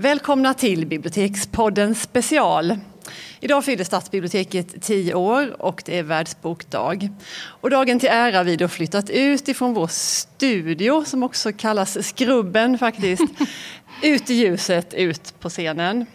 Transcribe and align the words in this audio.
Välkomna 0.00 0.54
till 0.54 0.86
Bibliotekspodden 0.86 1.94
special. 1.94 2.78
Idag 3.40 3.64
fyller 3.64 3.84
Stadsbiblioteket 3.84 4.82
10 4.82 5.14
år 5.14 5.62
och 5.62 5.82
det 5.86 5.98
är 5.98 6.02
världsbokdag. 6.02 7.08
Och 7.42 7.70
dagen 7.70 8.00
till 8.00 8.08
ära 8.08 8.36
har 8.36 8.44
vi 8.44 8.56
då 8.56 8.68
flyttat 8.68 9.10
ut 9.10 9.48
ifrån 9.48 9.74
vår 9.74 9.86
studio 9.86 11.04
som 11.04 11.22
också 11.22 11.52
kallas 11.52 12.06
Skrubben 12.08 12.78
faktiskt. 12.78 13.22
ut 14.02 14.30
i 14.30 14.34
ljuset, 14.34 14.94
ut 14.94 15.34
på 15.40 15.48
scenen. 15.48 16.06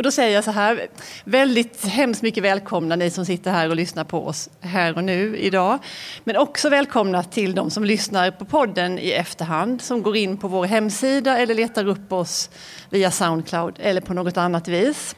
Och 0.00 0.04
då 0.04 0.10
säger 0.10 0.34
jag 0.34 0.44
så 0.44 0.50
här, 0.50 0.88
väldigt 1.24 1.84
hemskt 1.84 2.22
mycket 2.22 2.44
välkomna 2.44 2.96
ni 2.96 3.10
som 3.10 3.26
sitter 3.26 3.50
här 3.50 3.68
och 3.68 3.76
lyssnar 3.76 4.04
på 4.04 4.26
oss 4.26 4.50
här 4.60 4.96
och 4.96 5.04
nu 5.04 5.36
idag. 5.36 5.78
Men 6.24 6.36
också 6.36 6.68
välkomna 6.68 7.22
till 7.22 7.54
de 7.54 7.70
som 7.70 7.84
lyssnar 7.84 8.30
på 8.30 8.44
podden 8.44 8.98
i 8.98 9.10
efterhand, 9.10 9.82
som 9.82 10.02
går 10.02 10.16
in 10.16 10.36
på 10.36 10.48
vår 10.48 10.64
hemsida 10.66 11.38
eller 11.38 11.54
letar 11.54 11.88
upp 11.88 12.12
oss 12.12 12.50
via 12.90 13.10
Soundcloud 13.10 13.74
eller 13.80 14.00
på 14.00 14.14
något 14.14 14.36
annat 14.36 14.68
vis. 14.68 15.16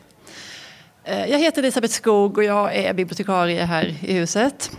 Eh, 1.05 1.27
jag 1.27 1.39
heter 1.39 1.63
Elisabeth 1.63 1.95
Skog 1.95 2.39
och 2.39 2.45
jag 2.45 2.77
är 2.77 2.95
bibliotekarie 2.95 3.65
här 3.65 3.95
i 4.01 4.13
huset. 4.13 4.71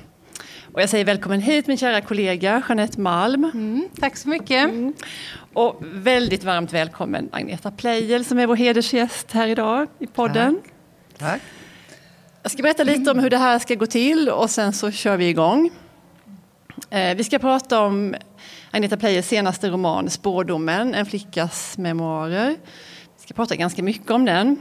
Och 0.74 0.82
jag 0.82 0.90
säger 0.90 1.06
välkommen 1.06 1.42
hit 1.42 1.68
min 1.68 1.78
kära 1.78 2.02
kollega 2.02 2.64
Jeanette 2.68 3.00
Malm. 3.00 3.44
Mm, 3.44 3.90
tack 4.00 4.18
så 4.18 4.30
mycket. 4.30 4.64
Mm. 4.64 4.94
Och 5.54 5.82
väldigt 5.82 6.44
varmt 6.44 6.74
välkommen 6.74 7.30
Agneta 7.32 7.72
Pleijel 7.72 8.26
som 8.26 8.40
är 8.40 8.48
vår 8.48 8.56
hedersgäst 8.56 9.32
här 9.32 9.48
idag 9.48 9.88
i 10.00 10.08
podden. 10.08 10.62
Tack. 11.18 11.30
Tack. 11.30 11.42
Jag 12.42 12.52
ska 12.52 12.64
berätta 12.64 12.84
lite 12.84 13.12
om 13.12 13.20
hur 13.20 13.30
det 13.30 13.38
här 13.38 13.60
ska 13.60 13.76
gå 13.76 13.86
till 13.86 14.30
och 14.30 14.50
sen 14.50 14.74
så 14.74 14.92
kör 14.92 15.18
vi 15.18 15.30
igång. 15.30 15.72
Eh, 16.90 17.16
vi 17.16 17.24
ska 17.24 17.40
prata 17.40 17.82
om 17.82 18.16
Agneta 18.72 18.98
Pleijels 18.98 19.28
senaste 19.28 19.70
roman 19.70 20.10
Spårdomen, 20.10 20.94
en 20.94 21.06
flickas 21.06 21.78
memoarer. 21.78 22.50
Vi 23.18 23.24
ska 23.24 23.34
prata 23.34 23.56
ganska 23.56 23.84
mycket 23.84 24.12
om 24.12 24.26
den. 24.26 24.58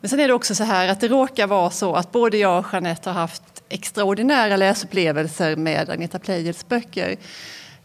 Men 0.00 0.08
sen 0.08 0.20
är 0.20 0.28
det 0.28 0.34
också 0.34 0.54
så 0.54 0.64
här 0.64 0.88
att 0.88 1.00
det 1.00 1.08
råkar 1.08 1.46
vara 1.46 1.70
så 1.70 1.94
att 1.94 2.12
både 2.12 2.36
jag 2.36 2.58
och 2.58 2.66
Jeanette 2.72 3.10
har 3.10 3.20
haft 3.20 3.53
extraordinära 3.68 4.56
läsupplevelser 4.56 5.56
med 5.56 5.90
Agneta 5.90 6.18
Pleijels 6.18 6.68
böcker. 6.68 7.16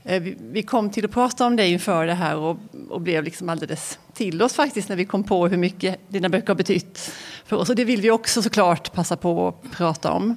Eh, 0.03 0.21
vi 0.51 0.63
kom 0.63 0.89
till 0.89 1.05
att 1.05 1.11
prata 1.11 1.45
om 1.45 1.55
det 1.55 1.67
inför 1.67 2.05
det 2.05 2.13
här 2.13 2.35
och, 2.35 2.57
och, 2.89 3.01
blev 3.01 3.23
liksom 3.23 3.49
alldeles 3.49 3.99
till 4.13 4.41
oss 4.41 4.53
faktiskt 4.53 4.89
när 4.89 4.95
vi 4.95 5.05
kom 5.05 5.23
på 5.23 5.47
hur 5.47 5.57
mycket 5.57 5.99
dina 6.07 6.29
böcker 6.29 6.47
har 6.47 6.55
betytt 6.55 7.11
för 7.45 7.55
oss. 7.55 7.69
Och 7.69 7.75
det 7.75 7.85
vill 7.85 8.01
vi 8.01 8.11
också 8.11 8.41
såklart 8.41 8.93
passa 8.93 9.17
på 9.17 9.47
att 9.47 9.71
prata 9.71 10.11
om. 10.11 10.35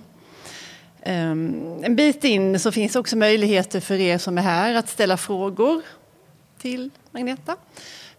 Ehm, 1.03 1.79
en 1.83 1.97
bit 1.97 2.25
in 2.25 2.61
så 2.61 2.73
finns 2.73 2.97
också 2.97 3.17
möjligheter 3.17 3.81
för 3.81 3.95
er 3.95 4.19
som 4.19 4.39
är 4.39 4.43
här 4.43 4.75
att 4.75 4.89
ställa 4.89 5.17
frågor 5.17 5.83
till 6.59 6.91
Agneta. 7.13 7.57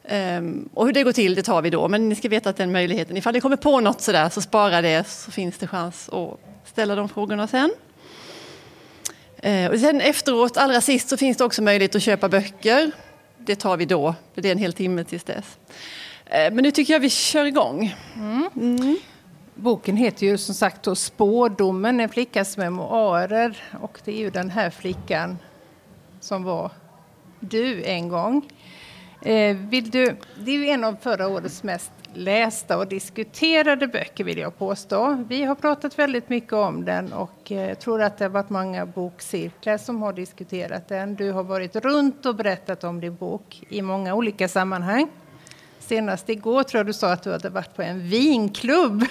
Um, 0.10 0.70
och 0.74 0.86
hur 0.86 0.94
det 0.94 1.04
går 1.04 1.12
till 1.12 1.36
det 1.36 1.44
tar 1.44 1.62
vi 1.62 1.70
då, 1.70 1.88
men 1.88 2.10
ni 2.10 2.16
ska 2.16 2.30
veta 2.30 2.50
att 2.50 2.58
den 2.58 2.72
möjligheten, 2.72 3.18
ifall 3.18 3.34
ni 3.34 3.42
kommer 3.42 3.56
på 3.56 3.80
något 3.80 4.02
sådär 4.02 4.30
så 4.30 4.42
spara 4.42 4.82
det 4.82 5.08
så 5.08 5.32
finns 5.32 5.58
det 5.58 5.68
chans 5.68 6.10
att 6.10 6.40
ställa 6.66 6.96
de 6.96 7.10
frågorna 7.10 7.48
sen. 7.48 7.72
Uh, 9.46 9.68
och 9.68 9.80
sen 9.80 10.02
efteråt, 10.02 10.58
allra 10.58 10.82
sist, 10.82 11.10
så 11.10 11.18
finns 11.18 11.38
det 11.38 11.44
också 11.44 11.62
möjlighet 11.62 11.96
att 11.96 12.04
köpa 12.04 12.30
böcker. 12.30 12.92
Det 13.38 13.56
tar 13.56 13.78
vi 13.78 13.86
då, 13.86 14.16
det 14.36 14.48
är 14.48 14.52
en 14.52 14.58
hel 14.58 14.74
timme 14.74 15.04
tills 15.04 15.24
dess. 15.24 15.58
Uh, 16.26 16.54
men 16.54 16.56
nu 16.56 16.72
tycker 16.72 16.94
jag 16.94 17.00
vi 17.00 17.10
kör 17.10 17.46
igång. 17.46 17.96
Mm. 18.16 18.50
Mm. 18.56 18.98
Boken 19.56 19.98
heter 19.98 20.28
ju 20.28 20.38
som 20.38 20.56
sagt 20.56 20.84
då 20.84 20.96
Spårdomen, 20.96 22.00
en 22.00 22.10
flickas 22.10 22.58
memoarer. 22.58 23.64
Och 23.82 24.00
det 24.06 24.12
är 24.12 24.18
ju 24.18 24.30
den 24.30 24.50
här 24.50 24.70
flickan 24.70 25.38
som 26.20 26.44
var 26.44 26.72
du 27.40 27.84
en 27.84 28.10
gång. 28.10 28.50
Eh, 29.26 29.56
vill 29.56 29.90
du, 29.90 30.16
det 30.40 30.52
är 30.52 30.56
ju 30.56 30.70
en 30.70 30.84
av 30.84 30.96
förra 31.02 31.28
årets 31.28 31.64
mest 31.64 31.92
lästa 32.14 32.78
och 32.78 32.88
diskuterade 32.88 33.88
böcker 33.88 34.24
vill 34.24 34.38
jag 34.38 34.58
påstå. 34.58 35.24
Vi 35.30 35.44
har 35.44 35.56
pratat 35.56 36.00
väldigt 36.00 36.30
mycket 36.30 36.54
om 36.54 36.86
den 36.86 37.14
och 37.14 37.52
eh, 37.52 37.78
tror 37.78 38.02
att 38.02 38.18
det 38.18 38.26
har 38.26 38.30
varit 38.30 38.50
många 38.50 38.86
bokcirklar 38.86 39.78
som 39.78 40.02
har 40.02 40.14
diskuterat 40.14 40.88
den. 40.88 41.16
Du 41.16 41.32
har 41.32 41.44
varit 41.44 41.76
runt 41.76 42.26
och 42.26 42.36
berättat 42.36 42.84
om 42.84 43.00
din 43.00 43.16
bok 43.16 43.64
i 43.70 43.82
många 43.82 44.14
olika 44.14 44.48
sammanhang. 44.48 45.08
Senast 45.80 46.30
igår 46.30 46.64
tror 46.64 46.80
jag 46.80 46.86
du 46.86 46.94
sa 46.94 47.12
att 47.12 47.24
du 47.24 47.32
hade 47.32 47.50
varit 47.50 47.76
på 47.76 47.82
en 47.82 48.10
vinklubb. 48.10 49.02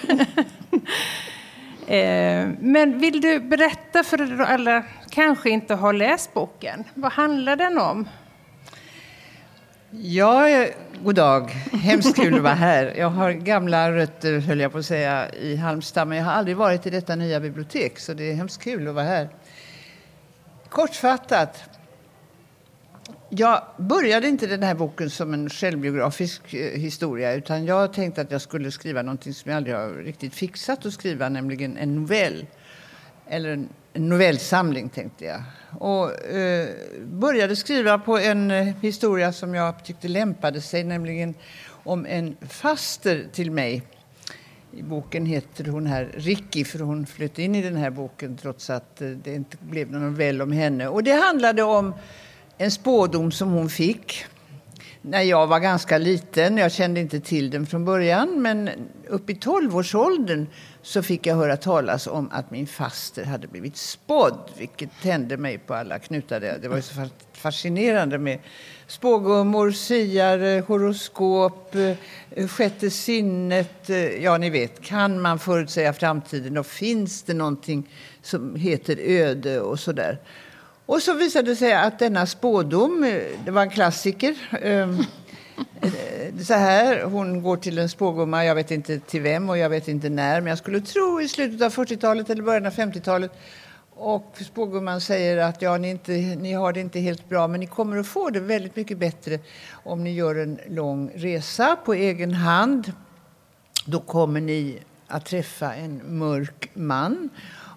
eh, 1.87 2.49
men 2.61 2.99
vill 2.99 3.21
du 3.21 3.41
berätta 3.41 4.03
för 4.05 4.41
alla 4.41 4.83
kanske 5.11 5.51
inte 5.51 5.75
har 5.75 5.93
läst 5.93 6.35
boken, 6.35 6.85
vad 6.95 7.13
handlar 7.13 7.57
den 7.57 7.79
om? 7.79 8.09
Ja, 10.01 10.67
god 11.05 11.15
dag. 11.15 11.51
Hemskt 11.73 12.17
kul 12.17 12.35
att 12.35 12.43
vara 12.43 12.55
här. 12.55 12.95
Jag 12.97 13.11
har 13.11 13.33
gamla 13.33 13.93
rötter, 13.93 14.39
höll 14.39 14.61
jag 14.61 14.73
på 14.73 14.79
att 14.79 14.87
säga, 14.87 15.35
i 15.35 15.57
Halmstad. 15.57 16.09
Men 16.09 16.19
jag 16.19 16.25
har 16.25 16.33
aldrig 16.33 16.57
varit 16.57 16.87
i 16.87 16.91
detta 16.91 17.17
nya 17.17 17.41
bibliotek, 17.41 17.99
så 17.99 18.15
det 18.15 18.31
är 18.31 18.35
hemskt 18.35 18.63
kul 18.63 18.89
att 18.89 18.95
vara 18.95 19.05
här. 19.05 19.29
Kortfattat. 20.69 21.65
Jag 23.29 23.63
började 23.77 24.29
inte 24.29 24.47
den 24.47 24.63
här 24.63 24.75
boken 24.75 25.11
som 25.11 25.35
en 25.35 25.51
självbiografisk 25.51 26.55
eh, 26.55 26.81
historia 26.81 27.33
utan 27.35 27.65
jag 27.65 27.93
tänkte 27.93 28.21
att 28.21 28.31
jag 28.31 28.41
skulle 28.41 28.71
skriva 28.71 29.03
någonting 29.03 29.35
som 29.35 29.51
jag 29.51 29.57
aldrig 29.57 29.77
har 29.77 29.89
riktigt 29.89 30.35
fixat 30.35 30.87
att 30.87 30.93
skriva, 30.93 31.29
nämligen 31.29 31.77
en 31.77 31.95
novell. 31.95 32.47
Eller 33.27 33.51
en 33.51 33.69
novellsamling, 33.95 34.89
tänkte 34.89 35.25
jag. 35.25 35.43
Och 35.79 36.25
eh, 36.25 36.69
började 37.03 37.57
skriva 37.57 37.99
på 37.99 38.19
en 38.19 38.51
eh, 38.51 38.75
historia 38.81 39.33
som 39.33 39.55
jag 39.55 39.85
tyckte 39.85 40.09
lämpade 40.09 40.61
sig, 40.61 40.85
nämligen 40.85 41.35
om 41.85 42.07
en 42.07 42.37
faster 42.49 43.27
till 43.33 43.51
mig. 43.51 43.83
I 44.73 44.83
boken 44.83 45.27
heter 45.27 45.65
hon 45.65 45.87
här 45.87 46.11
Ricky, 46.15 46.65
för 46.65 46.79
hon 46.79 47.07
flöt 47.07 47.39
in 47.39 47.55
i 47.55 47.63
den 47.63 47.77
här 47.77 47.91
boken 47.91 48.37
trots 48.37 48.71
att 48.71 49.01
eh, 49.01 49.09
det 49.09 49.35
inte 49.35 49.57
blev 49.61 49.91
någon 49.91 50.03
novell 50.03 50.43
om 50.43 50.53
henne. 50.53 50.89
Och 50.89 51.05
det 51.05 51.13
handlade 51.13 51.63
om 51.63 51.95
en 52.59 52.71
spådom 52.71 53.33
som 53.33 53.51
hon 53.51 53.69
fick 53.69 54.25
när 55.03 55.23
jag 55.23 55.47
var 55.47 55.61
ganska 55.61 55.99
liten. 55.99 56.57
Jag 56.57 56.73
kände 56.73 57.01
inte 57.01 57.21
till 57.21 57.51
den 57.51 57.67
från 57.67 57.85
början, 57.85 58.43
men 58.43 58.71
upp 59.09 59.31
i 59.31 59.35
tolvårsåldern 59.35 60.47
så 60.83 61.03
fick 61.03 61.27
jag 61.27 61.37
höra 61.37 61.57
talas 61.57 62.07
om 62.07 62.29
att 62.33 62.51
min 62.51 62.67
faster 62.67 63.25
hade 63.25 63.49
blivit 63.49 63.77
spådd, 63.77 64.51
vilket 64.59 64.91
tände 65.03 65.37
mig 65.37 65.59
på 65.59 65.75
alla 65.75 65.99
knutar. 65.99 66.41
Det 66.41 66.69
var 66.69 66.81
så 66.81 67.09
fascinerande 67.33 68.19
med 68.19 68.39
spågummor, 68.87 69.71
siare, 69.71 70.65
horoskop, 70.67 71.75
eh, 72.31 72.49
sjätte 72.49 72.91
sinnet. 72.91 73.91
Eh, 73.91 74.25
ja, 74.25 74.39
ni 74.39 74.51
vet, 74.51 74.83
kan 74.83 75.21
man 75.21 75.39
förutsäga 75.39 75.93
framtiden 75.93 76.59
och 76.59 76.67
finns 76.67 77.23
det 77.23 77.35
någonting 77.35 77.89
som 78.23 78.57
heter 78.57 78.97
öde 79.01 79.61
och 79.61 79.81
så 79.81 79.93
där. 79.93 80.19
Och 80.87 81.03
så 81.03 81.15
visade 81.15 81.51
det 81.51 81.57
sig 81.57 81.73
att 81.73 81.99
denna 81.99 82.27
spådom, 82.27 83.05
eh, 83.05 83.23
det 83.45 83.51
var 83.51 83.63
en 83.63 83.71
klassiker. 83.71 84.35
Ehm, 84.63 85.05
Eh, 85.81 86.39
så 86.45 86.55
här, 86.55 87.03
hon 87.05 87.43
går 87.43 87.57
till 87.57 87.79
en 87.79 87.89
spågumma, 87.89 88.45
jag 88.45 88.55
vet 88.55 88.71
inte 88.71 88.99
till 88.99 89.23
vem 89.23 89.51
och 89.51 89.59
jag 89.59 89.71
vet 89.71 89.89
inte 89.89 90.09
när, 90.09 90.41
men 90.41 90.49
jag 90.51 90.59
skulle 90.59 90.81
tro 90.81 91.21
i 91.21 91.29
slutet 91.29 91.63
av 91.63 91.73
40-talet 91.73 92.31
eller 92.31 92.43
början 92.43 92.67
av 92.67 92.73
50-talet. 92.73 93.33
Och 93.95 94.39
spågumman 94.47 95.01
säger 95.01 95.37
att 95.37 95.63
ja, 95.63 95.79
ni, 95.79 95.91
inte, 95.91 96.13
ni 96.13 96.53
har 96.53 96.73
det 96.73 96.81
inte 96.81 97.01
helt 97.01 97.29
bra, 97.29 97.49
men 97.49 97.61
ni 97.61 97.67
kommer 97.67 97.97
att 97.97 98.07
få 98.07 98.31
det 98.31 98.41
väldigt 98.41 98.77
mycket 98.77 98.99
bättre 98.99 99.39
om 99.85 100.05
ni 100.05 100.15
gör 100.15 100.35
en 100.35 100.59
lång 100.69 101.11
resa 101.15 101.77
på 101.85 101.95
egen 101.95 102.35
hand. 102.35 102.93
Då 103.87 104.01
kommer 104.01 104.41
ni 104.41 104.79
att 105.09 105.27
träffa 105.27 105.75
en 105.75 106.19
mörk 106.19 106.71
man 106.75 107.31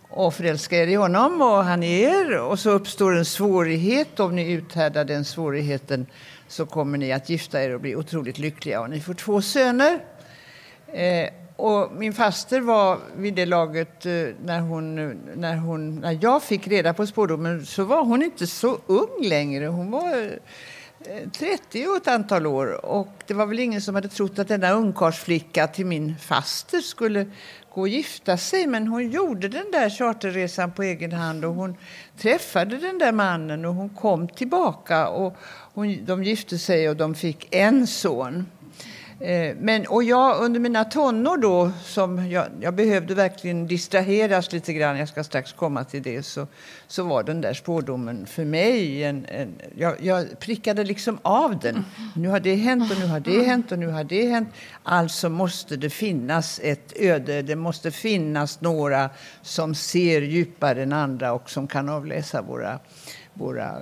och 0.10 0.34
förälska 0.34 0.78
er 0.78 0.88
i 0.88 0.96
honom 0.96 1.42
och 1.42 1.64
han 1.64 1.84
är 1.84 2.10
er. 2.10 2.40
Och 2.40 2.60
så 2.60 2.70
uppstår 2.70 3.16
en 3.16 3.26
svårighet. 3.26 4.20
Om 4.20 4.36
ni 4.36 4.52
uthärdar 4.52 5.06
den 5.06 5.26
svårigheten 5.26 6.06
så 6.48 6.66
kommer 6.66 6.98
ni 6.98 7.12
att 7.12 7.30
gifta 7.30 7.64
er 7.64 7.74
och 7.74 7.82
bli 7.82 7.96
otroligt 7.96 8.38
lyckliga. 8.38 8.82
Och 8.82 8.90
ni 8.90 9.00
får 9.00 9.14
två 9.14 9.42
söner. 9.42 10.00
Eh, 10.88 11.30
och 11.56 11.92
min 11.92 12.14
faster 12.14 12.62
var 12.62 13.00
vid 13.16 13.34
det 13.34 13.46
laget, 13.46 14.06
eh, 14.06 14.12
när, 14.46 14.60
hon, 14.60 14.96
när, 15.36 15.56
hon, 15.56 15.96
när 15.96 16.18
jag 16.22 16.44
fick 16.44 16.68
reda 16.68 16.94
på 16.94 17.08
spårdomen, 17.08 17.66
så 17.66 17.84
var 17.84 18.04
hon 18.04 18.24
inte 18.24 18.48
så 18.48 18.80
ung 18.88 19.24
längre. 19.24 19.66
Hon 19.66 19.92
var 19.92 20.40
Eh, 21.00 21.30
30 21.30 21.88
och 21.88 21.98
ett 21.98 22.08
antal 22.08 22.48
år. 22.48 22.86
Och 22.86 23.24
det 23.28 23.34
var 23.34 23.46
väl 23.46 23.60
ingen 23.60 23.82
som 23.82 23.96
hade 23.96 24.08
trott 24.08 24.40
att 24.40 24.48
denna 24.48 24.72
ungkarlsflicka 24.72 25.68
till 25.68 25.86
min 25.86 26.16
faster 26.18 26.80
skulle 26.80 27.26
gå 27.74 27.82
och 27.82 27.88
gifta 27.88 28.38
sig. 28.38 28.68
Men 28.68 28.88
hon 28.88 29.10
gjorde 29.10 29.48
den 29.48 29.72
där 29.72 29.90
charterresan 29.90 30.72
på 30.72 30.84
egen 30.84 31.12
hand 31.12 31.46
och 31.46 31.54
hon 31.54 31.76
träffade 32.18 32.78
den 32.78 32.98
där 32.98 33.12
mannen 33.12 33.66
och 33.66 33.74
hon 33.74 33.90
kom 33.90 34.28
tillbaka 34.28 35.08
och 35.08 35.38
hon, 35.74 36.06
de 36.06 36.24
gifte 36.24 36.58
sig 36.58 36.90
och 36.90 36.96
de 36.96 37.16
fick 37.16 37.56
en 37.56 37.88
son. 37.88 38.46
Eh, 39.20 39.56
men, 39.60 39.86
och 39.88 40.04
jag 40.04 40.44
under 40.44 40.60
mina 40.60 40.84
tonår 40.84 41.38
då, 41.38 41.72
som 41.84 42.30
jag, 42.30 42.48
jag, 42.62 42.74
behövde 42.74 43.16
verkligen 43.16 43.68
distraheras 43.68 44.52
lite 44.52 44.74
grann, 44.74 44.98
jag 44.98 45.10
ska 45.10 45.24
strax 45.24 45.54
komma 45.54 45.84
till 45.84 46.04
det, 46.04 46.24
så, 46.24 46.48
så 46.88 47.04
var 47.04 47.24
den 47.24 47.42
där 47.42 47.54
spårdomen 47.54 48.26
för 48.26 48.46
mig 48.46 49.04
en, 49.04 49.26
en 49.26 49.56
jag, 49.76 49.96
jag, 50.02 50.40
prickade 50.40 50.84
liksom 50.84 51.20
av 51.22 51.60
den. 51.60 51.86
Nu 52.16 52.28
har 52.28 52.40
det 52.40 52.56
hänt 52.56 52.92
och 52.92 53.00
nu 53.00 53.06
har 53.06 53.20
det 53.20 53.44
hänt 53.44 53.72
och 53.72 53.80
nu 53.80 53.88
har 53.88 54.04
det 54.04 54.30
hänt. 54.30 54.50
Alltså 54.84 55.30
måste 55.30 55.78
det 55.78 55.90
finnas 55.90 56.60
ett 56.64 56.94
öde, 56.96 57.42
det 57.42 57.56
måste 57.56 57.92
finnas 57.92 58.62
några 58.62 59.10
som 59.42 59.76
ser 59.76 60.22
djupare 60.22 60.84
än 60.84 60.94
andra 60.94 61.34
och 61.34 61.50
som 61.50 61.68
kan 61.68 61.90
avläsa 61.90 62.42
våra, 62.42 62.80
våra, 63.34 63.82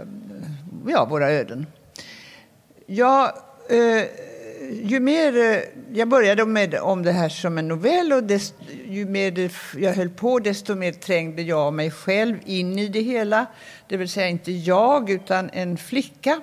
ja, 0.88 1.06
våra 1.10 1.32
öden. 1.32 1.68
Jag... 2.86 3.32
Eh, 3.70 4.06
ju 4.72 5.00
mer 5.00 5.38
eh, 5.38 5.60
jag 5.94 6.08
började 6.08 6.46
med 6.46 6.76
om 6.76 7.04
det 7.04 7.12
här 7.12 7.30
som 7.30 7.58
en 7.58 7.68
novell 7.68 8.14
och 8.14 8.24
desto, 8.24 8.64
ju 8.88 9.06
mer 9.06 9.52
jag 9.78 9.94
höll 9.94 10.10
på 10.10 10.40
desto 10.40 10.76
mer 10.76 10.92
trängde 10.92 11.42
jag 11.42 11.74
mig 11.74 11.92
själv 11.92 12.38
in 12.46 12.80
i 12.80 12.88
det 12.88 13.02
hela. 13.02 13.46
Det 13.88 13.98
vill 13.98 14.10
säga 14.10 14.28
inte 14.28 14.52
jag 14.52 15.10
utan 15.10 15.50
en 15.54 15.78
flicka 15.78 16.42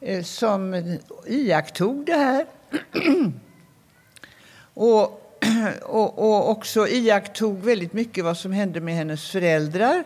eh, 0.00 0.22
som 0.22 0.96
iakttog 1.26 2.06
det 2.06 2.16
här. 2.16 2.46
och, 4.74 5.02
och, 5.82 6.18
och 6.18 6.50
också 6.50 6.88
iakttog 6.88 7.62
väldigt 7.62 7.92
mycket 7.92 8.24
vad 8.24 8.36
som 8.36 8.52
hände 8.52 8.80
med 8.80 8.94
hennes 8.94 9.30
föräldrar 9.30 10.04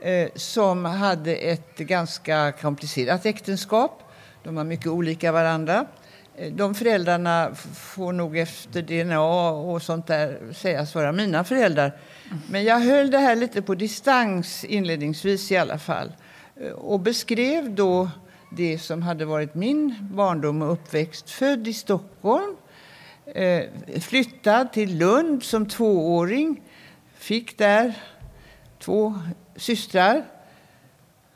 eh, 0.00 0.28
som 0.34 0.84
hade 0.84 1.34
ett 1.34 1.76
ganska 1.78 2.52
komplicerat 2.52 3.26
äktenskap. 3.26 4.02
De 4.42 4.54
var 4.54 4.64
mycket 4.64 4.86
olika 4.86 5.32
varandra. 5.32 5.86
Eh, 6.38 6.52
de 6.52 6.74
föräldrarna 6.74 7.54
får 7.74 8.12
nog 8.12 8.38
efter 8.38 8.82
DNA 8.82 9.50
och 9.50 9.82
sånt 9.82 10.06
där 10.06 10.52
sägas 10.52 10.94
vara 10.94 11.12
mina 11.12 11.44
föräldrar. 11.44 11.98
Men 12.50 12.64
jag 12.64 12.80
höll 12.80 13.10
det 13.10 13.18
här 13.18 13.36
lite 13.36 13.62
på 13.62 13.74
distans 13.74 14.64
inledningsvis 14.64 15.52
i 15.52 15.56
alla 15.56 15.78
fall 15.78 16.12
eh, 16.60 16.70
och 16.70 17.00
beskrev 17.00 17.74
då 17.74 18.10
det 18.56 18.78
som 18.78 19.02
hade 19.02 19.24
varit 19.24 19.54
min 19.54 19.94
barndom 20.00 20.62
och 20.62 20.72
uppväxt. 20.72 21.30
Född 21.30 21.68
i 21.68 21.72
Stockholm, 21.72 22.56
eh, 23.34 23.64
flyttad 24.00 24.72
till 24.72 24.98
Lund 24.98 25.42
som 25.42 25.68
tvååring, 25.68 26.62
fick 27.18 27.58
där 27.58 27.94
två 28.78 29.14
systrar, 29.56 30.24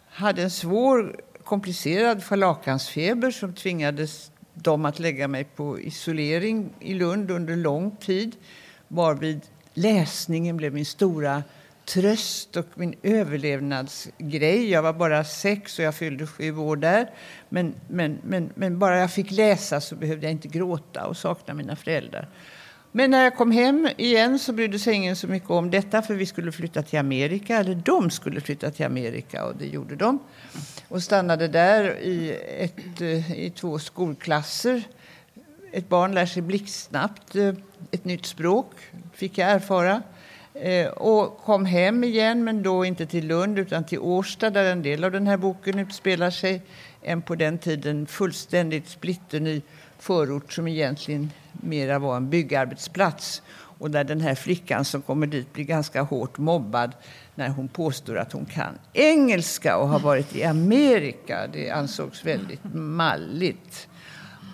hade 0.09 0.43
en 0.43 0.51
svår 0.51 1.21
komplicerad 1.45 2.25
scharlakansfeber 2.25 3.31
som 3.31 3.55
tvingades 3.55 4.31
dem 4.63 4.85
att 4.85 4.99
lägga 4.99 5.29
mig 5.29 5.45
på 5.45 5.81
isolering 5.81 6.71
i 6.81 6.95
Lund 6.95 7.31
under 7.31 7.57
lång 7.57 7.97
tid 7.97 8.37
varvid 8.89 9.41
läsningen 9.75 10.57
blev 10.57 10.75
min 10.75 10.87
stora 10.87 11.43
tröst 11.85 12.57
och 12.57 12.67
min 12.75 12.95
överlevnadsgrej. 13.03 14.71
Jag 14.71 14.83
var 14.83 14.93
bara 14.93 15.25
sex 15.25 15.79
och 15.79 15.85
jag 15.85 15.95
fyllde 15.95 16.27
sju 16.27 16.57
år 16.57 16.77
där. 16.77 17.11
Men, 17.49 17.75
men, 17.89 18.19
men, 18.23 18.51
men 18.55 18.79
bara 18.79 18.99
jag 18.99 19.13
fick 19.13 19.31
läsa 19.31 19.81
så 19.81 19.97
behövde 19.97 20.27
jag 20.27 20.33
inte 20.33 20.49
gråta 20.49 21.07
och 21.07 21.17
sakna 21.17 21.55
mina 21.55 21.77
föräldrar. 21.77 22.29
Men 22.93 23.11
när 23.11 23.25
jag 23.25 23.37
kom 23.37 23.51
hem 23.51 23.89
igen 23.97 24.39
så 24.39 24.53
brydde 24.53 24.79
sig 24.79 24.95
ingen 24.95 25.17
så 25.17 25.27
mycket 25.27 25.51
om 25.51 25.71
detta 25.71 26.03
för 26.03 26.15
vi 26.15 26.27
skulle 26.27 26.53
flytta 26.53 26.83
till 26.83 26.99
Amerika, 26.99 27.57
eller 27.57 27.75
de 27.75 28.11
skulle 28.11 28.41
flytta 28.41 28.71
till 28.71 28.87
Amerika 28.87 29.45
och 29.45 29.57
det 29.57 29.67
gjorde 29.67 29.97
de. 29.97 30.19
Och 30.89 31.03
stannade 31.03 31.49
där 31.49 31.99
i, 32.01 32.39
ett, 32.59 33.01
eh, 33.01 33.33
i 33.33 33.51
två 33.51 33.79
skolklasser. 33.79 34.83
Ett 35.73 35.89
barn 35.89 36.15
lär 36.15 36.27
sig 36.27 36.43
blixtsnabbt 36.43 37.37
eh, 37.37 37.55
ett 37.91 38.05
nytt 38.05 38.27
språk, 38.27 38.73
fick 39.15 39.39
jag 39.39 39.51
erfara. 39.51 40.03
Eh, 40.55 40.89
och 40.89 41.39
kom 41.39 41.65
hem 41.65 42.05
igen, 42.05 42.45
men 42.45 42.63
då 42.63 42.85
inte 42.85 43.07
till 43.07 43.27
Lund 43.27 43.59
utan 43.59 43.85
till 43.85 43.99
Årsta 43.99 44.51
där 44.51 44.65
en 44.65 44.83
del 44.83 45.05
av 45.05 45.13
den 45.13 45.27
här 45.27 45.37
boken 45.37 45.79
utspelar 45.79 46.31
sig. 46.31 46.63
En 47.03 47.23
på 47.23 47.35
den 47.35 47.59
tiden 47.59 48.07
fullständigt 48.07 48.89
splitterny 48.89 49.63
förort 49.99 50.53
som 50.53 50.69
egentligen 50.69 51.31
mera 51.53 51.99
var 51.99 52.17
en 52.17 52.31
byggarbetsplats 52.31 53.43
och 53.81 53.91
där 53.91 54.05
den 54.05 54.21
här 54.21 54.35
flickan 54.35 54.85
som 54.85 55.03
kommer 55.03 55.27
dit 55.27 55.53
blir 55.53 55.65
ganska 55.65 56.03
hårt 56.03 56.39
mobbad 56.39 56.93
när 57.35 57.49
hon 57.49 57.69
påstår 57.69 58.19
att 58.19 58.33
hon 58.33 58.47
kan 58.47 58.79
engelska 58.93 59.77
och 59.77 59.89
har 59.89 59.99
varit 59.99 60.37
i 60.37 60.45
Amerika. 60.45 61.47
Det 61.53 61.71
ansågs 61.71 62.25
väldigt 62.25 62.75
malligt. 62.75 63.89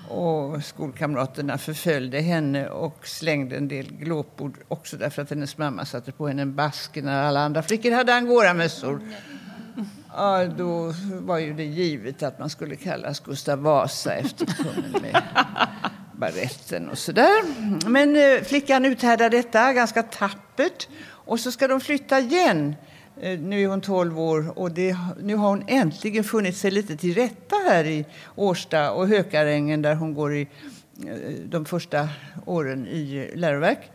Och 0.09 0.65
skolkamraterna 0.65 1.59
förföljde 1.59 2.21
henne 2.21 2.69
och 2.69 3.07
slängde 3.07 3.57
en 3.57 3.69
del 3.69 3.87
glåpord 3.87 4.55
också 4.69 4.97
därför 4.97 5.23
att 5.23 5.31
hennes 5.31 5.59
mamma 5.59 5.85
satte 5.85 6.13
på 6.13 6.29
henne 6.29 6.43
en 6.43 6.55
basker 6.55 7.03
när 7.03 7.23
alla 7.23 7.41
andra 7.41 7.63
flickor 7.63 7.91
hade 7.91 8.15
angoramössor. 8.15 9.01
Ja, 10.17 10.45
då 10.45 10.95
var 11.21 11.39
ju 11.39 11.55
det 11.55 11.65
givet 11.65 12.23
att 12.23 12.39
man 12.39 12.51
skulle 12.51 12.77
kallas 12.77 13.21
Gustav 13.21 13.59
Vasa 13.59 14.15
efter 14.15 14.47
kungen 14.47 15.03
med 15.03 15.23
baretten 16.19 16.89
och 16.89 16.99
sådär. 16.99 17.43
Men 17.89 18.17
eh, 18.17 18.43
flickan 18.43 18.85
uthärdar 18.85 19.31
detta 19.31 19.73
ganska 19.73 20.03
tappert 20.03 20.89
och 21.09 21.41
så 21.41 21.53
ska 21.53 21.69
de 21.69 21.81
flytta 21.81 22.21
igen. 22.21 22.75
Eh, 23.21 23.39
nu 23.39 23.63
är 23.63 23.69
hon 23.69 23.81
12 23.81 24.21
år 24.21 24.59
och 24.59 24.71
det, 24.71 24.97
nu 25.23 25.35
har 25.37 25.49
hon 25.49 25.65
äntligen 25.67 26.25
funnit 26.25 26.57
sig 26.57 26.71
lite 26.71 26.97
till 26.97 27.15
rätta 27.15 27.57
här 27.57 27.85
i 27.85 28.07
Årsta 28.35 28.93
och 28.93 29.09
Hökarängen 29.09 29.83
där 29.83 29.95
hon 29.95 30.15
går 30.15 30.35
i 30.35 30.49
eh, 31.07 31.33
de 31.45 31.65
första 31.65 32.09
åren 32.47 32.87
i 32.87 33.31
läroverk. 33.35 33.91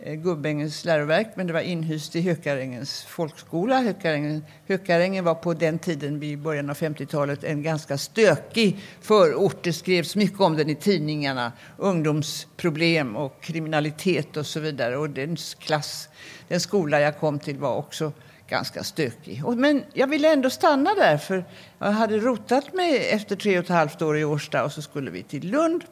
Eh, 0.00 0.14
Gubbängens 0.14 0.84
läroverk, 0.84 1.28
men 1.34 1.46
det 1.46 1.52
var 1.52 1.60
inhyst 1.60 2.16
i 2.16 2.20
Hökarängens 2.20 3.04
folkskola. 3.04 3.80
Hökarängen, 3.80 4.44
Hökarängen 4.68 5.24
var 5.24 5.34
på 5.34 5.54
den 5.54 5.78
tiden, 5.78 6.22
i 6.22 6.36
början 6.36 6.70
av 6.70 6.76
50-talet, 6.76 7.44
en 7.44 7.62
ganska 7.62 7.98
stökig 7.98 8.78
förort. 9.00 9.56
Det 9.62 9.72
skrevs 9.72 10.16
mycket 10.16 10.40
om 10.40 10.56
den 10.56 10.70
i 10.70 10.74
tidningarna. 10.74 11.52
Ungdomsproblem 11.76 13.16
och 13.16 13.40
kriminalitet 13.40 14.36
och 14.36 14.46
så 14.46 14.60
vidare. 14.60 14.96
Och 14.96 15.10
den, 15.10 15.36
klass, 15.58 16.08
den 16.48 16.60
skola 16.60 17.00
jag 17.00 17.18
kom 17.18 17.38
till 17.38 17.58
var 17.58 17.76
också 17.76 18.12
ganska 18.48 18.84
stökig. 18.84 19.42
Men 19.56 19.84
jag 19.92 20.06
ville 20.06 20.32
ändå 20.32 20.50
stanna 20.50 20.94
där, 20.94 21.18
för 21.18 21.44
jag 21.78 21.92
hade 21.92 22.18
rotat 22.18 22.74
mig 22.74 23.08
efter 23.10 23.36
tre 23.36 23.58
och 23.58 23.64
ett 23.64 23.70
halvt 23.70 24.02
år 24.02 24.18
i 24.18 24.24
Årsta 24.24 24.64
och 24.64 24.72
så 24.72 24.82
skulle 24.82 25.10
vi 25.10 25.22
till 25.22 25.50
Lund. 25.50 25.84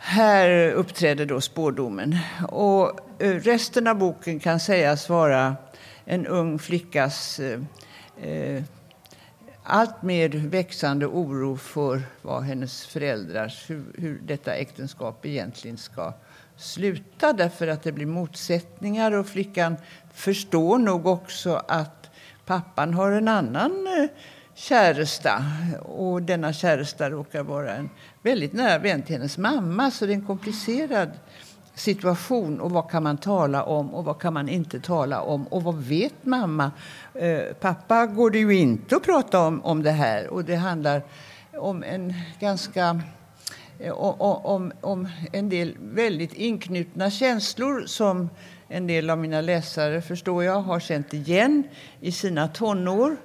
Här 0.00 0.72
uppträder 0.72 1.26
då 1.26 1.40
spårdomen. 1.40 2.18
Och 2.48 3.00
eh, 3.22 3.34
resten 3.34 3.86
av 3.86 3.96
boken 3.96 4.40
kan 4.40 4.60
sägas 4.60 5.08
vara 5.08 5.56
en 6.04 6.26
ung 6.26 6.58
flickas 6.58 7.40
eh, 7.40 7.60
eh 8.22 8.62
allt 9.70 10.02
mer 10.02 10.28
växande 10.28 11.06
oro 11.06 11.56
för 11.56 12.02
vad 12.22 12.42
hennes 12.42 12.86
föräldrar, 12.86 13.54
hur, 13.68 13.84
hur 13.98 14.20
detta 14.24 14.54
äktenskap 14.54 15.26
egentligen 15.26 15.76
ska 15.76 16.12
sluta 16.56 17.32
därför 17.32 17.68
att 17.68 17.82
det 17.82 17.92
blir 17.92 18.06
motsättningar 18.06 19.12
och 19.12 19.26
flickan 19.26 19.76
förstår 20.14 20.78
nog 20.78 21.06
också 21.06 21.62
att 21.68 22.10
pappan 22.46 22.94
har 22.94 23.12
en 23.12 23.28
annan 23.28 23.86
eh, 23.86 24.08
käresta 24.58 25.44
och 25.82 26.22
denna 26.22 26.52
käresta 26.52 27.10
råkar 27.10 27.42
vara 27.42 27.74
en 27.74 27.90
väldigt 28.22 28.52
nära 28.52 28.78
vän 28.78 29.02
till 29.02 29.14
hennes 29.14 29.38
mamma 29.38 29.90
så 29.90 30.06
det 30.06 30.12
är 30.12 30.14
en 30.14 30.26
komplicerad 30.26 31.10
situation 31.74 32.60
och 32.60 32.70
vad 32.70 32.90
kan 32.90 33.02
man 33.02 33.16
tala 33.16 33.62
om 33.62 33.94
och 33.94 34.04
vad 34.04 34.20
kan 34.20 34.32
man 34.34 34.48
inte 34.48 34.80
tala 34.80 35.20
om 35.20 35.46
och 35.46 35.62
vad 35.62 35.76
vet 35.76 36.14
mamma? 36.24 36.72
Eh, 37.14 37.40
pappa 37.60 38.06
går 38.06 38.30
det 38.30 38.38
ju 38.38 38.56
inte 38.56 38.96
att 38.96 39.02
prata 39.02 39.40
om, 39.40 39.64
om 39.64 39.82
det 39.82 39.90
här 39.90 40.28
och 40.28 40.44
det 40.44 40.56
handlar 40.56 41.02
om 41.52 41.82
en 41.82 42.14
ganska 42.40 43.00
eh, 43.78 43.92
Om, 43.92 44.36
om, 44.44 44.72
om 44.80 45.08
en 45.32 45.48
del 45.48 45.76
väldigt 45.80 46.32
inknutna 46.32 47.10
känslor 47.10 47.86
som 47.86 48.28
en 48.68 48.86
del 48.86 49.10
av 49.10 49.18
mina 49.18 49.40
läsare, 49.40 50.02
förstår 50.02 50.44
jag, 50.44 50.60
har 50.60 50.80
känt 50.80 51.14
igen 51.14 51.62
i 52.00 52.12
sina 52.12 52.48
tonår. 52.48 53.16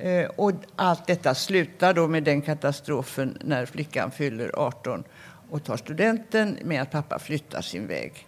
Eh, 0.00 0.30
och 0.36 0.52
allt 0.76 1.06
detta 1.06 1.34
slutar 1.34 1.94
då 1.94 2.08
med 2.08 2.24
den 2.24 2.42
katastrofen 2.42 3.38
när 3.40 3.66
flickan 3.66 4.10
fyller 4.10 4.50
18 4.54 5.04
och 5.50 5.64
tar 5.64 5.76
studenten 5.76 6.58
med 6.64 6.82
att 6.82 6.90
pappa 6.90 7.18
flyttar 7.18 7.62
sin 7.62 7.86
väg. 7.86 8.26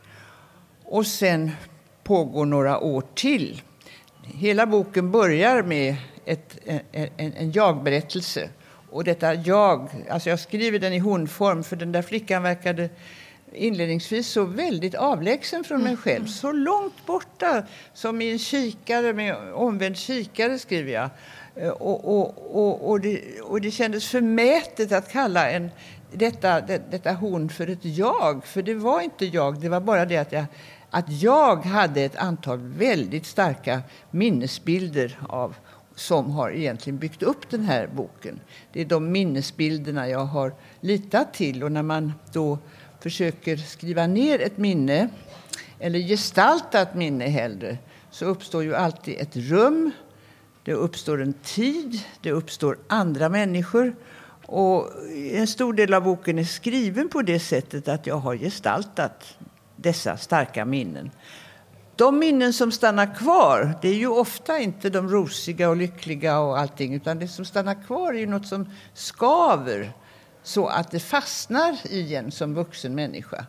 Och 0.84 1.06
sen 1.06 1.50
pågår 2.02 2.46
några 2.46 2.78
år 2.78 3.04
till. 3.14 3.62
Hela 4.22 4.66
boken 4.66 5.10
börjar 5.10 5.62
med 5.62 5.96
ett, 6.24 6.58
en, 6.64 6.80
en, 6.92 7.32
en 7.32 7.52
jag-berättelse. 7.52 8.48
Och 8.90 9.04
detta 9.04 9.34
jag, 9.34 9.88
alltså 10.10 10.30
jag 10.30 10.40
skriver 10.40 10.78
den 10.78 10.92
i 10.92 10.98
hon-form 10.98 11.64
för 11.64 11.76
den 11.76 11.92
där 11.92 12.02
flickan 12.02 12.42
verkade 12.42 12.90
inledningsvis 13.52 14.28
så 14.28 14.44
väldigt 14.44 14.94
avlägsen 14.94 15.64
från 15.64 15.82
mig 15.82 15.96
själv. 15.96 16.26
Så 16.26 16.52
långt 16.52 17.06
borta 17.06 17.62
som 17.94 18.22
i 18.22 18.32
en 18.32 18.38
kikare 18.38 19.12
med 19.12 19.52
omvänd 19.52 19.96
kikare 19.96 20.58
skriver 20.58 20.92
jag. 20.92 21.10
Eh, 21.60 21.68
och, 21.68 22.04
och, 22.04 22.56
och, 22.56 22.90
och, 22.90 23.00
det, 23.00 23.40
och 23.40 23.60
det 23.60 23.70
kändes 23.70 24.08
förmätet 24.08 24.92
att 24.92 25.12
kalla 25.12 25.50
en 25.50 25.70
detta, 26.12 26.60
det, 26.60 26.82
detta 26.90 27.12
hon 27.12 27.48
för 27.48 27.66
ett 27.66 27.84
jag. 27.84 28.44
För 28.44 28.62
det 28.62 28.74
var 28.74 29.00
inte 29.00 29.26
jag, 29.26 29.60
det 29.60 29.68
var 29.68 29.80
bara 29.80 30.04
det 30.04 30.16
att 30.16 30.32
jag, 30.32 30.44
att 30.90 31.22
jag 31.22 31.56
hade 31.64 32.00
ett 32.00 32.16
antal 32.16 32.58
väldigt 32.58 33.26
starka 33.26 33.82
minnesbilder 34.10 35.18
av 35.28 35.56
som 35.94 36.30
har 36.30 36.50
egentligen 36.50 36.98
byggt 36.98 37.22
upp 37.22 37.50
den 37.50 37.64
här 37.64 37.86
boken. 37.86 38.40
Det 38.72 38.80
är 38.80 38.84
de 38.84 39.12
minnesbilderna 39.12 40.08
jag 40.08 40.24
har 40.24 40.54
litat 40.80 41.34
till. 41.34 41.64
Och 41.64 41.72
när 41.72 41.82
man 41.82 42.12
då 42.32 42.58
försöker 43.00 43.56
skriva 43.56 44.06
ner 44.06 44.40
ett 44.40 44.58
minne, 44.58 45.08
eller 45.78 45.98
gestalta 45.98 46.82
ett 46.82 46.94
minne 46.94 47.28
hellre, 47.28 47.78
så 48.10 48.24
uppstår 48.24 48.62
ju 48.62 48.74
alltid 48.74 49.20
ett 49.20 49.36
rum, 49.36 49.90
det 50.70 50.74
uppstår 50.74 51.22
en 51.22 51.32
tid, 51.32 52.00
det 52.20 52.32
uppstår 52.32 52.78
andra 52.88 53.28
människor. 53.28 53.94
Och 54.46 54.90
en 55.32 55.46
stor 55.46 55.72
del 55.72 55.94
av 55.94 56.02
boken 56.02 56.38
är 56.38 56.44
skriven 56.44 57.08
på 57.08 57.22
det 57.22 57.40
sättet 57.40 57.88
att 57.88 58.06
jag 58.06 58.16
har 58.16 58.36
gestaltat 58.36 59.38
dessa 59.76 60.16
starka 60.16 60.64
minnen. 60.64 61.10
De 61.96 62.18
minnen 62.18 62.52
som 62.52 62.72
stannar 62.72 63.14
kvar, 63.14 63.74
det 63.82 63.88
är 63.88 63.94
ju 63.94 64.06
ofta 64.06 64.58
inte 64.58 64.90
de 64.90 65.08
rosiga 65.08 65.70
och 65.70 65.76
lyckliga 65.76 66.38
och 66.38 66.58
allting, 66.58 66.94
utan 66.94 67.18
det 67.18 67.28
som 67.28 67.44
stannar 67.44 67.86
kvar 67.86 68.12
är 68.12 68.18
ju 68.18 68.26
något 68.26 68.46
som 68.46 68.70
skaver 68.94 69.92
så 70.42 70.66
att 70.66 70.90
det 70.90 71.00
fastnar 71.00 71.76
i 71.84 72.14
en 72.14 72.30
som 72.30 72.54
vuxen 72.54 72.94
människa. 72.94 73.46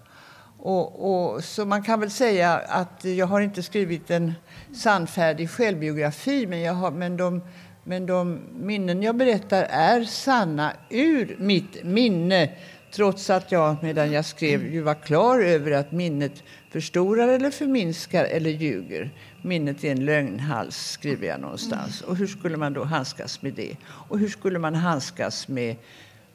Och, 0.63 1.33
och, 1.33 1.43
så 1.43 1.65
man 1.65 1.83
kan 1.83 1.99
väl 1.99 2.11
säga 2.11 2.53
att 2.53 3.05
jag 3.05 3.27
har 3.27 3.41
inte 3.41 3.63
skrivit 3.63 4.11
en 4.11 4.33
sannfärdig 4.75 5.49
självbiografi, 5.49 6.47
men, 6.47 6.61
jag 6.61 6.73
har, 6.73 6.91
men, 6.91 7.17
de, 7.17 7.41
men 7.83 8.05
de 8.05 8.39
minnen 8.53 9.03
jag 9.03 9.15
berättar 9.15 9.63
är 9.63 10.03
sanna 10.03 10.73
ur 10.89 11.35
mitt 11.39 11.83
minne 11.83 12.49
trots 12.93 13.29
att 13.29 13.51
jag 13.51 13.83
medan 13.83 14.11
jag 14.11 14.25
skrev 14.25 14.73
ju 14.73 14.81
var 14.81 14.93
klar 14.93 15.39
över 15.39 15.71
att 15.71 15.91
minnet 15.91 16.43
förstorar 16.71 17.27
eller 17.27 17.51
förminskar 17.51 18.25
eller 18.25 18.49
ljuger. 18.49 19.13
Minnet 19.41 19.83
är 19.83 19.91
en 19.91 20.05
lögnhals, 20.05 20.75
skriver 20.75 21.27
jag 21.27 21.39
någonstans. 21.39 22.01
Och 22.01 22.15
hur 22.15 22.27
skulle 22.27 22.57
man 22.57 22.73
då 22.73 22.83
handskas 22.83 23.41
med 23.41 23.53
det? 23.53 23.75
Och 23.87 24.19
hur 24.19 24.29
skulle 24.29 24.59
man 24.59 24.75
handskas 24.75 25.47
med 25.47 25.75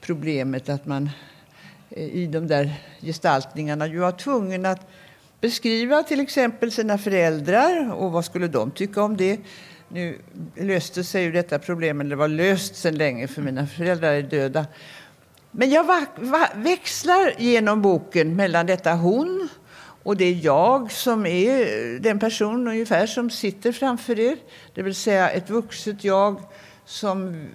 problemet 0.00 0.68
att 0.68 0.87
man 0.87 1.11
Eh, 1.90 2.05
i 2.05 2.26
de 2.26 2.47
där 2.47 2.75
gestaltningarna 3.00 3.87
ju 3.87 3.99
var 3.99 4.12
tvungen 4.12 4.66
att 4.66 4.88
beskriva 5.40 6.02
till 6.02 6.21
exempel 6.21 6.73
sina 6.73 6.99
föräldrar 6.99 7.93
och 7.93 8.12
vad 8.12 8.25
skulle 8.25 8.49
de 8.49 8.71
tycka 8.71 9.02
om 9.02 9.16
det? 9.16 9.40
Nu 9.88 10.19
löste 10.55 11.05
sig 11.05 11.23
ju 11.23 11.33
detta 11.33 11.59
problem, 11.59 12.00
eller 12.00 12.11
det 12.11 12.16
var 12.16 12.28
löst 12.28 12.76
sedan 12.76 12.95
länge 12.95 13.28
för 13.28 13.43
mina 13.43 13.66
föräldrar 13.66 14.12
är 14.12 14.23
döda. 14.23 14.66
Men 15.50 15.71
jag 15.71 16.07
växlar 16.55 17.35
genom 17.38 17.83
boken 17.83 18.37
mellan 18.37 18.66
detta 18.66 18.93
hon 18.93 19.49
och 20.02 20.16
det 20.16 20.25
är 20.25 20.45
jag 20.45 20.93
som 20.93 21.26
är 21.26 21.99
den 21.99 22.19
person 22.19 22.69
ungefär 22.69 23.07
som 23.07 23.31
sitter 23.31 23.73
framför 23.73 24.21
er. 24.21 24.37
Det 24.75 24.83
vill 24.83 24.95
säga 24.95 25.31
ett 25.31 25.50
vuxet 25.50 26.05
jag 26.05 26.40
som 26.85 27.47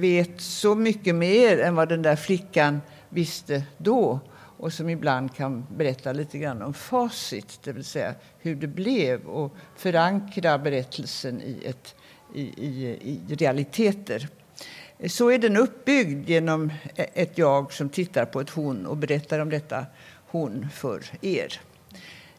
vet 0.00 0.40
så 0.40 0.74
mycket 0.74 1.14
mer 1.14 1.60
än 1.60 1.74
vad 1.74 1.88
den 1.88 2.02
där 2.02 2.16
flickan 2.16 2.80
visste 3.08 3.62
då 3.78 4.20
och 4.58 4.72
som 4.72 4.88
ibland 4.88 5.34
kan 5.34 5.66
berätta 5.76 6.12
lite 6.12 6.38
grann 6.38 6.62
om 6.62 6.74
facit, 6.74 7.58
det 7.64 7.72
vill 7.72 7.84
säga 7.84 8.14
hur 8.38 8.54
det 8.54 8.66
blev 8.66 9.26
och 9.26 9.56
förankra 9.76 10.58
berättelsen 10.58 11.42
i, 11.42 11.62
ett, 11.64 11.94
i, 12.34 12.42
i, 12.42 12.98
i 13.02 13.34
realiteter. 13.34 14.28
Så 15.06 15.30
är 15.30 15.38
den 15.38 15.56
uppbyggd 15.56 16.28
genom 16.28 16.72
e-, 16.96 17.06
ett 17.14 17.38
jag 17.38 17.72
som 17.72 17.88
tittar 17.88 18.24
på 18.24 18.40
ett 18.40 18.50
hon 18.50 18.86
och 18.86 18.96
berättar 18.96 19.38
om 19.38 19.50
detta 19.50 19.86
hon 20.26 20.68
för 20.72 21.04
er. 21.20 21.60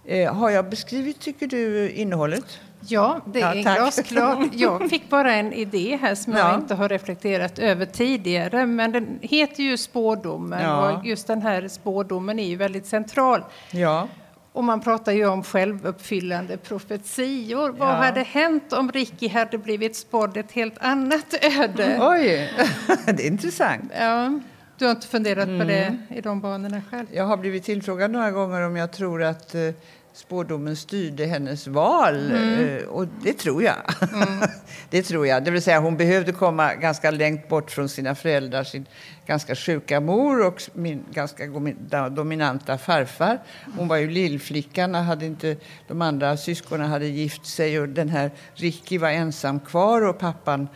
Eh, 0.10 0.34
har 0.34 0.50
jag 0.50 0.70
beskrivit, 0.70 1.20
tycker 1.20 1.48
du, 1.48 1.92
innehållet? 1.92 2.60
Ja, 2.88 3.22
det 3.26 3.42
är 3.42 3.56
ja, 3.56 3.62
glasklart. 3.62 4.48
Jag 4.54 4.90
fick 4.90 5.10
bara 5.10 5.34
en 5.34 5.54
idé 5.54 6.00
här 6.02 6.16
som 6.16 6.34
ja. 6.34 6.40
jag 6.40 6.60
inte 6.60 6.76
har 6.76 6.90
reflekterat 6.90 7.60
över 7.60 7.86
tidigare. 7.86 8.66
Men 8.66 8.92
den 8.92 9.20
heter 9.22 9.64
ju 9.64 9.78
Spårdomen 9.78 10.64
ja. 10.64 10.92
och 10.92 11.06
just 11.06 11.28
den 11.28 11.42
här 11.42 11.68
spårdomen 11.68 12.40
är 12.40 12.48
ju 12.48 12.56
väldigt 12.56 12.86
central. 12.86 13.44
Ja. 13.72 14.08
Och 14.54 14.64
man 14.64 14.82
pratar 14.82 15.12
ju 15.12 15.28
om 15.28 15.44
självuppfyllande 15.44 16.58
profetior. 16.58 17.70
Vad 17.70 17.96
hade 17.96 18.22
hänt 18.22 18.74
om 18.74 18.92
Ricky 18.92 19.30
hade 19.30 19.58
blivit 19.58 19.96
spådd 19.96 20.38
ett 20.38 20.52
helt 20.52 20.78
annat 20.78 21.36
öde? 21.42 21.98
Oj, 22.02 22.54
det 23.06 23.24
är 23.24 23.28
intressant. 23.28 23.92
Ja. 24.00 24.40
Du 24.78 24.86
har 24.86 24.92
inte 24.92 25.08
funderat 25.08 25.48
mm. 25.48 25.60
på 25.60 25.66
det 25.66 25.84
mm. 25.84 26.02
i 26.10 26.22
de 26.22 26.42
banorna 26.42 26.82
själv? 26.92 27.08
Jag 27.12 27.24
har 27.24 27.38
blivit 27.38 27.64
tillfrågad 27.64 28.12
några 28.12 28.32
gånger 28.32 28.62
om 28.62 28.76
jag 28.76 28.92
tror 28.92 29.24
att 29.24 29.56
eh, 29.56 29.62
spårdomen 30.14 30.76
styrde 30.76 31.26
hennes 31.26 31.68
val. 31.68 32.32
Mm. 32.32 32.78
Eh, 32.78 32.84
och 32.84 33.08
det 33.24 33.34
tror 33.34 33.64
jag. 33.64 33.76
Mm. 34.14 34.50
det 34.90 35.04
tror 35.04 35.28
jag. 35.28 35.44
Det 35.44 35.52
vill 35.52 35.62
säga 35.62 35.80
hon 35.80 35.98
behövde 35.98 36.32
komma 36.32 36.74
ganska 36.76 37.12
långt 37.12 37.50
bort 37.50 37.72
från 37.72 37.90
sina 37.90 38.16
föräldrar, 38.16 38.64
sin 38.64 38.86
ganska 39.26 39.56
sjuka 39.56 40.00
mor 40.00 40.46
och 40.46 40.62
min 40.74 41.06
ganska 41.14 41.48
dominanta 42.10 42.78
farfar. 42.78 43.40
Hon 43.78 43.88
var 43.88 43.98
ju 43.98 44.10
lillflickan, 44.10 44.96
hade 44.96 45.26
inte, 45.26 45.56
de 45.88 46.02
andra 46.02 46.38
syskonen 46.38 46.90
hade 46.90 47.08
gift 47.08 47.46
sig 47.46 47.80
och 47.80 47.90
den 47.90 48.10
här 48.10 48.32
Ricky 48.54 48.98
var 48.98 49.10
ensam 49.10 49.60
kvar 49.60 50.08
och 50.08 50.20
pappan 50.20 50.68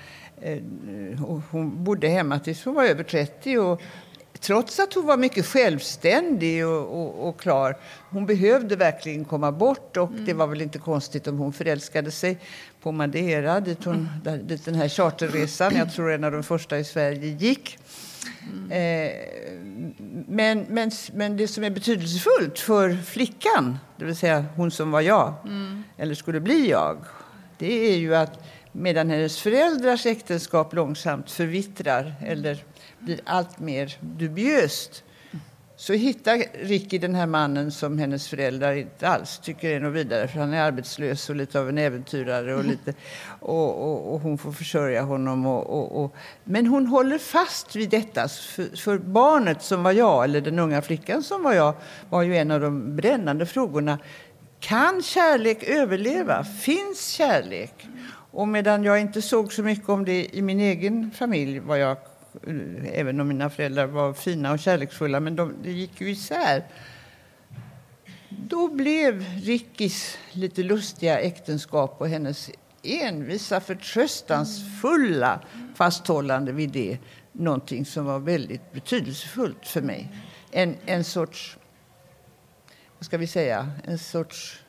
eh, 0.41 0.59
hon 1.51 1.83
bodde 1.83 2.07
hemma 2.07 2.39
tills 2.39 2.65
hon 2.65 2.75
var 2.75 2.83
över 2.83 3.03
30 3.03 3.57
och 3.57 3.81
trots 4.43 4.79
att 4.79 4.93
hon 4.93 5.05
var 5.05 5.17
mycket 5.17 5.45
självständig 5.45 6.67
och, 6.67 7.01
och, 7.01 7.29
och 7.29 7.39
klar. 7.39 7.77
Hon 8.09 8.25
behövde 8.25 8.75
verkligen 8.75 9.25
komma 9.25 9.51
bort 9.51 9.97
och 9.97 10.11
mm. 10.11 10.25
det 10.25 10.33
var 10.33 10.47
väl 10.47 10.61
inte 10.61 10.79
konstigt 10.79 11.27
om 11.27 11.37
hon 11.37 11.53
förälskade 11.53 12.11
sig 12.11 12.37
på 12.81 12.91
Madeira 12.91 13.59
dit, 13.59 13.83
hon, 13.83 14.09
där, 14.23 14.37
dit 14.37 14.65
den 14.65 14.75
här 14.75 14.89
charterresan, 14.89 15.75
jag 15.75 15.93
tror 15.93 16.11
en 16.11 16.23
av 16.23 16.31
de 16.31 16.43
första 16.43 16.79
i 16.79 16.83
Sverige, 16.83 17.27
gick. 17.27 17.77
Mm. 18.53 18.71
Eh, 18.71 19.11
men, 20.27 20.65
men, 20.69 20.91
men 21.13 21.37
det 21.37 21.47
som 21.47 21.63
är 21.63 21.69
betydelsefullt 21.69 22.59
för 22.59 22.97
flickan, 23.05 23.77
det 23.97 24.05
vill 24.05 24.15
säga 24.15 24.45
hon 24.55 24.71
som 24.71 24.91
var 24.91 25.01
jag, 25.01 25.33
mm. 25.45 25.83
eller 25.97 26.15
skulle 26.15 26.39
bli 26.39 26.69
jag, 26.69 26.97
det 27.57 27.91
är 27.91 27.97
ju 27.97 28.15
att 28.15 28.43
medan 28.71 29.09
hennes 29.09 29.41
föräldrars 29.41 30.05
äktenskap 30.05 30.73
långsamt 30.73 31.31
förvittrar 31.31 32.15
eller 32.21 32.63
blir 33.05 33.19
allt 33.25 33.59
mer 33.59 33.97
dubiöst 33.99 35.03
så 35.83 35.93
hittar 35.93 36.43
Ricky 36.65 36.97
den 36.97 37.15
här 37.15 37.27
mannen 37.27 37.71
som 37.71 37.97
hennes 37.97 38.27
föräldrar 38.27 38.73
inte 38.73 39.07
alls 39.07 39.39
tycker 39.39 39.69
är 39.69 39.79
något 39.79 39.93
vidare 39.93 40.27
för 40.27 40.39
han 40.39 40.53
är 40.53 40.61
arbetslös 40.61 41.29
och 41.29 41.35
lite 41.35 41.59
av 41.59 41.69
en 41.69 41.77
äventyrare 41.77 42.55
och, 42.55 42.65
lite, 42.65 42.93
och, 43.39 43.91
och, 43.91 44.13
och 44.13 44.19
hon 44.19 44.37
får 44.37 44.51
försörja 44.51 45.01
honom. 45.01 45.45
Och, 45.45 46.03
och, 46.03 46.15
Men 46.43 46.67
hon 46.67 46.87
håller 46.87 47.17
fast 47.17 47.75
vid 47.75 47.89
detta 47.89 48.27
för, 48.27 48.77
för, 48.77 48.97
barnet 48.97 49.61
som 49.61 49.83
var 49.83 49.91
jag, 49.91 50.23
eller 50.23 50.41
den 50.41 50.59
unga 50.59 50.81
flickan 50.81 51.23
som 51.23 51.43
var 51.43 51.53
jag, 51.53 51.73
var 52.09 52.21
ju 52.21 52.37
en 52.37 52.51
av 52.51 52.61
de 52.61 52.95
brännande 52.95 53.45
frågorna. 53.45 53.99
Kan 54.59 55.01
kärlek 55.01 55.63
överleva? 55.63 56.43
Finns 56.43 57.07
kärlek? 57.07 57.87
Och 58.31 58.47
medan 58.47 58.83
jag 58.83 59.01
inte 59.01 59.21
såg 59.21 59.53
så 59.53 59.63
mycket 59.63 59.89
om 59.89 60.05
det 60.05 60.35
i 60.35 60.41
min 60.41 60.59
egen 60.59 61.11
familj 61.11 61.59
vad 61.59 61.79
jag 61.79 61.97
även 62.93 63.19
om 63.19 63.27
mina 63.27 63.49
föräldrar 63.49 63.85
var 63.85 64.13
fina 64.13 64.51
och 64.51 64.59
kärleksfulla, 64.59 65.19
men 65.19 65.35
de, 65.35 65.53
det 65.63 65.71
gick 65.71 66.01
ju 66.01 66.09
isär. 66.09 66.63
Då 68.29 68.67
blev 68.67 69.23
Rickis 69.43 70.17
lite 70.31 70.63
lustiga 70.63 71.19
äktenskap 71.19 71.95
och 71.97 72.09
hennes 72.09 72.49
envisa, 72.83 73.59
förtröstansfulla 73.59 75.39
fasthållande 75.75 76.51
vid 76.51 76.69
det 76.69 76.97
någonting 77.31 77.85
som 77.85 78.05
var 78.05 78.19
väldigt 78.19 78.71
betydelsefullt 78.71 79.67
för 79.67 79.81
mig. 79.81 80.11
En, 80.51 80.75
en 80.85 81.03
sorts, 81.03 81.57
vad 82.97 83.05
ska 83.05 83.17
vi 83.17 83.27
säga, 83.27 83.71
en 83.83 83.99
sorts 83.99 84.63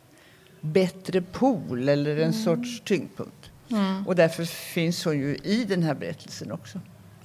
bättre 0.61 1.23
pol 1.23 1.88
eller 1.88 2.16
en 2.16 2.33
sorts 2.33 2.83
tyngdpunkt. 2.85 3.50
Mm. 3.71 4.06
Och 4.06 4.16
därför 4.16 4.44
finns 4.44 5.04
hon 5.04 5.18
ju 5.18 5.37
i 5.37 5.64
den 5.64 5.83
här 5.83 5.94
berättelsen 5.94 6.52
också. 6.52 6.80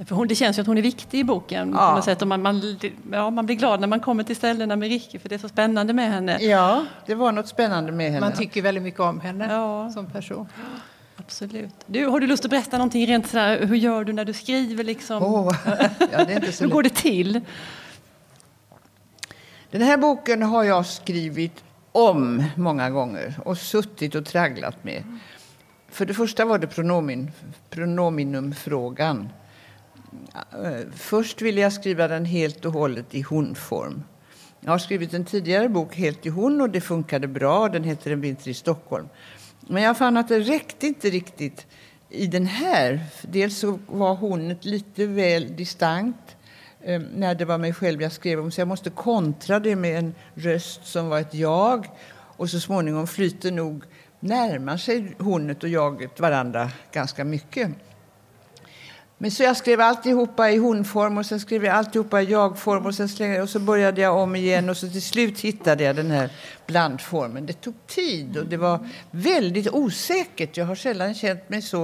För 0.06 0.16
hon, 0.16 0.28
det 0.28 0.36
känns 0.36 0.58
ju 0.58 0.62
att 0.62 0.68
hon 0.68 0.78
är 0.78 0.82
viktig 0.82 1.20
i 1.20 1.24
boken. 1.24 1.72
Ja. 1.74 1.90
På 1.90 1.96
något 1.96 2.06
sätt. 2.06 2.22
Och 2.22 2.28
man, 2.28 2.42
man, 2.42 2.80
ja, 3.12 3.30
man 3.30 3.46
blir 3.46 3.56
glad 3.56 3.80
när 3.80 3.88
man 3.88 4.00
kommer 4.00 4.24
till 4.24 4.36
ställena 4.36 4.76
med 4.76 4.90
Ricky 4.90 5.20
för 5.20 5.30
det 5.30 5.36
är 5.36 5.40
så 5.40 5.50
spännande 5.50 5.94
med 5.94 6.12
henne. 6.12 6.38
Ja, 6.42 6.86
det 7.06 7.16
var 7.16 7.32
något 7.32 7.48
spännande 7.48 7.92
med 7.92 8.12
henne. 8.12 8.20
Man 8.20 8.34
tycker 8.34 8.62
väldigt 8.62 8.84
mycket 8.84 9.00
om 9.00 9.20
henne 9.20 9.48
ja. 9.54 9.92
som 9.92 10.06
person. 10.06 10.48
Absolut. 11.16 11.74
Du, 11.86 12.06
har 12.06 12.20
du 12.20 12.28
lust 12.28 12.46
att 12.46 12.52
berätta 12.52 12.78
någonting 12.78 13.08
rent 13.08 13.28
sådär, 13.28 13.66
hur 13.66 13.76
gör 13.76 14.04
du 14.04 14.14
när 14.14 14.26
du 14.26 14.34
skriver? 14.34 14.84
Liksom? 14.84 15.24
Oh. 15.24 15.56
ja, 16.12 16.26
det 16.26 16.34
är 16.34 16.36
inte 16.36 16.52
så 16.52 16.64
hur 16.64 16.72
går 16.72 16.84
det 16.84 16.96
till? 16.96 17.42
Den 19.72 19.82
här 19.82 19.98
boken 19.98 20.42
har 20.42 20.64
jag 20.64 20.86
skrivit 20.86 21.64
om 21.92 22.44
många 22.56 22.90
gånger 22.90 23.40
och 23.46 23.58
suttit 23.58 24.16
och 24.16 24.26
tragglat 24.26 24.84
med. 24.84 25.04
För 25.90 26.06
det 26.06 26.14
första 26.14 26.46
var 26.46 26.60
det 26.60 26.68
pronomin, 26.68 27.32
pronominumfrågan 27.70 29.30
först 30.94 31.42
ville 31.42 31.62
jag 31.62 31.74
skriva 31.74 32.08
den 32.08 32.26
helt 32.26 32.66
och 32.66 32.74
hållet 32.74 33.16
i 33.16 33.22
honform. 33.22 34.04
Jag 34.60 34.72
har 34.72 34.78
skrivit 34.78 35.14
en 35.14 35.26
tidigare 35.26 35.70
bok 35.70 35.96
helt 35.96 36.26
i 36.26 36.30
hon 36.30 36.62
och 36.62 36.70
det 36.70 36.82
funkade 36.82 37.28
bra. 37.28 37.70
Den 37.70 37.84
heter 37.84 38.12
En 38.12 38.22
vinter 38.22 38.50
i 38.50 38.54
Stockholm. 38.54 39.08
Men 39.68 39.84
jag 39.84 39.98
fann 39.98 40.18
att 40.18 40.28
det 40.28 40.40
räckte 40.40 40.88
inte 40.88 41.10
riktigt 41.10 41.68
i 42.10 42.28
den 42.28 42.46
här. 42.46 43.00
Dels 43.22 43.58
så 43.58 43.80
var 43.88 44.16
hon 44.16 44.56
lite 44.62 45.06
väl 45.06 45.56
distant 45.56 46.38
eh, 46.82 47.02
när 47.16 47.36
det 47.36 47.46
var 47.46 47.58
mig 47.58 47.74
själv 47.74 48.02
jag 48.02 48.12
skrev 48.12 48.40
om. 48.40 48.52
Så 48.52 48.62
jag 48.62 48.68
måste 48.68 48.90
kontra 48.90 49.60
det 49.60 49.76
med 49.76 50.00
en 50.00 50.16
röst 50.34 50.86
som 50.86 51.10
var 51.10 51.20
ett 51.20 51.34
jag. 51.34 51.88
Och 52.12 52.50
så 52.50 52.60
småningom 52.60 53.08
flyter 53.08 53.52
nog 53.52 53.84
närmar 54.20 54.78
sig 54.78 55.16
honet 55.20 55.64
och 55.64 55.70
jaget 55.70 56.20
varandra 56.20 56.70
ganska 56.92 57.24
mycket. 57.24 57.70
Men 59.22 59.32
så 59.32 59.44
jag 59.44 59.58
skrev 59.58 59.82
alltihopa 59.82 60.52
i 60.52 60.58
honform 60.58 61.18
och 61.18 61.26
sen 61.26 61.40
skrev 61.40 61.66
jag 61.66 61.76
alltihopa 61.76 62.22
i 62.22 62.32
jagform 62.32 62.86
och, 62.86 62.96
sen 62.96 63.10
slängde, 63.10 63.42
och 63.42 63.50
så 63.50 63.60
började 63.60 64.02
jag 64.02 64.18
om 64.18 64.36
igen 64.36 64.70
och 64.70 64.78
så 64.78 64.90
till 64.90 65.02
slut 65.02 65.40
hittade 65.40 65.84
jag 65.84 65.96
den 65.96 66.12
här 66.12 66.30
blandformen. 66.68 67.46
Det 67.46 67.54
tog 67.54 67.88
tid 67.88 68.38
och 68.38 68.46
det 68.46 68.58
var 68.58 68.88
väldigt 69.12 69.70
osäkert. 69.70 70.58
Jag 70.58 70.66
har 70.66 70.76
sällan 70.76 71.14
känt 71.14 71.50
mig 71.50 71.62
så 71.62 71.84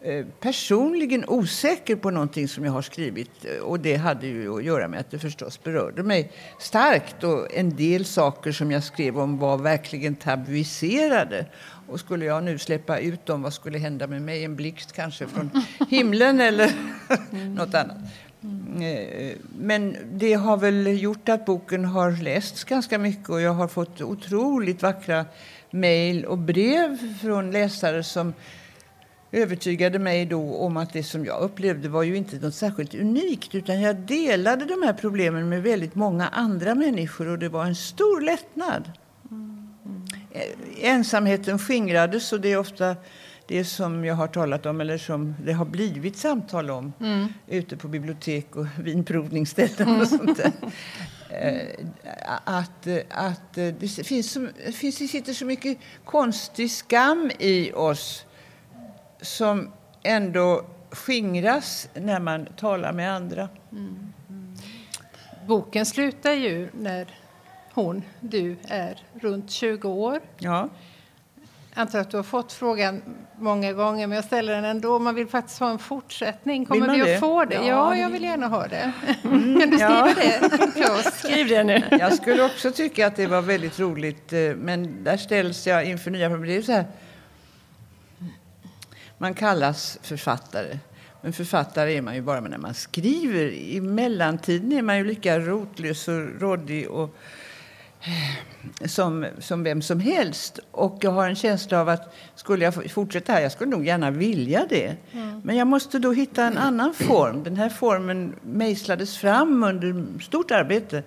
eh, 0.00 0.26
personligen 0.40 1.24
osäker 1.28 1.96
på 1.96 2.10
någonting 2.10 2.48
som 2.48 2.64
jag 2.64 2.72
har 2.72 2.82
skrivit. 2.82 3.46
Och 3.62 3.80
det 3.80 3.96
hade 3.96 4.26
ju 4.26 4.56
att 4.56 4.64
göra 4.64 4.88
med 4.88 5.00
att 5.00 5.10
det 5.10 5.18
förstås 5.18 5.62
berörde 5.62 6.02
mig 6.02 6.32
starkt. 6.58 7.24
Och 7.24 7.54
en 7.54 7.76
del 7.76 8.04
saker 8.04 8.52
som 8.52 8.70
jag 8.70 8.84
skrev 8.84 9.18
om 9.18 9.38
var 9.38 9.58
verkligen 9.58 10.14
tabuiserade. 10.14 11.46
Och 11.86 12.00
skulle 12.00 12.24
jag 12.24 12.44
nu 12.44 12.58
släppa 12.58 12.98
ut 12.98 13.26
dem, 13.26 13.42
vad 13.42 13.52
skulle 13.52 13.78
hända 13.78 14.06
med 14.06 14.22
mig? 14.22 14.44
En 14.44 14.56
blixt 14.56 14.92
kanske 14.92 15.26
från 15.26 15.50
himlen 15.88 16.40
eller 16.40 16.72
något 17.56 17.74
annat. 17.74 17.96
Eh, 18.82 19.36
men 19.58 19.96
det 20.12 20.34
har 20.34 20.56
väl 20.56 21.02
gjort 21.02 21.28
att 21.28 21.46
boken 21.46 21.84
har 21.84 22.22
lästs 22.22 22.64
ganska 22.64 22.98
mycket 22.98 23.28
och 23.28 23.40
jag 23.40 23.52
har 23.52 23.68
fått 23.68 24.00
otroligt 24.00 24.82
vackra 24.82 25.24
mejl 25.70 26.24
och 26.24 26.38
brev 26.38 26.98
från 27.20 27.50
läsare 27.50 28.02
som 28.02 28.34
övertygade 29.32 29.98
mig 29.98 30.26
då 30.26 30.54
om 30.54 30.76
att 30.76 30.92
det 30.92 31.02
som 31.02 31.24
jag 31.24 31.40
upplevde 31.40 31.88
var 31.88 32.02
ju 32.02 32.16
inte 32.16 32.36
något 32.36 32.54
särskilt 32.54 32.94
unikt 32.94 33.54
utan 33.54 33.80
jag 33.80 33.96
delade 33.96 34.64
de 34.64 34.82
här 34.82 34.92
problemen 34.92 35.48
med 35.48 35.62
väldigt 35.62 35.94
många 35.94 36.28
andra 36.28 36.74
människor 36.74 37.28
och 37.28 37.38
det 37.38 37.48
var 37.48 37.64
en 37.64 37.74
stor 37.74 38.20
lättnad. 38.20 38.90
Eh, 39.30 39.61
ensamheten 40.80 41.58
skingrades 41.58 42.32
och 42.32 42.40
det 42.40 42.52
är 42.52 42.58
ofta 42.58 42.96
det 43.46 43.64
som 43.64 44.04
jag 44.04 44.14
har 44.14 44.28
talat 44.28 44.66
om 44.66 44.80
eller 44.80 44.98
som 44.98 45.34
det 45.44 45.52
har 45.52 45.64
blivit 45.64 46.16
samtal 46.16 46.70
om 46.70 46.92
mm. 47.00 47.28
ute 47.46 47.76
på 47.76 47.88
bibliotek 47.88 48.56
och 48.56 48.66
vinprovningsställen 48.78 50.00
och 50.00 50.08
sånt 50.08 50.36
där. 50.36 50.52
Eh, 51.28 51.86
att, 52.44 52.86
att 53.08 53.54
det 53.54 54.06
finns, 54.06 54.34
det 54.66 54.72
finns, 54.72 54.98
det 54.98 55.08
sitter 55.08 55.32
så 55.32 55.44
mycket 55.44 55.78
konstig 56.04 56.70
skam 56.70 57.30
i 57.38 57.72
oss 57.72 58.24
som 59.20 59.72
ändå 60.02 60.66
skingras 60.90 61.88
när 61.94 62.20
man 62.20 62.46
talar 62.46 62.92
med 62.92 63.12
andra. 63.12 63.48
Mm. 63.72 64.12
Mm. 64.28 64.56
Boken 65.46 65.86
slutar 65.86 66.32
ju 66.32 66.68
när 66.72 67.21
hon, 67.74 68.02
du, 68.20 68.56
är 68.68 68.98
runt 69.20 69.50
20 69.50 69.88
år. 69.88 70.20
Ja. 70.38 70.68
Jag 71.74 71.82
antar 71.82 71.98
att 71.98 72.10
du 72.10 72.16
har 72.16 72.24
fått 72.24 72.52
frågan 72.52 73.02
många 73.38 73.72
gånger, 73.72 74.06
men 74.06 74.16
jag 74.16 74.24
ställer 74.24 74.54
den 74.54 74.64
ändå. 74.64 74.98
Man 74.98 75.14
vill 75.14 75.26
faktiskt 75.26 75.60
ha 75.60 75.70
en 75.70 75.78
fortsättning. 75.78 76.66
Kommer 76.66 76.94
vi 76.94 77.00
att 77.00 77.06
det? 77.06 77.18
få 77.18 77.44
det? 77.44 77.54
Ja, 77.54 77.62
ja, 77.62 77.96
jag 77.96 78.10
vill 78.10 78.22
gärna 78.22 78.48
ha 78.48 78.66
det. 78.66 78.92
Mm, 79.24 79.60
kan 79.60 79.70
du 79.70 79.76
skriva 79.78 80.14
ja. 80.76 80.96
det 81.02 81.10
Skriv 81.12 81.48
det 81.48 81.64
nu. 81.64 81.82
Jag 81.90 82.14
skulle 82.14 82.44
också 82.44 82.70
tycka 82.70 83.06
att 83.06 83.16
det 83.16 83.26
var 83.26 83.42
väldigt 83.42 83.80
roligt, 83.80 84.32
eh, 84.32 84.40
men 84.56 85.04
där 85.04 85.16
ställs 85.16 85.66
jag 85.66 85.84
inför 85.84 86.10
nya 86.10 86.30
problem. 86.30 86.62
Så 86.62 86.72
här. 86.72 86.86
Man 89.18 89.34
kallas 89.34 89.98
författare. 90.02 90.78
Men 91.20 91.32
författare 91.32 91.96
är 91.96 92.02
man 92.02 92.14
ju 92.14 92.22
bara 92.22 92.40
när 92.40 92.58
man 92.58 92.74
skriver. 92.74 93.50
I 93.50 93.80
mellantiden 93.80 94.72
är 94.72 94.82
man 94.82 94.98
ju 94.98 95.04
lika 95.04 95.38
rotlös 95.38 96.08
och 96.08 96.40
råddig 96.40 96.90
och 96.90 97.16
som, 98.84 99.26
som 99.38 99.62
vem 99.62 99.82
som 99.82 100.00
helst. 100.00 100.58
Och 100.70 100.98
jag 101.00 101.10
har 101.10 101.28
en 101.28 101.36
känsla 101.36 101.80
av 101.80 101.88
att 101.88 102.14
skulle 102.34 102.64
jag 102.64 102.90
fortsätta 102.90 103.32
här, 103.32 103.40
jag 103.40 103.52
skulle 103.52 103.70
nog 103.70 103.86
gärna 103.86 104.10
vilja 104.10 104.66
det. 104.68 104.96
Mm. 105.12 105.40
Men 105.44 105.56
jag 105.56 105.66
måste 105.66 105.98
då 105.98 106.12
hitta 106.12 106.44
en 106.44 106.58
annan 106.58 106.94
form. 106.94 107.42
Den 107.42 107.56
här 107.56 107.68
formen 107.68 108.34
mejslades 108.42 109.18
fram 109.18 109.64
under 109.64 110.20
stort 110.22 110.50
arbete. 110.50 111.02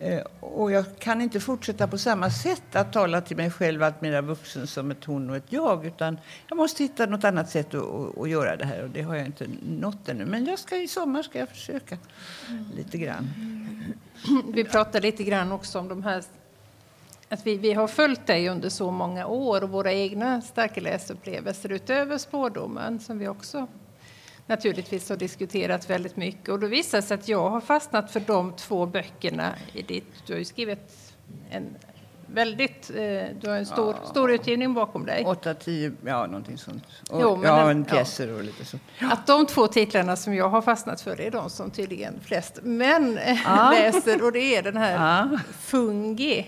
Eh, 0.00 0.22
och 0.40 0.72
jag 0.72 0.84
kan 0.98 1.20
inte 1.20 1.40
fortsätta 1.40 1.86
på 1.86 1.98
samma 1.98 2.30
sätt 2.30 2.76
att 2.76 2.92
tala 2.92 3.20
till 3.20 3.36
mig 3.36 3.50
själv 3.50 3.82
allt 3.82 4.00
mer 4.00 4.22
vuxen 4.22 4.66
som 4.66 4.90
ett 4.90 5.04
hon 5.04 5.30
och 5.30 5.36
ett 5.36 5.52
jag. 5.52 5.86
Utan 5.86 6.18
jag 6.48 6.56
måste 6.56 6.82
hitta 6.82 7.06
något 7.06 7.24
annat 7.24 7.50
sätt 7.50 7.74
att, 7.74 7.82
att, 7.82 8.18
att 8.18 8.28
göra 8.28 8.56
det 8.56 8.64
här 8.64 8.82
och 8.82 8.90
det 8.90 9.02
har 9.02 9.14
jag 9.14 9.26
inte 9.26 9.46
nått 9.62 10.08
ännu. 10.08 10.24
Men 10.24 10.46
jag 10.46 10.58
ska, 10.58 10.76
i 10.76 10.88
sommar 10.88 11.22
ska 11.22 11.38
jag 11.38 11.48
försöka 11.48 11.98
mm. 12.48 12.64
lite 12.76 12.98
grann. 12.98 13.30
Mm. 13.36 14.52
Vi 14.54 14.64
pratade 14.64 15.00
lite 15.00 15.24
grann 15.24 15.52
också 15.52 15.78
om 15.78 15.88
de 15.88 16.02
här 16.02 16.22
att 17.28 17.46
vi, 17.46 17.56
vi 17.56 17.72
har 17.72 17.88
följt 17.88 18.26
dig 18.26 18.48
under 18.48 18.68
så 18.68 18.90
många 18.90 19.26
år 19.26 19.62
och 19.62 19.70
våra 19.70 19.92
egna 19.92 20.40
starka 20.40 20.80
läsupplevelser 20.80 21.72
utöver 21.72 22.18
spårdomen 22.18 23.00
som 23.00 23.18
vi 23.18 23.28
också 23.28 23.66
naturligtvis 24.48 25.08
har 25.08 25.16
diskuterat 25.16 25.90
väldigt 25.90 26.16
mycket. 26.16 26.48
Och 26.48 26.58
då 26.58 26.66
visar 26.66 26.98
det 26.98 27.02
sig 27.02 27.14
att 27.14 27.28
jag 27.28 27.50
har 27.50 27.60
fastnat 27.60 28.10
för 28.10 28.20
de 28.20 28.52
två 28.52 28.86
böckerna 28.86 29.54
i 29.72 29.82
ditt... 29.82 30.26
Du 30.26 30.32
har 30.32 30.38
ju 30.38 30.44
skrivit 30.44 31.14
en 31.50 31.76
väldigt... 32.26 32.90
Eh, 32.90 32.96
du 33.40 33.48
har 33.48 33.56
en 33.56 33.66
stor, 33.66 33.94
ja. 34.02 34.08
stor 34.08 34.32
utgivning 34.32 34.74
bakom 34.74 35.06
dig. 35.06 35.24
Åtta, 35.24 35.54
tio, 35.54 35.92
ja 36.04 36.26
någonting 36.26 36.58
sånt. 36.58 36.84
Och, 37.10 37.20
jo, 37.22 37.40
ja, 37.44 37.70
en 37.70 37.84
pjäser 37.84 38.28
ja. 38.28 38.34
och 38.34 38.44
lite 38.44 38.64
så. 38.64 38.78
Att 39.00 39.26
de 39.26 39.46
två 39.46 39.66
titlarna 39.66 40.16
som 40.16 40.34
jag 40.34 40.48
har 40.48 40.62
fastnat 40.62 41.00
för 41.00 41.20
är 41.20 41.30
de 41.30 41.50
som 41.50 41.70
tydligen 41.70 42.20
flest 42.20 42.58
män 42.62 43.18
ja. 43.44 43.70
läser 43.78 44.24
och 44.24 44.32
det 44.32 44.56
är 44.56 44.62
den 44.62 44.76
här 44.76 45.28
Fungi 45.58 46.46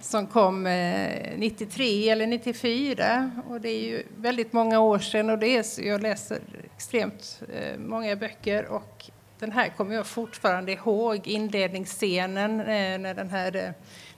som 0.00 0.26
kom 0.26 0.66
eh, 0.66 1.38
93 1.38 2.08
eller 2.08 2.26
94. 2.26 3.30
Och 3.48 3.60
det 3.60 3.68
är 3.68 3.80
ju 3.80 4.02
väldigt 4.16 4.52
många 4.52 4.80
år 4.80 4.98
sedan 4.98 5.30
och 5.30 5.38
det 5.38 5.56
är, 5.56 5.86
jag 5.86 6.02
läser 6.02 6.38
extremt 6.76 7.42
eh, 7.52 7.78
många 7.78 8.16
böcker 8.16 8.66
och 8.66 9.10
den 9.38 9.52
här 9.52 9.68
kommer 9.68 9.94
jag 9.94 10.06
fortfarande 10.06 10.72
ihåg, 10.72 11.26
inledningsscenen 11.26 12.60
eh, 12.60 12.98
när 12.98 13.14
den 13.14 13.30
här 13.30 13.56
eh, 13.56 13.70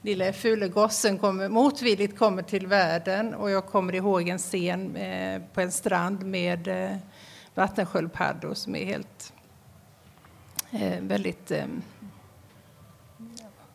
lilla 0.02 0.32
fule 0.32 0.68
gossen 0.68 1.18
kommer, 1.18 1.48
motvilligt 1.48 2.18
kommer 2.18 2.42
till 2.42 2.66
världen 2.66 3.34
och 3.34 3.50
jag 3.50 3.66
kommer 3.66 3.94
ihåg 3.94 4.28
en 4.28 4.38
scen 4.38 4.96
eh, 4.96 5.42
på 5.54 5.60
en 5.60 5.72
strand 5.72 6.26
med 6.26 6.68
vattensköldpaddor 7.54 8.54
som 8.54 8.76
är 8.76 8.84
helt 8.84 9.32
väldigt 11.00 11.52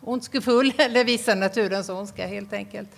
ondskefull, 0.04 0.74
eller 0.78 1.04
visar 1.04 1.36
naturens 1.36 1.89
ondska 1.89 2.28
helt 2.28 2.54
enkelt. 2.54 2.89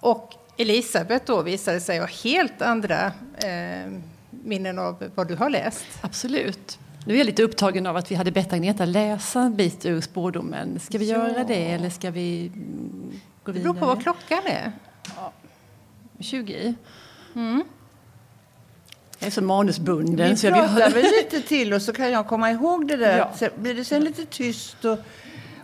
Och 0.00 0.34
Elisabeth 0.56 1.24
då 1.26 1.42
visade 1.42 1.80
sig 1.80 1.98
ha 1.98 2.06
helt 2.06 2.62
andra 2.62 3.06
eh, 3.36 3.92
minnen 4.30 4.78
av 4.78 5.10
vad 5.14 5.28
du 5.28 5.36
har 5.36 5.50
läst. 5.50 5.86
Absolut. 6.00 6.78
Nu 7.06 7.14
är 7.14 7.18
jag 7.18 7.26
lite 7.26 7.42
upptagen 7.42 7.86
av 7.86 7.96
att 7.96 8.10
vi 8.10 8.14
hade 8.14 8.32
bett 8.32 8.52
Agneta 8.52 8.84
läsa 8.84 9.40
en 9.40 9.56
bit 9.56 9.86
ur 9.86 10.00
spårdomen. 10.00 10.80
Ska 10.80 10.98
vi 10.98 11.10
ja. 11.10 11.16
göra 11.16 11.44
det 11.44 11.70
eller 11.72 11.90
ska 11.90 12.10
vi 12.10 12.52
gå 13.44 13.52
vidare? 13.52 13.54
Det 13.54 13.60
beror 13.60 13.74
på 13.74 13.86
vad 13.86 14.02
klockan 14.02 14.46
är. 14.46 14.72
Ja. 15.16 15.32
20 16.20 16.74
mm. 17.34 17.64
Jag 19.18 19.26
är 19.26 19.30
så 19.30 19.42
manusbunden. 19.42 20.30
Vi 20.30 20.36
så 20.36 20.48
pratar 20.48 20.90
väl 20.90 21.02
lite 21.02 21.40
till 21.48 21.72
och 21.72 21.82
så 21.82 21.92
kan 21.92 22.10
jag 22.10 22.26
komma 22.26 22.50
ihåg 22.50 22.88
det 22.88 22.96
där. 22.96 23.18
Ja. 23.40 23.48
Blir 23.56 23.74
det 23.74 23.84
sen 23.84 24.04
lite 24.04 24.26
tyst 24.26 24.84
och 24.84 24.98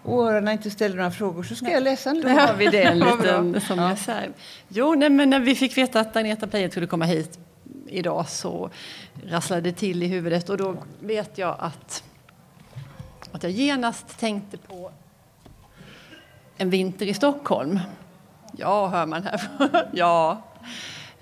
årarna 0.07 0.53
inte 0.53 0.71
ställer 0.71 0.97
några 0.97 1.11
frågor 1.11 1.42
så 1.42 1.55
ska 1.55 1.71
jag 1.71 1.83
läsa 1.83 2.11
en 2.11 2.21
låt. 2.21 2.31
har 2.31 2.55
vi 2.55 2.66
det 2.66 2.83
en 2.83 2.99
liten 2.99 3.61
som 3.61 3.79
ja. 3.79 3.90
reserv. 3.92 4.33
Jo, 4.69 4.95
nej, 4.95 5.11
men 5.11 5.31
när 5.31 5.40
vi 5.40 5.55
fick 5.55 5.79
veta 5.79 6.01
att 6.01 6.16
Agneta 6.16 6.47
Pleijert 6.47 6.71
skulle 6.71 6.87
komma 6.87 7.05
hit 7.05 7.38
idag 7.87 8.29
så 8.29 8.71
rasslade 9.27 9.61
det 9.61 9.73
till 9.73 10.03
i 10.03 10.07
huvudet 10.07 10.49
och 10.49 10.57
då 10.57 10.77
vet 11.01 11.38
jag 11.38 11.57
att, 11.59 12.03
att 13.33 13.42
jag 13.42 13.53
genast 13.53 14.19
tänkte 14.19 14.57
på 14.57 14.90
en 16.57 16.71
vinter 16.71 17.07
i 17.07 17.14
Stockholm. 17.14 17.81
Ja, 18.57 18.87
hör 18.88 19.07
man 19.07 19.23
här. 19.23 19.40
ja. 19.92 20.42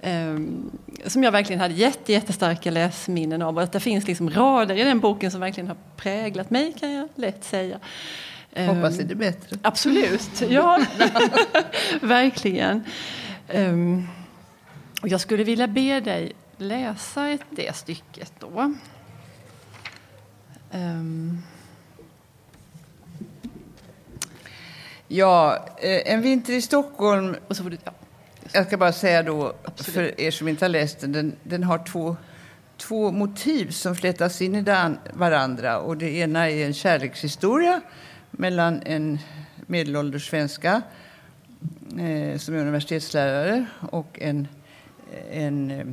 Um, 0.03 0.71
som 1.07 1.23
jag 1.23 1.33
verkligen 1.33 1.61
hade 1.61 1.75
jätte, 1.75 2.13
jättestarka 2.13 2.71
läsminnen 2.71 3.43
av. 3.43 3.57
Och 3.57 3.63
att 3.63 3.73
det 3.73 3.81
finns 3.81 4.07
liksom 4.07 4.31
rader 4.31 4.75
i 4.75 4.85
den 4.85 5.01
boken 5.01 5.31
som 5.31 5.41
verkligen 5.41 5.69
har 5.69 5.77
präglat 5.97 6.51
mig 6.51 6.73
kan 6.73 6.93
jag 6.93 7.09
lätt 7.15 7.45
säga. 7.45 7.79
Hoppas 8.57 8.99
är 8.99 9.05
det 9.05 9.15
bättre. 9.15 9.57
Absolut, 9.63 10.43
ja. 10.49 10.87
Verkligen. 12.01 12.85
Um, 13.55 14.09
jag 15.03 15.21
skulle 15.21 15.45
vilja 15.45 15.67
be 15.67 16.01
dig 16.01 16.33
läsa 16.57 17.29
ett, 17.29 17.45
det 17.51 17.77
stycket 17.77 18.33
då. 18.39 18.75
Um. 20.73 21.43
Ja, 25.09 25.67
eh, 25.79 26.13
En 26.13 26.23
vinter 26.23 26.53
i 26.53 26.63
Stockholm. 26.63 27.37
Och 27.49 27.57
så 27.57 27.63
får 27.63 27.71
du, 27.71 27.79
ja. 27.85 27.93
Jag 28.53 28.67
ska 28.67 28.77
bara 28.77 28.93
säga 28.93 29.23
då, 29.23 29.55
Absolut. 29.65 29.95
för 29.95 30.21
er 30.21 30.31
som 30.31 30.49
inte 30.49 30.65
har 30.65 30.71
läst 30.71 31.01
den, 31.01 31.13
den, 31.13 31.37
den 31.43 31.65
har 31.65 31.79
två, 31.79 32.17
två 32.77 33.11
motiv 33.13 33.71
som 33.71 33.97
flätas 33.97 34.43
in 34.43 34.55
i 34.55 34.65
varandra. 35.13 35.79
Och 35.79 35.97
det 35.97 36.11
ena 36.11 36.51
är 36.51 36.67
en 36.67 36.75
kärlekshistoria 36.75 37.81
mellan 38.39 38.83
en 38.87 39.19
medelålders 39.67 40.31
svenska 40.31 40.83
eh, 41.99 42.39
som 42.39 42.55
är 42.55 42.59
universitetslärare 42.59 43.67
och 43.91 44.19
en, 44.21 44.49
en 45.31 45.71
eh, 45.71 45.87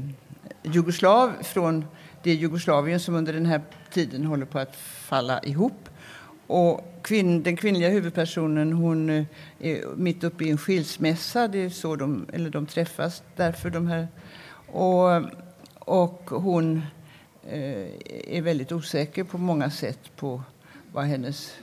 jugoslav 0.63 1.34
från 1.43 1.86
det 2.23 2.34
Jugoslavien 2.34 2.99
som 2.99 3.15
under 3.15 3.34
den 3.34 3.45
här 3.45 3.62
tiden 3.89 4.25
håller 4.25 4.45
på 4.45 4.60
att 4.60 4.75
falla 4.75 5.43
ihop. 5.43 5.89
Och 6.47 6.82
kvinn, 7.04 7.43
den 7.43 7.58
kvinnliga 7.58 7.89
huvudpersonen 7.89 8.73
hon 8.73 9.10
eh, 9.10 9.25
är 9.60 9.95
mitt 9.95 10.23
uppe 10.23 10.43
i 10.43 10.49
en 10.49 10.58
skilsmässa. 10.58 11.47
Det 11.47 11.60
är 11.60 11.69
så 11.69 11.95
de, 11.95 12.25
eller 12.34 12.49
de 12.49 12.65
träffas 12.65 13.23
därför. 13.36 13.69
De 13.69 13.88
här. 13.88 14.08
Och, 14.67 15.21
och 15.80 16.30
hon 16.30 16.82
eh, 17.49 17.88
är 18.27 18.41
väldigt 18.41 18.71
osäker 18.71 19.23
på 19.23 19.38
många 19.38 19.69
sätt 19.69 20.15
på 20.15 20.43
vad 20.91 21.06
hennes 21.06 21.56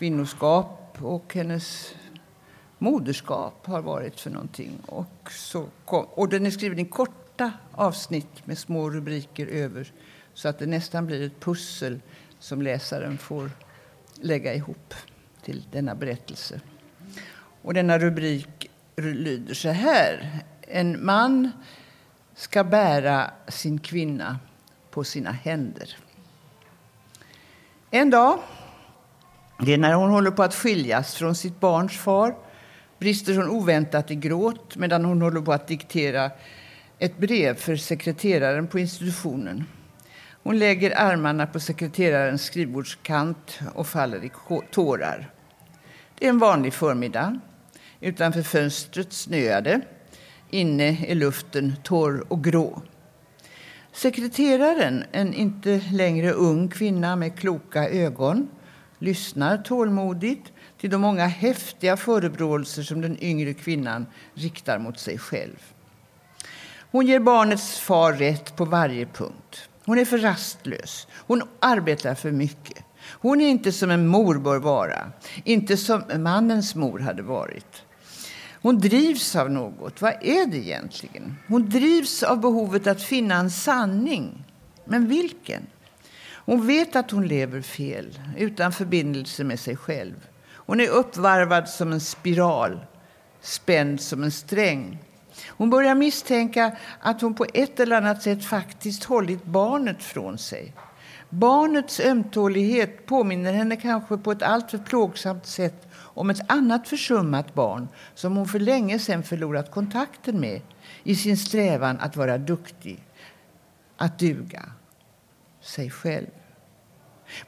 kvinnoskap 0.00 0.98
och 1.00 1.34
hennes 1.34 1.94
moderskap 2.78 3.66
har 3.66 3.82
varit 3.82 4.20
för 4.20 4.30
någonting. 4.30 4.78
Och, 4.86 5.30
så 5.30 5.66
kom, 5.84 6.04
och 6.04 6.28
den 6.28 6.46
är 6.46 6.50
skriven 6.50 6.78
i 6.78 6.84
korta 6.84 7.52
avsnitt 7.72 8.46
med 8.46 8.58
små 8.58 8.90
rubriker 8.90 9.46
över 9.46 9.92
så 10.34 10.48
att 10.48 10.58
det 10.58 10.66
nästan 10.66 11.06
blir 11.06 11.26
ett 11.26 11.40
pussel 11.40 12.00
som 12.38 12.62
läsaren 12.62 13.18
får 13.18 13.50
lägga 14.14 14.54
ihop 14.54 14.94
till 15.42 15.64
denna 15.72 15.94
berättelse. 15.94 16.60
Och 17.62 17.74
denna 17.74 17.98
rubrik 17.98 18.70
lyder 18.96 19.54
så 19.54 19.68
här. 19.68 20.38
En 20.60 21.04
man 21.04 21.50
ska 22.34 22.64
bära 22.64 23.30
sin 23.48 23.78
kvinna 23.78 24.38
på 24.90 25.04
sina 25.04 25.30
händer. 25.32 25.96
En 27.90 28.10
dag, 28.10 28.38
det 29.62 29.72
är 29.72 29.78
när 29.78 29.94
hon 29.94 30.10
håller 30.10 30.30
på 30.30 30.42
att 30.42 30.54
skiljas 30.54 31.14
från 31.14 31.34
sitt 31.34 31.60
barns 31.60 31.98
far, 31.98 32.34
brister 32.98 33.36
hon 33.36 33.48
oväntat 33.48 34.10
i 34.10 34.14
gråt 34.14 34.76
medan 34.76 35.04
hon 35.04 35.22
håller 35.22 35.40
på 35.40 35.52
att 35.52 35.68
diktera 35.68 36.30
ett 36.98 37.18
brev 37.18 37.54
för 37.54 37.76
sekreteraren 37.76 38.66
på 38.66 38.78
institutionen. 38.78 39.64
Hon 40.42 40.58
lägger 40.58 40.98
armarna 40.98 41.46
på 41.46 41.60
sekreterarens 41.60 42.42
skrivbordskant 42.42 43.60
och 43.74 43.86
faller 43.86 44.24
i 44.24 44.30
tårar. 44.70 45.30
Det 46.18 46.24
är 46.24 46.30
en 46.30 46.38
vanlig 46.38 46.72
förmiddag. 46.72 47.40
Utanför 48.00 48.42
fönstret 48.42 49.12
snöade. 49.12 49.80
Inne 50.50 51.06
är 51.06 51.14
luften 51.14 51.74
torr 51.82 52.24
och 52.28 52.44
grå. 52.44 52.82
Sekreteraren, 53.92 55.04
en 55.12 55.34
inte 55.34 55.82
längre 55.92 56.32
ung 56.32 56.68
kvinna 56.68 57.16
med 57.16 57.38
kloka 57.38 57.88
ögon, 57.88 58.48
lyssnar 59.00 59.58
tålmodigt 59.58 60.52
till 60.80 60.90
de 60.90 61.00
många 61.00 61.26
häftiga 61.26 61.96
förebråelser 61.96 62.82
som 62.82 63.00
den 63.00 63.22
yngre 63.22 63.54
kvinnan 63.54 64.06
riktar 64.34 64.78
mot 64.78 64.98
sig 64.98 65.18
själv. 65.18 65.72
Hon 66.90 67.06
ger 67.06 67.20
barnets 67.20 67.78
far 67.78 68.12
rätt 68.12 68.56
på 68.56 68.64
varje 68.64 69.06
punkt. 69.06 69.68
Hon 69.84 69.98
är 69.98 70.04
för 70.04 70.18
rastlös. 70.18 71.06
Hon 71.12 71.42
arbetar 71.60 72.14
för 72.14 72.30
mycket. 72.30 72.84
Hon 73.02 73.40
är 73.40 73.48
inte 73.48 73.72
som 73.72 73.90
en 73.90 74.06
mor 74.06 74.38
bör 74.38 74.58
vara, 74.58 75.12
inte 75.44 75.76
som 75.76 76.02
mannens 76.16 76.74
mor 76.74 76.98
hade 76.98 77.22
varit. 77.22 77.82
Hon 78.62 78.78
drivs 78.78 79.36
av 79.36 79.50
något. 79.50 80.02
Vad 80.02 80.12
är 80.12 80.46
det 80.46 80.56
egentligen? 80.56 81.36
Hon 81.48 81.68
drivs 81.68 82.22
av 82.22 82.40
behovet 82.40 82.86
att 82.86 83.02
finna 83.02 83.34
en 83.34 83.50
sanning. 83.50 84.44
Men 84.84 85.08
vilken? 85.08 85.66
Hon 86.50 86.66
vet 86.66 86.96
att 86.96 87.10
hon 87.10 87.28
lever 87.28 87.60
fel, 87.60 88.18
utan 88.36 88.72
förbindelse 88.72 89.44
med 89.44 89.60
sig 89.60 89.76
själv. 89.76 90.14
Hon 90.52 90.80
är 90.80 90.88
uppvarvad 90.88 91.68
som 91.68 91.92
en 91.92 92.00
spiral, 92.00 92.80
spänd 93.40 94.00
som 94.00 94.22
en 94.22 94.30
sträng. 94.30 94.98
Hon 95.48 95.70
börjar 95.70 95.94
misstänka 95.94 96.76
att 97.00 97.20
hon 97.20 97.34
på 97.34 97.46
ett 97.54 97.80
eller 97.80 97.96
annat 97.96 98.22
sätt 98.22 98.44
faktiskt 98.44 99.04
hållit 99.04 99.44
barnet 99.44 100.02
från 100.02 100.38
sig. 100.38 100.72
Barnets 101.28 102.00
ömtålighet 102.00 103.06
påminner 103.06 103.52
henne 103.52 103.76
kanske 103.76 104.16
på 104.16 104.32
ett 104.32 104.42
alltför 104.42 104.78
plågsamt 104.78 105.46
sätt 105.46 105.88
om 105.96 106.30
ett 106.30 106.50
annat 106.50 106.88
försummat 106.88 107.54
barn 107.54 107.88
som 108.14 108.36
hon 108.36 108.48
för 108.48 108.58
länge 108.58 108.98
sedan 108.98 109.22
förlorat 109.22 109.70
kontakten 109.70 110.40
med 110.40 110.60
i 111.02 111.16
sin 111.16 111.36
strävan 111.36 112.00
att 112.00 112.16
vara 112.16 112.38
duktig, 112.38 113.04
att 113.96 114.18
duga 114.18 114.62
sig 115.60 115.90
själv. 115.90 116.26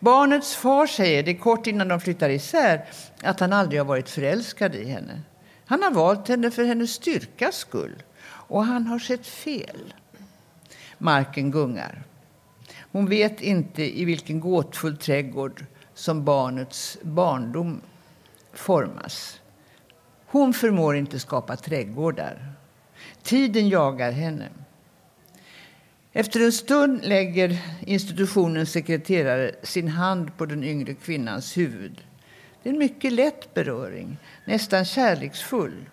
Barnets 0.01 0.57
far 0.57 0.87
säger 0.87 1.23
det 1.23 1.35
kort 1.35 1.66
innan 1.66 1.88
de 1.88 2.01
flyttar 2.01 2.31
isär 2.31 2.85
att 3.23 3.40
han 3.40 3.53
aldrig 3.53 3.81
har 3.81 3.87
varit 3.87 4.11
förälskad 4.11 4.75
i 4.75 4.85
henne. 4.85 5.21
Han 5.66 5.83
har 5.83 5.90
valt 5.90 6.29
henne 6.29 6.51
för 6.51 6.64
hennes 6.64 6.90
styrkas 6.90 7.57
skull. 7.57 8.03
Och 8.25 8.64
han 8.64 8.87
har 8.87 8.99
sett 8.99 9.27
fel. 9.27 9.95
Marken 10.99 11.51
gungar. 11.51 12.03
Hon 12.92 13.07
vet 13.07 13.40
inte 13.40 14.01
i 14.01 14.05
vilken 14.05 14.40
gåtfull 14.40 14.97
trädgård 14.97 15.64
som 15.95 16.25
barnets 16.25 16.99
barndom 17.03 17.81
formas. 18.53 19.40
Hon 20.27 20.55
förmår 20.55 20.97
inte 20.97 21.18
skapa 21.18 21.57
trädgårdar. 21.57 22.53
Tiden 23.23 23.68
jagar 23.68 24.12
henne. 24.12 24.49
Efter 26.14 26.40
en 26.40 26.53
stund 26.53 27.05
lägger 27.05 27.59
institutionens 27.81 28.72
sekreterare 28.72 29.53
sin 29.62 29.88
hand 29.88 30.37
på 30.37 30.46
den 30.46 30.64
yngre 30.64 30.94
kvinnans 30.94 31.57
huvud. 31.57 32.05
Det 32.62 32.68
är 32.68 32.72
en 32.72 32.79
mycket 32.79 33.12
lätt 33.12 33.55
beröring, 33.55 34.18
nästan 34.44 34.85
kärleksfull. 34.85 35.88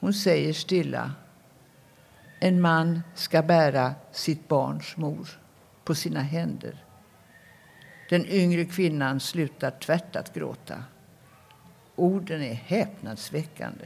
Hon 0.00 0.14
säger 0.14 0.52
stilla. 0.52 1.12
En 2.40 2.60
man 2.60 3.00
ska 3.14 3.42
bära 3.42 3.94
sitt 4.12 4.48
barns 4.48 4.96
mor 4.96 5.28
på 5.84 5.94
sina 5.94 6.20
händer. 6.20 6.84
Den 8.08 8.26
yngre 8.26 8.64
kvinnan 8.64 9.20
slutar 9.20 9.70
tvärt 9.70 10.16
att 10.16 10.34
gråta. 10.34 10.84
Orden 11.96 12.42
är 12.42 12.54
häpnadsväckande. 12.54 13.84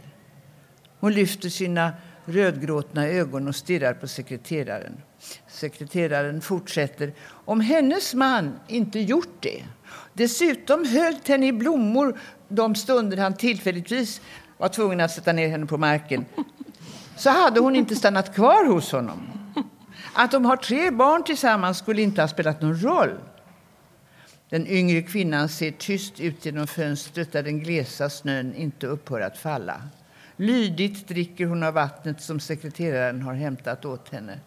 Hon 1.01 1.13
lyfter 1.13 1.49
sina 1.49 1.93
rödgråtna 2.25 3.07
ögon 3.07 3.49
och 3.49 3.57
stirrar 3.57 3.95
på 3.95 4.09
sekreteraren. 4.09 5.03
Sekreteraren 5.49 6.41
fortsätter. 6.41 7.13
Om 7.45 7.61
hennes 7.61 8.15
man 8.15 8.61
inte 8.67 9.01
gjort 9.01 9.37
det, 9.41 9.65
dessutom 10.13 10.85
höljt 10.85 11.29
henne 11.29 11.47
i 11.47 11.53
blommor 11.53 12.19
de 12.49 12.75
stunder 12.75 13.17
han 13.17 13.37
tillfälligtvis 13.37 14.21
var 14.59 14.69
tvungen 14.69 15.01
att 15.01 15.11
sätta 15.11 15.33
ner 15.33 15.49
henne 15.49 15.67
på 15.67 15.79
marken, 15.79 16.25
så 17.17 17.31
hade 17.31 17.61
hon 17.61 17.77
inte 17.77 17.97
stannat 17.97 18.35
kvar 18.35 18.67
hos 18.67 18.93
honom. 18.93 19.29
Att 20.15 20.31
de 20.31 20.45
har 20.45 20.57
tre 20.57 20.91
barn 20.91 21.25
tillsammans 21.25 21.79
skulle 21.79 22.03
inte 22.03 22.21
ha 22.21 22.29
spelat 22.29 22.63
någon 22.63 22.83
roll. 22.83 23.19
Den 24.49 24.67
yngre 24.67 25.03
kvinnan 25.03 25.49
ser 25.49 25.71
tyst 25.71 26.21
ut 26.21 26.45
genom 26.45 26.67
fönstret 26.67 27.33
där 27.33 27.43
den 27.43 27.61
glesa 27.61 28.11
snön 28.11 28.55
inte 28.55 28.87
upphör 28.87 29.21
att 29.21 29.39
falla. 29.39 29.83
Lydigt 30.37 31.09
dricker 31.09 31.47
hon 31.47 31.63
av 31.63 31.75
vattnet 31.75 32.23
som 32.23 32.41
sekreteraren 32.41 33.23
har 33.23 33.35
hämtat 33.35 33.85
åt 33.85 34.09
henne. 34.09 34.41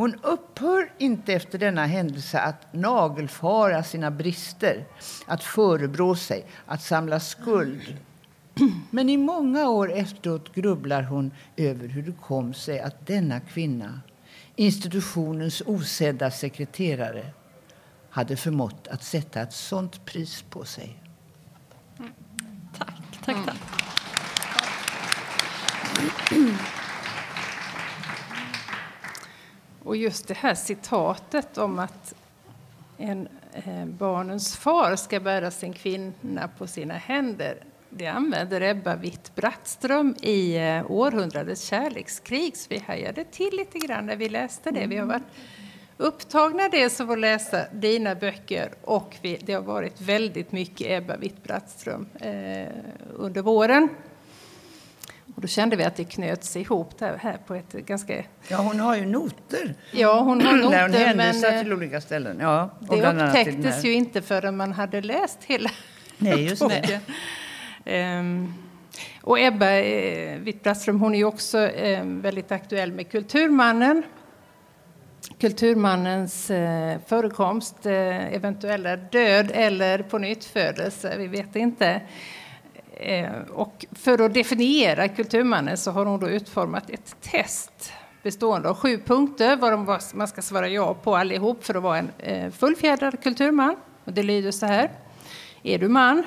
Hon 0.00 0.14
upphör 0.22 0.92
inte 0.98 1.32
efter 1.32 1.58
denna 1.58 1.86
händelse 1.86 2.40
att 2.40 2.74
nagelfara 2.74 3.82
sina 3.82 4.10
brister, 4.10 4.84
att 5.26 5.44
förebrå 5.44 6.14
sig, 6.14 6.46
att 6.66 6.82
samla 6.82 7.20
skuld. 7.20 7.96
Men 8.90 9.08
i 9.08 9.16
många 9.16 9.68
år 9.68 9.92
efteråt 9.92 10.54
grubblar 10.54 11.02
hon 11.02 11.30
över 11.56 11.88
hur 11.88 12.02
det 12.02 12.12
kom 12.12 12.54
sig 12.54 12.80
att 12.80 13.06
denna 13.06 13.40
kvinna, 13.40 14.00
institutionens 14.56 15.62
osedda 15.66 16.30
sekreterare, 16.30 17.26
hade 18.10 18.36
förmått 18.36 18.88
att 18.88 19.02
sätta 19.02 19.40
ett 19.40 19.52
sånt 19.52 20.04
pris 20.04 20.44
på 20.50 20.64
sig. 20.64 21.02
Tack, 22.78 22.94
tack, 23.24 23.36
tack. 23.46 23.56
Och 29.82 29.96
just 29.96 30.28
det 30.28 30.36
här 30.36 30.54
citatet 30.54 31.58
om 31.58 31.78
att 31.78 32.14
en 32.98 33.28
eh, 33.52 33.84
barnens 33.84 34.56
far 34.56 34.96
ska 34.96 35.20
bära 35.20 35.50
sin 35.50 35.72
kvinna 35.72 36.48
på 36.58 36.66
sina 36.66 36.94
händer 36.94 37.64
det 37.90 38.06
använder 38.06 38.60
Ebba 38.60 38.96
Witt-Brattström 38.96 40.14
i 40.22 40.56
eh, 40.56 40.90
Århundradets 40.90 41.64
kärlekskrig. 41.68 42.56
Så 42.56 42.66
vi 42.70 42.78
hajade 42.78 43.24
till 43.24 43.56
lite 43.56 43.78
grann 43.78 44.06
när 44.06 44.16
vi 44.16 44.28
läste 44.28 44.70
det. 44.70 44.86
Vi 44.86 44.96
har 44.96 45.06
varit 45.06 45.22
upptagna 45.96 46.68
dels 46.68 47.00
av 47.00 47.10
att 47.10 47.18
läsa 47.18 47.64
dina 47.72 48.14
böcker 48.14 48.72
och 48.82 49.16
vi, 49.22 49.36
det 49.36 49.52
har 49.52 49.62
varit 49.62 50.00
väldigt 50.00 50.52
mycket 50.52 50.86
Ebba 50.90 51.16
Witt-Brattström 51.16 52.06
eh, 52.20 52.68
under 53.14 53.42
våren. 53.42 53.88
Och 55.40 55.42
då 55.42 55.48
kände 55.48 55.76
vi 55.76 55.84
att 55.84 55.96
det 55.96 56.04
knöts 56.04 56.56
ihop 56.56 56.98
där, 56.98 57.16
här 57.16 57.38
på 57.46 57.54
ett 57.54 57.72
ganska... 57.72 58.24
Ja, 58.48 58.56
hon 58.56 58.80
har 58.80 58.96
ju 58.96 59.06
noter. 59.06 59.74
Ja, 59.92 60.20
hon 60.20 60.40
har 60.40 60.52
noter, 60.52 60.70
Där 60.70 60.82
hon 60.82 60.92
hänvisar 60.92 61.50
men 61.50 61.64
till 61.64 61.72
olika 61.72 62.00
ställen. 62.00 62.38
Ja, 62.40 62.78
och 62.88 62.96
det 62.96 63.12
upptäcktes 63.12 63.84
ju 63.84 63.92
inte 63.92 64.22
förrän 64.22 64.56
man 64.56 64.72
hade 64.72 65.00
läst 65.00 65.44
hela 65.44 65.70
Nej, 66.18 66.44
just 66.44 66.62
boken. 66.62 67.00
Ehm, 67.84 68.54
och 69.20 69.40
Ebba 69.40 69.70
eh, 69.70 70.38
Witt-Brattström, 70.38 71.00
hon 71.00 71.14
är 71.14 71.18
ju 71.18 71.24
också 71.24 71.58
eh, 71.58 72.04
väldigt 72.04 72.52
aktuell 72.52 72.92
med 72.92 73.10
Kulturmannen. 73.10 74.02
Kulturmannens 75.38 76.50
eh, 76.50 76.98
förekomst, 77.06 77.86
eh, 77.86 78.34
eventuella 78.34 78.96
död 78.96 79.50
eller 79.54 79.98
på 80.02 80.18
nytt 80.18 80.44
födelse, 80.44 81.14
vi 81.18 81.26
vet 81.26 81.56
inte. 81.56 82.00
Eh, 82.96 83.32
och 83.52 83.86
för 83.92 84.24
att 84.24 84.34
definiera 84.34 85.08
Kulturmannen 85.08 85.76
så 85.76 85.90
har 85.90 86.06
hon 86.06 86.20
då 86.20 86.28
utformat 86.28 86.90
ett 86.90 87.16
test 87.20 87.92
bestående 88.22 88.68
av 88.68 88.76
sju 88.76 88.98
punkter 88.98 89.56
varav 89.56 90.00
man 90.14 90.28
ska 90.28 90.42
svara 90.42 90.68
ja 90.68 90.94
på 90.94 91.16
allihop 91.16 91.64
för 91.64 91.74
att 91.74 91.82
vara 91.82 91.98
en 91.98 92.10
eh, 92.18 92.50
fullfjädrad 92.50 93.22
kulturman. 93.22 93.76
Och 94.04 94.12
det 94.12 94.22
lyder 94.22 94.50
så 94.50 94.66
här. 94.66 94.90
Är 95.62 95.78
du 95.78 95.88
man? 95.88 96.22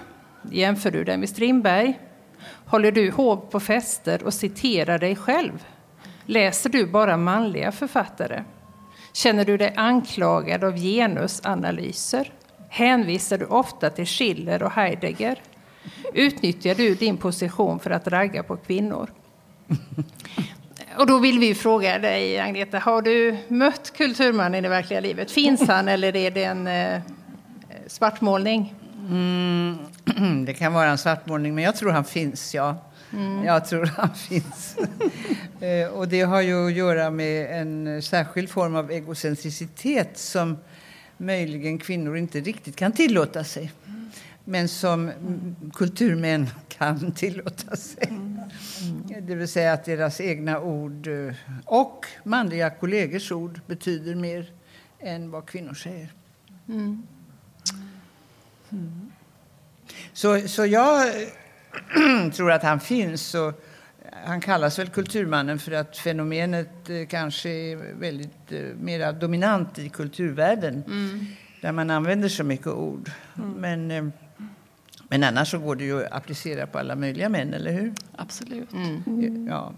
Jämför 0.51 0.91
du 0.91 1.03
dig 1.03 1.17
med 1.17 1.29
Strindberg? 1.29 1.99
Håller 2.65 2.91
du 2.91 3.11
hov 3.11 3.37
på 3.37 3.59
fester 3.59 4.23
och 4.23 4.33
citerar 4.33 4.99
dig 4.99 5.15
själv? 5.15 5.65
Läser 6.25 6.69
du 6.69 6.87
bara 6.87 7.17
manliga 7.17 7.71
författare? 7.71 8.43
Känner 9.13 9.45
du 9.45 9.57
dig 9.57 9.73
anklagad 9.77 10.63
av 10.63 10.77
genusanalyser? 10.77 12.33
Hänvisar 12.69 13.37
du 13.37 13.45
ofta 13.45 13.89
till 13.89 14.05
Schiller 14.05 14.63
och 14.63 14.71
Heidegger? 14.71 15.39
Utnyttjar 16.13 16.75
du 16.75 16.95
din 16.95 17.17
position 17.17 17.79
för 17.79 17.89
att 17.91 18.07
ragga 18.07 18.43
på 18.43 18.57
kvinnor? 18.57 19.09
Och 20.97 21.07
då 21.07 21.17
vill 21.17 21.39
vi 21.39 21.55
fråga 21.55 21.99
dig, 21.99 22.39
Agneta, 22.39 22.79
har 22.79 23.01
du 23.01 23.37
mött 23.47 23.93
Kulturmannen 23.97 24.55
i 24.55 24.61
det 24.61 24.69
verkliga 24.69 24.99
livet? 24.99 25.31
Finns 25.31 25.67
han 25.67 25.87
eller 25.87 26.15
är 26.15 26.31
det 26.31 26.43
en 26.43 26.67
eh, 26.67 27.01
svartmålning? 27.87 28.75
Mm, 29.09 29.77
det 30.45 30.53
kan 30.53 30.73
vara 30.73 30.89
en 30.89 30.97
svartmålning, 30.97 31.55
men 31.55 31.63
jag 31.63 31.75
tror 31.75 31.91
han 31.91 32.05
finns, 32.05 32.55
ja. 32.55 32.77
Jag 33.45 33.65
tror 33.65 33.85
han 33.85 34.15
finns. 34.15 34.77
Eh, 35.59 35.87
och 35.87 36.07
det 36.07 36.21
har 36.21 36.41
ju 36.41 36.67
att 36.67 36.73
göra 36.73 37.09
med 37.09 37.61
en 37.61 38.01
särskild 38.01 38.49
form 38.49 38.75
av 38.75 38.91
egocentricitet 38.91 40.17
som 40.17 40.57
möjligen 41.17 41.77
kvinnor 41.77 42.17
inte 42.17 42.39
riktigt 42.39 42.75
kan 42.75 42.91
tillåta 42.91 43.43
sig. 43.43 43.71
Men 44.45 44.67
som 44.67 45.09
mm, 45.09 45.55
kulturmän 45.73 46.47
kan 46.67 47.11
tillåta 47.11 47.75
sig. 47.75 48.13
Det 49.21 49.35
vill 49.35 49.47
säga 49.47 49.73
att 49.73 49.85
deras 49.85 50.21
egna 50.21 50.59
ord 50.59 51.07
eh, 51.07 51.33
och 51.65 52.05
manliga 52.23 52.69
kollegors 52.69 53.31
ord 53.31 53.61
betyder 53.67 54.15
mer 54.15 54.51
än 54.99 55.31
vad 55.31 55.45
kvinnor 55.45 55.73
säger. 55.73 56.13
Så, 60.13 60.47
så 60.47 60.65
jag 60.65 61.13
tror 62.33 62.51
att 62.51 62.63
han 62.63 62.79
finns. 62.79 63.35
Och 63.35 63.63
han 64.25 64.41
kallas 64.41 64.79
väl 64.79 64.89
Kulturmannen 64.89 65.59
för 65.59 65.71
att 65.71 65.97
fenomenet 65.97 66.89
eh, 66.89 67.07
kanske 67.07 67.49
är 67.49 67.93
väldigt 67.99 68.51
eh, 68.51 68.59
mera 68.59 69.11
dominant 69.11 69.79
i 69.79 69.89
kulturvärlden. 69.89 70.83
Där 71.61 71.71
man 71.71 71.89
använder 71.89 72.29
så 72.29 72.43
mycket 72.43 72.67
ord. 72.67 73.11
Men, 73.57 74.11
men 75.19 75.23
annars 75.23 75.51
så 75.51 75.59
går 75.59 75.75
det 75.75 75.83
ju 75.83 76.05
att 76.05 76.11
applicera 76.11 76.67
på 76.67 76.79
alla 76.79 76.95
möjliga 76.95 77.29
män, 77.29 77.53
eller 77.53 77.71
hur? 77.71 77.93
Absolut. 78.15 78.69
Ja. 79.49 79.71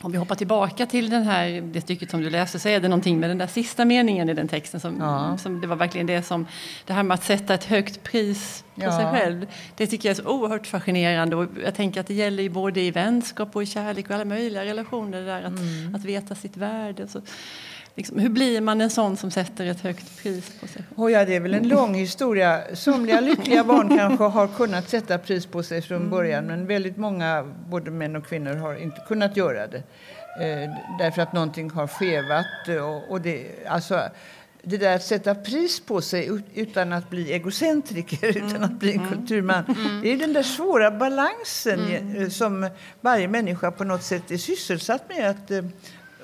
Om 0.00 0.12
vi 0.12 0.18
hoppar 0.18 0.34
tillbaka 0.34 0.86
till 0.86 1.10
den 1.10 1.22
här, 1.22 1.60
det 1.60 1.80
stycket 1.80 2.10
som 2.10 2.20
du 2.20 2.30
läste 2.30 2.58
så 2.58 2.68
är 2.68 2.80
det 2.80 2.88
någonting 2.88 3.20
med 3.20 3.30
den 3.30 3.38
där 3.38 3.46
sista 3.46 3.84
meningen 3.84 4.28
i 4.28 4.34
den 4.34 4.48
texten 4.48 4.80
som, 4.80 4.96
Ja. 5.00 5.38
som 5.38 5.60
det 5.60 5.66
var 5.66 5.76
verkligen 5.76 6.06
det 6.06 6.22
som, 6.22 6.46
det 6.86 6.92
här 6.92 7.02
med 7.02 7.14
att 7.14 7.24
sätta 7.24 7.54
ett 7.54 7.64
högt 7.64 8.02
pris 8.02 8.64
på 8.74 8.82
Ja. 8.82 8.98
sig 8.98 9.06
själv. 9.20 9.46
Det 9.76 9.86
tycker 9.86 10.08
jag 10.08 10.18
är 10.18 10.22
så 10.22 10.28
oerhört 10.28 10.66
fascinerande 10.66 11.36
och 11.36 11.46
jag 11.64 11.74
tänker 11.74 12.00
att 12.00 12.06
det 12.06 12.14
gäller 12.14 12.42
ju 12.42 12.48
både 12.48 12.80
i 12.80 12.90
vänskap 12.90 13.56
och 13.56 13.62
i 13.62 13.66
kärlek 13.66 14.08
och 14.10 14.14
alla 14.14 14.24
möjliga 14.24 14.64
relationer 14.64 15.22
där 15.22 15.42
att, 15.42 15.58
Mm. 15.58 15.94
att 15.94 16.04
veta 16.04 16.34
sitt 16.34 16.56
värde. 16.56 17.08
Så, 17.08 17.20
liksom, 17.94 18.18
hur 18.18 18.28
blir 18.28 18.60
man 18.60 18.80
en 18.80 18.90
sån 18.90 19.16
som 19.16 19.30
sätter 19.30 19.66
ett 19.66 19.80
högt 19.80 20.22
pris 20.22 20.50
på 20.60 20.66
sig 20.66 20.82
själv? 20.82 21.00
Oh 21.00 21.12
ja, 21.12 21.24
det 21.24 21.36
är 21.36 21.40
väl 21.40 21.54
en 21.54 21.68
lång 21.68 21.94
historia. 21.94 22.62
Somliga 22.74 23.20
lyckliga 23.20 23.64
barn 23.72 23.98
kanske 23.98 24.24
har 24.24 24.48
kunnat 24.48 24.88
sätta 24.88 25.18
pris 25.18 25.46
på 25.46 25.62
sig 25.62 25.82
från 25.82 26.10
början 26.10 26.46
men 26.46 26.66
väldigt 26.66 26.96
många, 26.96 27.42
både 27.68 27.90
män 27.90 28.16
och 28.16 28.26
kvinnor, 28.26 28.54
har 28.54 28.74
inte 28.74 29.00
kunnat 29.08 29.36
göra 29.36 29.66
det. 29.66 29.82
Eh, 30.40 30.70
därför 30.98 31.22
att 31.22 31.32
någonting 31.32 31.70
har 31.70 31.86
skevat. 31.86 32.46
Och, 32.82 33.10
och 33.10 33.20
det, 33.20 33.46
alltså, 33.68 34.02
det 34.62 34.76
där 34.76 34.94
att 34.96 35.02
sätta 35.02 35.34
pris 35.34 35.80
på 35.80 36.00
sig 36.00 36.26
ut- 36.26 36.44
utan 36.54 36.92
att 36.92 37.10
bli 37.10 37.32
egocentriker, 37.32 38.36
utan 38.36 38.64
att 38.64 38.72
bli 38.72 38.92
en 38.92 39.08
kulturman. 39.08 39.64
Det 40.02 40.12
är 40.12 40.16
den 40.16 40.32
där 40.32 40.42
svåra 40.42 40.90
balansen 40.90 41.80
eh, 42.16 42.28
som 42.28 42.68
varje 43.00 43.28
människa 43.28 43.70
på 43.70 43.84
något 43.84 44.02
sätt 44.02 44.30
är 44.30 44.36
sysselsatt 44.36 45.02
med 45.08 45.30
att 45.30 45.50
eh, 45.50 45.62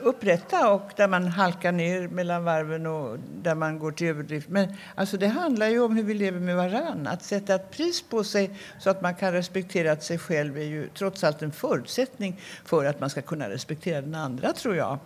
upprätta 0.03 0.73
och 0.73 0.91
där 0.97 1.09
man 1.09 1.27
halkar 1.27 1.73
ner 1.73 2.09
mellan 2.09 2.45
varven 2.45 2.87
och 2.87 3.19
där 3.43 3.55
man 3.55 3.79
går 3.79 3.93
till 3.93 4.07
överdrift. 4.07 4.49
Men 4.49 4.69
alltså 4.95 5.17
det 5.17 5.29
handlar 5.29 5.69
ju 5.69 5.81
om 5.81 5.97
hur 5.97 6.03
vi 6.03 6.15
lever 6.15 6.41
med 6.41 6.57
varann. 6.57 7.07
Att 7.07 7.23
sätta 7.23 7.55
ett 7.55 7.71
pris 7.71 8.03
på 8.03 8.25
sig 8.25 8.51
så 8.79 8.91
att 8.91 9.03
man 9.03 9.15
kan 9.15 9.33
respektera 9.33 9.97
sig 9.97 10.19
själv 10.19 10.59
är 10.59 10.63
ju 10.63 10.89
trots 10.89 11.25
allt 11.25 11.43
en 11.43 11.53
förutsättning 11.53 12.41
för 12.65 12.85
att 12.85 13.01
man 13.01 13.11
ska 13.11 13.23
kunna 13.23 13.51
respektera 13.51 14.01
den 14.01 14.15
andra, 14.15 14.53
tror 14.53 14.77
jag. 14.77 14.99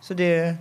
Så 0.00 0.14
det, 0.14 0.54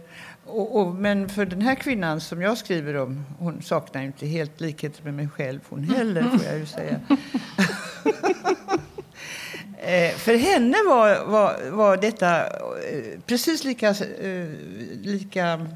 och, 0.45 0.79
och, 0.79 0.95
men 0.95 1.29
för 1.29 1.45
den 1.45 1.61
här 1.61 1.75
kvinnan 1.75 2.21
som 2.21 2.41
jag 2.41 2.57
skriver 2.57 2.95
om, 2.95 3.25
hon 3.39 3.61
saknar 3.61 4.01
ju 4.01 4.07
inte 4.07 4.25
helt 4.25 4.61
likheter 4.61 5.03
med 5.03 5.13
mig 5.13 5.29
själv 5.29 5.59
hon 5.69 5.83
heller, 5.83 6.23
får 6.23 6.45
jag 6.45 6.57
ju 6.57 6.65
säga. 6.65 6.99
Eh, 9.81 10.15
för 10.15 10.35
henne 10.35 10.77
var, 10.87 11.25
var, 11.25 11.69
var 11.71 11.97
detta 11.97 12.45
eh, 12.47 13.19
precis 13.25 13.63
lika, 13.63 13.89
eh, 13.89 14.47
lika 15.01 15.67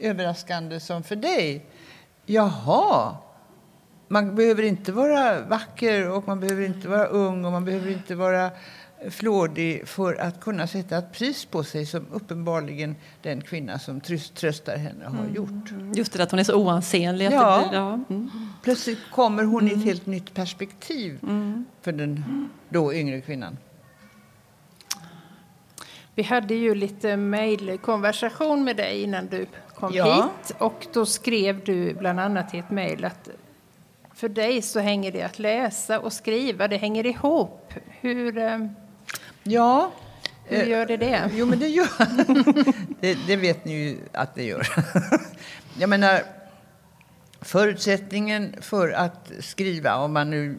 överraskande 0.00 0.80
som 0.80 1.02
för 1.02 1.16
dig. 1.16 1.66
Jaha, 2.26 3.16
man 4.08 4.34
behöver 4.34 4.62
inte 4.62 4.92
vara 4.92 5.40
vacker 5.40 6.10
och 6.10 6.28
man 6.28 6.40
behöver 6.40 6.64
inte 6.64 6.88
vara 6.88 7.06
ung 7.06 7.44
och 7.44 7.52
man 7.52 7.64
behöver 7.64 7.90
inte 7.90 8.14
vara 8.14 8.50
flådig 9.10 9.88
för 9.88 10.14
att 10.14 10.40
kunna 10.40 10.66
sätta 10.66 10.98
ett 10.98 11.12
pris 11.12 11.44
på 11.44 11.64
sig 11.64 11.86
som 11.86 12.06
uppenbarligen 12.12 12.96
den 13.22 13.40
kvinna 13.40 13.78
som 13.78 14.00
tröst- 14.00 14.34
tröstar 14.34 14.76
henne 14.76 15.04
har 15.04 15.26
gjort. 15.34 15.70
Just 15.94 16.12
det 16.12 16.22
att 16.22 16.30
hon 16.30 16.40
är 16.40 16.44
så 16.44 16.54
oansenlig. 16.54 17.26
Att 17.26 17.32
Ja. 17.32 17.60
det 17.62 17.68
blir, 17.68 17.78
ja. 17.78 17.92
Mm. 18.10 18.30
Plötsligt 18.62 18.98
kommer 19.12 19.44
hon 19.44 19.68
i 19.68 19.72
ett 19.72 19.84
helt 19.84 20.06
nytt 20.06 20.34
perspektiv 20.34 21.18
för 21.82 21.92
den 21.92 22.24
då 22.68 22.94
yngre 22.94 23.20
kvinnan. 23.20 23.56
Vi 26.14 26.22
hade 26.22 26.54
ju 26.54 26.74
lite 26.74 27.16
mejlkonversation 27.16 28.64
med 28.64 28.76
dig 28.76 29.02
innan 29.02 29.26
du 29.26 29.46
kom 29.74 29.90
Ja. 29.94 30.14
hit. 30.14 30.56
Och 30.58 30.86
då 30.92 31.06
skrev 31.06 31.64
du 31.64 31.94
bland 31.94 32.20
annat 32.20 32.54
i 32.54 32.58
ett 32.58 32.70
mejl 32.70 33.04
att 33.04 33.28
för 34.14 34.28
dig 34.28 34.62
så 34.62 34.80
hänger 34.80 35.12
det 35.12 35.22
att 35.22 35.38
läsa 35.38 36.00
och 36.00 36.12
skriva, 36.12 36.68
det 36.68 36.76
hänger 36.76 37.06
ihop. 37.06 37.74
Hur, 38.00 38.38
eh, 38.38 38.58
Ja, 39.42 39.92
hur 40.44 40.64
gör 40.64 40.86
det 40.86 40.96
det? 40.96 41.30
Jo, 41.34 41.46
men 41.46 41.58
det 41.58 41.68
gör 41.68 41.88
det. 43.00 43.18
Det 43.26 43.36
vet 43.36 43.64
ni 43.64 43.72
ju 43.72 43.98
att 44.12 44.34
det 44.34 44.44
gör. 44.44 44.68
Jag 45.78 45.88
menar, 45.88 46.22
förutsättningen 47.40 48.54
för 48.60 48.90
att 48.90 49.32
skriva, 49.40 49.96
om 49.96 50.12
man 50.12 50.30
nu 50.30 50.58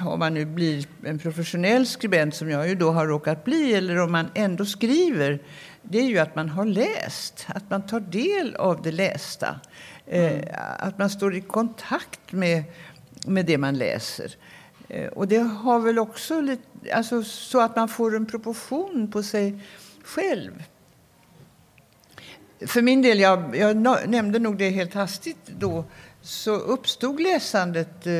om 0.00 0.18
man 0.18 0.34
nu 0.34 0.44
blir 0.44 0.86
en 1.04 1.18
professionell 1.18 1.86
skribent 1.86 2.34
som 2.34 2.50
jag 2.50 2.68
ju 2.68 2.74
då 2.74 2.90
har 2.90 3.06
råkat 3.06 3.44
bli 3.44 3.74
eller 3.74 3.98
om 3.98 4.12
man 4.12 4.30
ändå 4.34 4.64
skriver 4.64 5.40
det 5.82 5.98
är 5.98 6.06
ju 6.08 6.18
att 6.18 6.36
man 6.36 6.48
har 6.48 6.64
läst, 6.64 7.46
att 7.48 7.70
man 7.70 7.86
tar 7.86 8.00
del 8.00 8.54
av 8.54 8.82
det 8.82 8.92
lästa. 8.92 9.60
Eh, 10.06 10.40
att 10.78 10.98
man 10.98 11.10
står 11.10 11.34
i 11.34 11.40
kontakt 11.40 12.32
med, 12.32 12.64
med 13.26 13.46
det 13.46 13.58
man 13.58 13.78
läser. 13.78 14.36
Eh, 14.88 15.06
och 15.06 15.28
det 15.28 15.38
har 15.38 15.80
väl 15.80 15.98
också 15.98 16.40
lite, 16.40 16.62
alltså, 16.92 17.22
så 17.22 17.60
att 17.60 17.76
man 17.76 17.88
får 17.88 18.16
en 18.16 18.26
proportion 18.26 19.10
på 19.10 19.22
sig 19.22 19.58
själv. 20.02 20.62
för 22.66 22.82
min 22.82 23.02
del, 23.02 23.20
jag, 23.20 23.56
jag 23.56 23.76
nämnde 24.08 24.38
nog 24.38 24.58
det 24.58 24.70
helt 24.70 24.94
hastigt 24.94 25.46
då, 25.58 25.84
så 26.22 26.54
uppstod 26.54 27.20
läsandet 27.20 28.06
eh, 28.06 28.12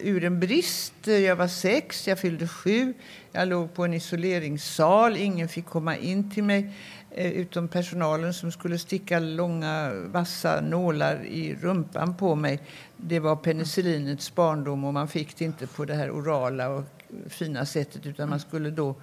ur 0.00 0.24
en 0.24 0.40
brist. 0.40 1.08
Eh, 1.08 1.18
jag 1.18 1.36
var 1.36 1.48
sex, 1.48 2.08
jag 2.08 2.18
fyllde 2.18 2.48
sju. 2.48 2.94
Jag 3.32 3.48
låg 3.48 3.74
på 3.74 3.84
en 3.84 3.94
isoleringssal, 3.94 5.16
ingen 5.16 5.48
fick 5.48 5.66
komma 5.66 5.96
in 5.96 6.30
till 6.30 6.44
mig 6.44 6.72
Eh, 7.14 7.32
utom 7.32 7.68
personalen 7.68 8.34
som 8.34 8.52
skulle 8.52 8.78
sticka 8.78 9.18
långa 9.18 9.92
vassa 9.94 10.60
nålar 10.60 11.24
i 11.24 11.54
rumpan 11.54 12.14
på 12.14 12.34
mig. 12.34 12.60
Det 12.96 13.20
var 13.20 13.36
penicillinets 13.36 14.34
barndom 14.34 14.84
och 14.84 14.94
man 14.94 15.08
fick 15.08 15.36
det 15.36 15.44
inte 15.44 15.66
på 15.66 15.84
det 15.84 15.94
här 15.94 16.10
orala 16.10 16.68
och 16.68 16.84
fina 17.28 17.66
sättet 17.66 18.06
utan 18.06 18.28
man 18.28 18.40
skulle 18.40 18.70
då 18.70 18.94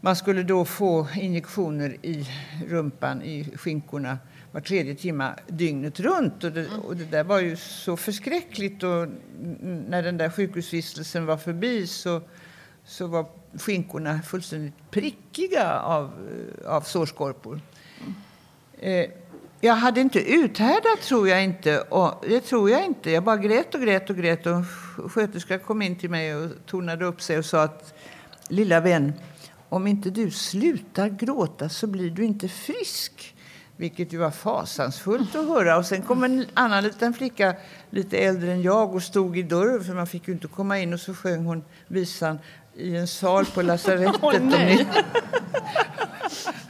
man 0.00 0.16
skulle 0.16 0.42
då 0.42 0.64
få 0.64 1.08
injektioner 1.14 1.96
i 2.02 2.26
rumpan, 2.68 3.22
i 3.22 3.44
skinkorna 3.56 4.18
var 4.52 4.60
tredje 4.60 4.94
timme 4.94 5.34
dygnet 5.46 6.00
runt. 6.00 6.44
Och 6.44 6.52
det, 6.52 6.66
och 6.68 6.96
det, 6.96 7.04
där 7.04 7.24
var 7.24 7.40
ju 7.40 7.56
så 7.56 7.96
förskräckligt. 7.96 8.82
Och 8.82 9.08
när 9.88 10.02
den 10.02 10.16
där 10.16 10.30
sjukhusvistelsen 10.30 11.26
var 11.26 11.36
förbi 11.36 11.86
så, 11.86 12.20
så 12.84 13.06
var 13.06 13.26
skinkorna 13.58 14.22
fullständigt 14.22 14.74
prickiga 14.90 15.80
av, 15.80 16.04
eh, 16.64 16.70
av 16.70 16.80
sårskorpor. 16.80 17.60
Eh, 18.78 19.10
jag 19.60 19.74
hade 19.74 20.00
inte 20.00 20.32
uthärdat, 20.32 21.00
tror 21.02 21.28
jag 21.28 21.44
inte. 21.44 21.80
Och 21.80 22.24
det 22.28 22.40
tror 22.40 22.70
jag 22.70 22.84
inte. 22.84 23.10
Jag 23.10 23.24
bara 23.24 23.36
grät 23.36 23.74
och 23.74 23.80
grät 23.80 24.10
och 24.10 24.16
grät. 24.16 24.46
Och 24.46 24.64
sköterskan 25.12 25.58
kom 25.58 25.82
in 25.82 25.96
till 25.96 26.10
mig 26.10 26.36
och 26.36 26.50
tornade 26.66 27.04
upp 27.04 27.22
sig 27.22 27.38
och 27.38 27.44
sa 27.44 27.62
att 27.62 27.94
lilla 28.48 28.80
vän, 28.80 29.12
om 29.68 29.86
inte 29.86 30.10
du 30.10 30.30
slutar 30.30 31.08
gråta 31.08 31.68
så 31.68 31.86
blir 31.86 32.10
du 32.10 32.24
inte 32.24 32.48
frisk. 32.48 33.34
Vilket 33.76 34.12
ju 34.12 34.18
var 34.18 34.30
fasansfullt 34.30 35.34
att 35.34 35.48
höra. 35.48 35.76
Och 35.76 35.86
sen 35.86 36.02
kom 36.02 36.24
en 36.24 36.46
annan 36.54 36.84
liten 36.84 37.14
flicka, 37.14 37.54
lite 37.90 38.18
äldre 38.18 38.52
än 38.52 38.62
jag, 38.62 38.94
och 38.94 39.02
stod 39.02 39.38
i 39.38 39.42
dörren 39.42 39.84
för 39.84 39.94
man 39.94 40.06
fick 40.06 40.28
ju 40.28 40.34
inte 40.34 40.48
komma 40.48 40.78
in. 40.78 40.92
Och 40.92 41.00
så 41.00 41.14
sjöng 41.14 41.44
hon 41.44 41.64
visan 41.86 42.38
i 42.76 42.96
en 42.96 43.06
sal 43.06 43.44
på 43.44 43.62
lasarettet. 43.62 44.22
Oh, 44.22 44.40
ni... 44.40 44.86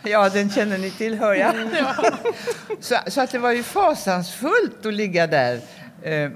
ja, 0.02 0.28
den 0.28 0.50
känner 0.50 0.78
ni 0.78 0.90
till, 0.90 1.14
hör 1.14 1.34
jag. 1.34 1.54
så, 2.80 2.96
så, 3.06 3.20
att 3.20 3.30
det 3.30 3.38
var 3.38 3.52
ju 3.52 3.62
fasansfullt 3.62 4.86
att 4.86 4.94
ligga 4.94 5.26
där. 5.26 5.60
Eh, 6.02 6.30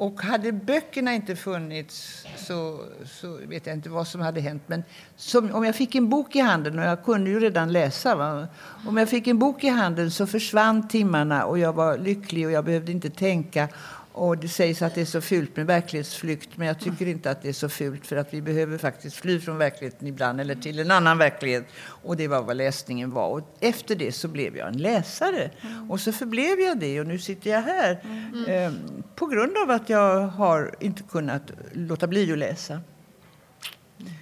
och 0.00 0.22
hade 0.22 0.52
böckerna 0.52 1.14
inte 1.14 1.36
funnits 1.36 2.26
så, 2.36 2.80
så 3.06 3.38
vet 3.46 3.66
jag 3.66 3.76
inte 3.76 3.88
vad 3.88 4.08
som 4.08 4.20
hade 4.20 4.40
hänt. 4.40 4.62
Men 4.66 4.84
som, 5.16 5.54
om 5.54 5.64
jag 5.64 5.74
fick 5.74 5.94
en 5.94 6.08
bok 6.08 6.36
i 6.36 6.40
handen, 6.40 6.78
och 6.78 6.84
jag 6.84 7.04
kunde 7.04 7.30
ju 7.30 7.40
redan 7.40 7.72
läsa. 7.72 8.14
Va? 8.16 8.46
Om 8.86 8.96
jag 8.96 9.08
fick 9.08 9.26
en 9.26 9.38
bok 9.38 9.64
i 9.64 9.68
handen 9.68 10.10
så 10.10 10.26
försvann 10.26 10.88
timmarna 10.88 11.44
och 11.44 11.58
jag 11.58 11.72
var 11.72 11.98
lycklig 11.98 12.46
och 12.46 12.52
jag 12.52 12.64
behövde 12.64 12.92
inte 12.92 13.10
tänka. 13.10 13.68
Och 14.12 14.38
det 14.38 14.48
sägs 14.48 14.82
att 14.82 14.94
det 14.94 15.00
är 15.00 15.04
så 15.04 15.20
fult 15.20 15.56
med 15.56 15.66
verklighetsflykt, 15.66 16.56
men 16.56 16.66
jag 16.66 16.80
tycker 16.80 17.06
inte 17.06 17.30
att 17.30 17.42
det 17.42 17.48
är 17.48 17.52
så 17.52 17.68
fult 17.68 18.06
för 18.06 18.16
att 18.16 18.34
vi 18.34 18.42
behöver 18.42 18.78
faktiskt 18.78 19.16
fly 19.16 19.40
från 19.40 19.58
verkligheten 19.58 20.06
ibland 20.06 20.40
eller 20.40 20.54
till 20.54 20.78
en 20.78 20.90
annan 20.90 21.18
verklighet. 21.18 21.64
Och 21.86 22.16
det 22.16 22.28
var 22.28 22.42
vad 22.42 22.56
läsningen 22.56 23.10
var. 23.10 23.28
Och 23.28 23.56
efter 23.60 23.96
det 23.96 24.12
så 24.12 24.28
blev 24.28 24.56
jag 24.56 24.68
en 24.68 24.78
läsare. 24.78 25.50
Mm. 25.60 25.90
Och 25.90 26.00
så 26.00 26.12
förblev 26.12 26.60
jag 26.60 26.78
det 26.78 27.00
och 27.00 27.06
nu 27.06 27.18
sitter 27.18 27.50
jag 27.50 27.62
här. 27.62 28.00
Mm. 28.04 28.44
Eh, 28.44 28.72
på 29.14 29.26
grund 29.26 29.56
av 29.62 29.70
att 29.70 29.88
jag 29.88 30.26
har 30.26 30.74
inte 30.80 31.02
kunnat 31.02 31.42
låta 31.72 32.06
bli 32.06 32.32
att 32.32 32.38
läsa. 32.38 32.80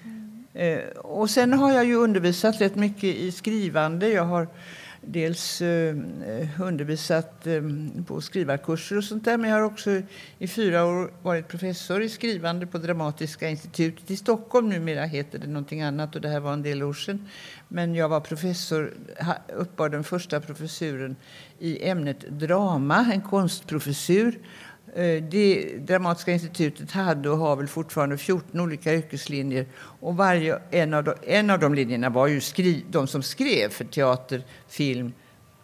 Mm. 0.04 0.44
Eh, 0.54 0.88
och 0.96 1.30
sen 1.30 1.52
har 1.52 1.72
jag 1.72 1.84
ju 1.84 1.94
undervisat 1.94 2.60
rätt 2.60 2.74
mycket 2.74 3.04
i 3.04 3.32
skrivande. 3.32 4.08
Jag 4.08 4.24
har 4.24 4.48
dels 5.10 5.62
eh, 5.62 5.96
undervisat 6.60 7.46
eh, 7.46 7.62
på 8.06 8.20
skrivarkurser 8.20 8.96
och 8.96 9.04
sånt 9.04 9.24
där. 9.24 9.36
Men 9.36 9.50
jag 9.50 9.56
har 9.56 9.64
också 9.64 10.02
i 10.38 10.48
fyra 10.48 10.84
år 10.84 11.10
varit 11.22 11.48
professor 11.48 12.02
i 12.02 12.08
skrivande 12.08 12.66
på 12.66 12.78
Dramatiska 12.78 13.48
institutet 13.48 14.10
i 14.10 14.16
Stockholm. 14.16 14.68
Numera 14.68 15.04
heter 15.04 15.38
det 15.38 15.46
någonting 15.46 15.82
annat 15.82 16.14
och 16.14 16.20
det 16.20 16.28
här 16.28 16.40
var 16.40 16.52
en 16.52 16.62
del 16.62 16.82
år 16.82 16.92
sedan. 16.92 17.26
Men 17.68 17.94
jag 17.94 18.08
var 18.08 18.20
professor, 18.20 18.94
uppbar 19.56 19.88
den 19.88 20.04
första 20.04 20.40
professuren 20.40 21.16
i 21.58 21.88
ämnet 21.88 22.20
drama, 22.20 23.12
en 23.12 23.20
konstprofessur. 23.20 24.38
Eh, 24.94 25.22
det 25.22 25.78
Dramatiska 25.78 26.32
institutet 26.32 26.90
hade 26.90 27.30
och 27.30 27.38
har 27.38 27.56
väl 27.56 27.66
fortfarande 27.66 28.18
14 28.18 28.60
olika 28.60 28.94
yrkeslinjer. 28.94 29.66
Och 29.76 30.16
varje, 30.16 30.58
en, 30.70 30.94
av 30.94 31.04
de, 31.04 31.14
en 31.22 31.50
av 31.50 31.58
de 31.58 31.74
linjerna 31.74 32.10
var 32.10 32.26
ju 32.26 32.40
skri, 32.40 32.84
de 32.90 33.06
som 33.06 33.22
skrev 33.22 33.68
för 33.68 33.84
teater, 33.84 34.42
film, 34.68 35.12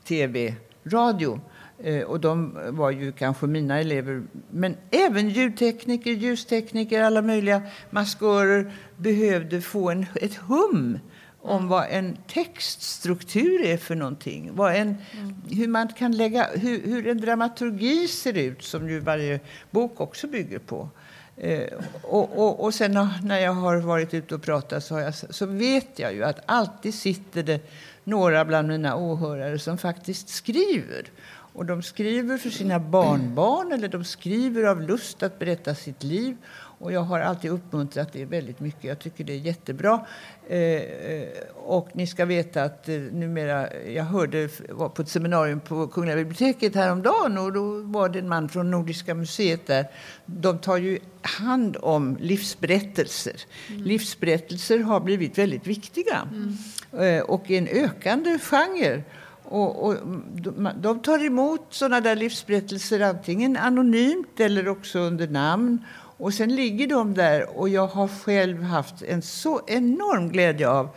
tv, 0.05 0.55
radio. 0.85 1.41
Eh, 1.83 2.03
och 2.03 2.21
de 2.21 2.59
var 2.69 2.91
ju 2.91 3.13
kanske 3.13 3.47
mina 3.47 3.81
elever. 3.81 4.23
Men 4.51 4.77
även 4.91 5.29
ljudtekniker, 5.29 6.11
ljustekniker, 6.11 7.03
alla 7.03 7.23
möjliga 7.23 7.63
maskörer 7.91 8.73
behövde 8.97 9.61
få 9.61 9.91
en, 9.91 10.07
ett 10.15 10.35
hum 10.35 10.99
om 11.45 11.69
vad 11.69 11.87
en 11.91 12.17
textstruktur 12.27 13.65
är 13.65 13.77
för 13.77 13.95
någonting. 13.95 14.51
Vad 14.55 14.75
en, 14.75 14.97
mm. 15.13 15.35
hur, 15.51 15.69
man 15.69 15.89
kan 15.89 16.17
lägga, 16.17 16.49
hur, 16.55 16.87
hur, 16.87 17.07
en 17.07 17.21
dramaturgi 17.21 18.09
ser 18.09 18.39
ut, 18.39 18.63
som 18.63 18.89
ju 18.89 19.01
varje 19.01 19.41
bok 19.71 20.01
också 20.01 20.27
bygger 20.27 20.59
på. 20.59 20.89
Eh, 21.37 21.69
och, 22.03 22.39
och, 22.39 22.65
och 22.65 22.75
sen 22.75 23.09
när 23.23 23.39
jag 23.39 23.53
har 23.53 23.77
varit 23.77 24.15
ute 24.15 24.35
och 24.35 24.43
pratat 24.43 24.85
så, 24.85 24.99
jag, 24.99 25.15
så 25.15 25.47
vet 25.47 25.99
jag 25.99 26.15
ju 26.15 26.25
att 26.25 26.41
alltid 26.47 26.95
sitter 26.95 27.43
det 27.43 27.61
några 28.05 28.45
bland 28.45 28.69
mina 28.69 28.97
åhörare 28.97 29.59
som 29.59 29.79
faktiskt 29.79 30.29
skriver. 30.29 31.11
Och 31.55 31.67
de 31.67 31.83
skriver 31.83 32.39
för 32.39 32.51
sina 32.51 32.79
barnbarn 32.79 33.73
eller 33.73 33.89
de 33.89 34.05
skriver 34.05 34.65
av 34.65 34.83
lust 34.83 35.23
att 35.23 35.39
berätta 35.39 35.75
sitt 35.75 36.03
liv. 36.03 36.37
Och 36.85 36.93
jag 36.93 37.01
har 37.01 37.21
alltid 37.21 37.51
uppmuntrat 37.51 38.13
det 38.13 38.25
väldigt 38.25 38.61
mycket. 38.61 38.85
Jag 38.85 38.99
tycker 38.99 39.25
det 39.25 39.33
är 39.33 39.39
jättebra. 39.39 40.07
Eh, 40.49 40.59
eh, 40.59 41.29
och 41.55 41.89
ni 41.93 42.07
ska 42.07 42.25
veta 42.25 42.63
att 42.63 42.89
eh, 42.89 42.95
numera, 42.95 43.69
jag 43.87 44.05
hörde 44.05 44.49
var 44.69 44.89
på 44.89 45.03
ett 45.03 45.09
seminarium 45.09 45.61
på 45.61 45.87
Kungliga 45.87 46.17
biblioteket 46.17 46.75
häromdagen 46.75 47.39
och 47.39 47.53
då 47.53 47.81
var 47.81 48.09
det 48.09 48.19
en 48.19 48.29
man 48.29 48.49
från 48.49 48.71
Nordiska 48.71 49.15
museet 49.15 49.67
där. 49.67 49.87
De 50.27 50.59
tar 50.59 50.77
ju 50.77 50.99
hand 51.23 51.77
om 51.81 52.17
livsberättelser. 52.21 53.37
Mm. 53.69 53.83
Livsberättelser 53.83 54.79
har 54.79 55.01
blivit 55.01 55.39
väldigt 55.39 55.67
viktiga 55.67 56.29
mm. 56.33 57.19
eh, 57.19 57.23
och 57.23 57.51
en 57.51 57.69
ökande 57.69 58.39
genre. 58.39 59.03
Och, 59.45 59.85
och 59.87 59.97
de, 60.35 60.69
de 60.81 61.01
tar 61.01 61.25
emot 61.25 61.67
sådana 61.71 62.01
där 62.01 62.17
livsberättelser 62.17 63.01
antingen 63.01 63.57
anonymt 63.57 64.41
eller 64.41 64.69
också 64.69 64.99
under 64.99 65.29
namn. 65.29 65.79
Och 66.17 66.35
sen 66.35 66.57
ligger 66.57 66.87
de 66.87 67.15
där 67.15 67.59
och 67.59 67.69
jag 67.69 67.87
har 67.87 68.09
själv 68.09 68.63
haft 68.63 69.03
en 69.03 69.23
så 69.23 69.61
enorm 69.67 70.29
glädje 70.29 70.69
av 70.69 70.89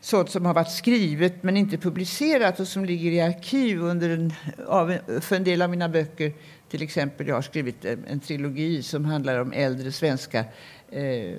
sånt 0.00 0.30
som 0.30 0.46
har 0.46 0.54
varit 0.54 0.70
skrivet 0.70 1.42
men 1.42 1.56
inte 1.56 1.78
publicerat 1.78 2.60
och 2.60 2.68
som 2.68 2.84
ligger 2.84 3.10
i 3.10 3.20
arkiv 3.20 3.82
under 3.82 4.10
en, 4.10 4.32
av, 4.66 4.98
för 5.20 5.36
en 5.36 5.44
del 5.44 5.62
av 5.62 5.70
mina 5.70 5.88
böcker. 5.88 6.32
Till 6.68 6.82
exempel 6.82 7.28
jag 7.28 7.34
har 7.34 7.42
skrivit 7.42 7.84
en, 7.84 8.04
en 8.04 8.20
trilogi 8.20 8.82
som 8.82 9.04
handlar 9.04 9.40
om 9.40 9.52
äldre 9.52 9.92
svenskar 9.92 10.44
eh, 10.90 11.38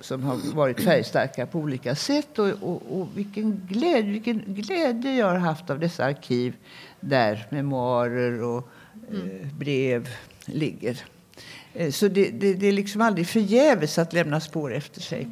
som 0.00 0.22
har 0.22 0.54
varit 0.54 0.80
färgstarka 0.80 1.46
på 1.46 1.58
olika 1.58 1.94
sätt. 1.94 2.38
Och, 2.38 2.48
och, 2.48 3.00
och, 3.00 3.08
vilken, 3.14 3.66
glädje, 3.68 4.12
vilken 4.12 4.44
glädje 4.46 5.14
jag 5.14 5.26
har 5.26 5.38
haft 5.38 5.70
av 5.70 5.78
dessa 5.80 6.04
arkiv 6.04 6.56
där 7.00 7.46
memoarer 7.50 8.42
och 8.42 8.68
eh, 9.12 9.46
brev 9.58 10.08
ligger. 10.46 11.04
Eh, 11.74 11.90
så 11.90 12.08
det, 12.08 12.30
det, 12.30 12.54
det 12.54 12.66
är 12.66 12.72
liksom 12.72 13.00
aldrig 13.00 13.26
förgäves 13.26 13.98
att 13.98 14.12
lämna 14.12 14.40
spår 14.40 14.74
efter 14.74 15.00
sig. 15.00 15.28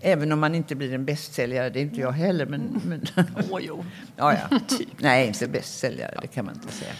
Även 0.00 0.32
om 0.32 0.40
man 0.40 0.54
inte 0.54 0.74
blir 0.74 0.94
en 0.94 1.04
bästsäljare, 1.04 1.70
det 1.70 1.80
är 1.80 1.82
inte 1.82 2.00
jag 2.00 2.12
heller. 2.12 2.46
Men, 2.46 2.80
men... 2.84 3.06
Oh, 3.50 3.60
jo. 3.62 3.84
ja, 4.16 4.34
ja. 4.34 4.58
Nej, 4.98 5.26
inte 5.26 5.48
bästsäljare, 5.48 6.18
det 6.22 6.26
kan 6.26 6.44
man 6.44 6.54
inte 6.54 6.72
säga. 6.72 6.92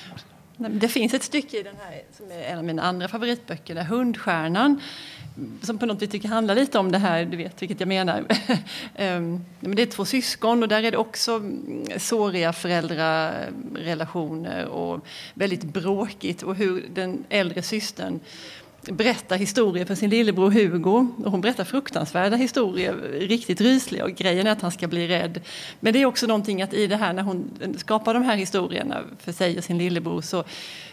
Det 0.57 0.89
finns 0.89 1.15
ett 1.15 1.23
stycke 1.23 1.59
i 1.59 1.63
den 1.63 1.77
här 1.81 2.03
som 2.13 2.31
är 2.31 2.43
en 2.43 2.59
av 2.59 2.65
mina 2.65 2.83
andra 2.83 3.09
favoritböcker, 3.09 3.75
där 3.75 3.85
Hundstjärnan, 3.85 4.81
som 5.63 5.79
på 5.79 5.87
något 5.87 6.03
vis 6.03 6.11
tycker 6.11 6.29
handlar 6.29 6.55
lite 6.55 6.79
om 6.79 6.93
det 6.93 6.99
här, 6.99 7.25
du 7.25 7.37
vet 7.37 7.63
vilket 7.63 7.81
jag 7.81 7.89
menar. 7.89 8.25
Ehm, 8.95 9.45
men 9.61 9.77
det 9.77 9.83
är 9.83 9.87
två 9.87 10.05
syskon 10.05 10.63
och 10.63 10.69
där 10.69 10.83
är 10.83 10.91
det 10.91 10.97
också 10.97 11.33
mm, 11.33 11.85
såriga 11.99 12.53
föräldrarelationer 12.53 14.65
och 14.65 15.07
väldigt 15.35 15.65
bråkigt 15.65 16.43
och 16.43 16.55
hur 16.55 16.85
den 16.95 17.25
äldre 17.29 17.63
systern 17.63 18.21
berättar 18.93 19.37
historier 19.37 19.85
för 19.85 19.95
sin 19.95 20.11
lillebror 20.11 20.51
Hugo. 20.51 21.07
Och 21.25 21.31
hon 21.31 21.41
berättar 21.41 21.65
fruktansvärda 21.65 22.37
historier, 22.37 22.95
riktigt 23.21 23.61
rysliga. 23.61 24.05
Och 24.05 24.11
grejen 24.11 24.47
är 24.47 24.51
att 24.51 24.63
han 24.63 24.73
ska 24.73 24.89
bli 24.89 25.09
rädd. 25.09 25.41
Men 25.81 25.93
det 25.93 26.03
är 26.03 26.07
också 26.07 26.27
någonting 26.27 26.63
att 26.63 26.75
i 26.75 26.87
det 26.87 26.97
här 26.97 27.13
när 27.13 27.23
hon 27.23 27.51
skapar 27.77 28.15
de 28.15 28.23
här 28.23 28.37
historierna 28.37 29.01
för 29.21 29.33
sig 29.33 29.59
och 29.59 29.65
sin 29.65 29.79
lillebror 29.79 30.21
så 30.21 30.45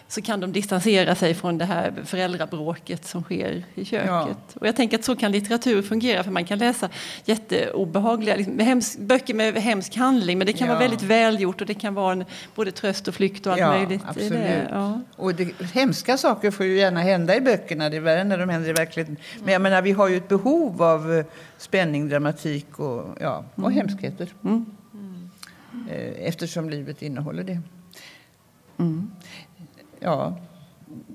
så 0.07 0.21
kan 0.21 0.39
de 0.39 0.51
distansera 0.51 1.15
sig 1.15 1.33
från 1.33 1.57
det 1.57 1.65
här 1.65 1.93
föräldrabråket 2.05 3.05
som 3.05 3.23
sker 3.23 3.63
i 3.75 3.85
köket. 3.85 4.07
Ja. 4.07 4.35
Och 4.53 4.67
jag 4.67 4.75
tänker 4.75 4.97
att 4.97 5.03
så 5.03 5.15
kan 5.15 5.31
litteratur 5.31 5.81
fungera, 5.81 6.23
för 6.23 6.31
man 6.31 6.45
kan 6.45 6.59
läsa 6.59 6.89
jätteobehagliga 7.25 8.35
liksom, 8.35 8.59
hems, 8.59 8.97
böcker 8.97 9.33
med 9.33 9.53
hemsk 9.53 9.95
handling, 9.95 10.37
men 10.37 10.47
det 10.47 10.53
kan 10.53 10.67
ja. 10.67 10.73
vara 10.73 10.83
väldigt 10.83 11.01
välgjort 11.01 11.61
och 11.61 11.67
det 11.67 11.73
kan 11.73 11.93
vara 11.93 12.11
en, 12.11 12.25
både 12.55 12.71
tröst 12.71 13.07
och 13.07 13.15
flykt 13.15 13.45
och 13.45 13.51
allt 13.51 13.61
ja, 13.61 13.67
möjligt. 13.67 14.01
Absolut. 14.05 14.31
Det. 14.31 14.67
Ja. 14.71 15.01
Och 15.15 15.35
det, 15.35 15.61
hemska 15.73 16.17
saker 16.17 16.51
får 16.51 16.65
ju 16.65 16.77
gärna 16.77 16.99
hända 16.99 17.35
i 17.35 17.41
böckerna, 17.41 17.89
det 17.89 17.97
är 17.97 18.01
värre 18.01 18.23
när 18.23 18.37
de 18.37 18.49
händer 18.49 18.69
i 18.69 18.73
verkligheten. 18.73 19.17
Men 19.43 19.53
jag 19.53 19.61
menar, 19.61 19.81
vi 19.81 19.91
har 19.91 20.07
ju 20.07 20.17
ett 20.17 20.27
behov 20.27 20.83
av 20.83 21.13
eh, 21.13 21.25
spänning, 21.57 22.09
dramatik 22.09 22.79
och, 22.79 23.17
ja, 23.19 23.45
och 23.55 23.71
mm. 23.71 23.73
hemskheter. 23.73 24.33
Mm. 24.43 24.65
Eh, 25.89 26.27
eftersom 26.27 26.69
livet 26.69 27.01
innehåller 27.01 27.43
det. 27.43 27.61
Mm. 28.79 29.11
Ja, 30.03 30.37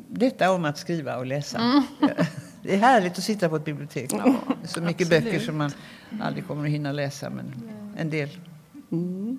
detta 0.08 0.52
om 0.52 0.64
att 0.64 0.78
skriva 0.78 1.16
och 1.16 1.26
läsa. 1.26 1.58
Mm. 1.58 1.82
Det 2.62 2.74
är 2.74 2.78
härligt 2.78 3.18
att 3.18 3.24
sitta 3.24 3.48
på 3.48 3.56
ett 3.56 3.64
bibliotek. 3.64 4.10
Ja, 4.12 4.34
så 4.64 4.80
mycket 4.80 5.06
absolut. 5.06 5.24
böcker 5.24 5.40
som 5.40 5.56
man 5.56 5.70
aldrig 6.22 6.46
kommer 6.46 6.64
att 6.64 6.70
hinna 6.70 6.92
läsa, 6.92 7.30
men 7.30 7.70
en 7.96 8.10
del. 8.10 8.28
Mm. 8.92 9.38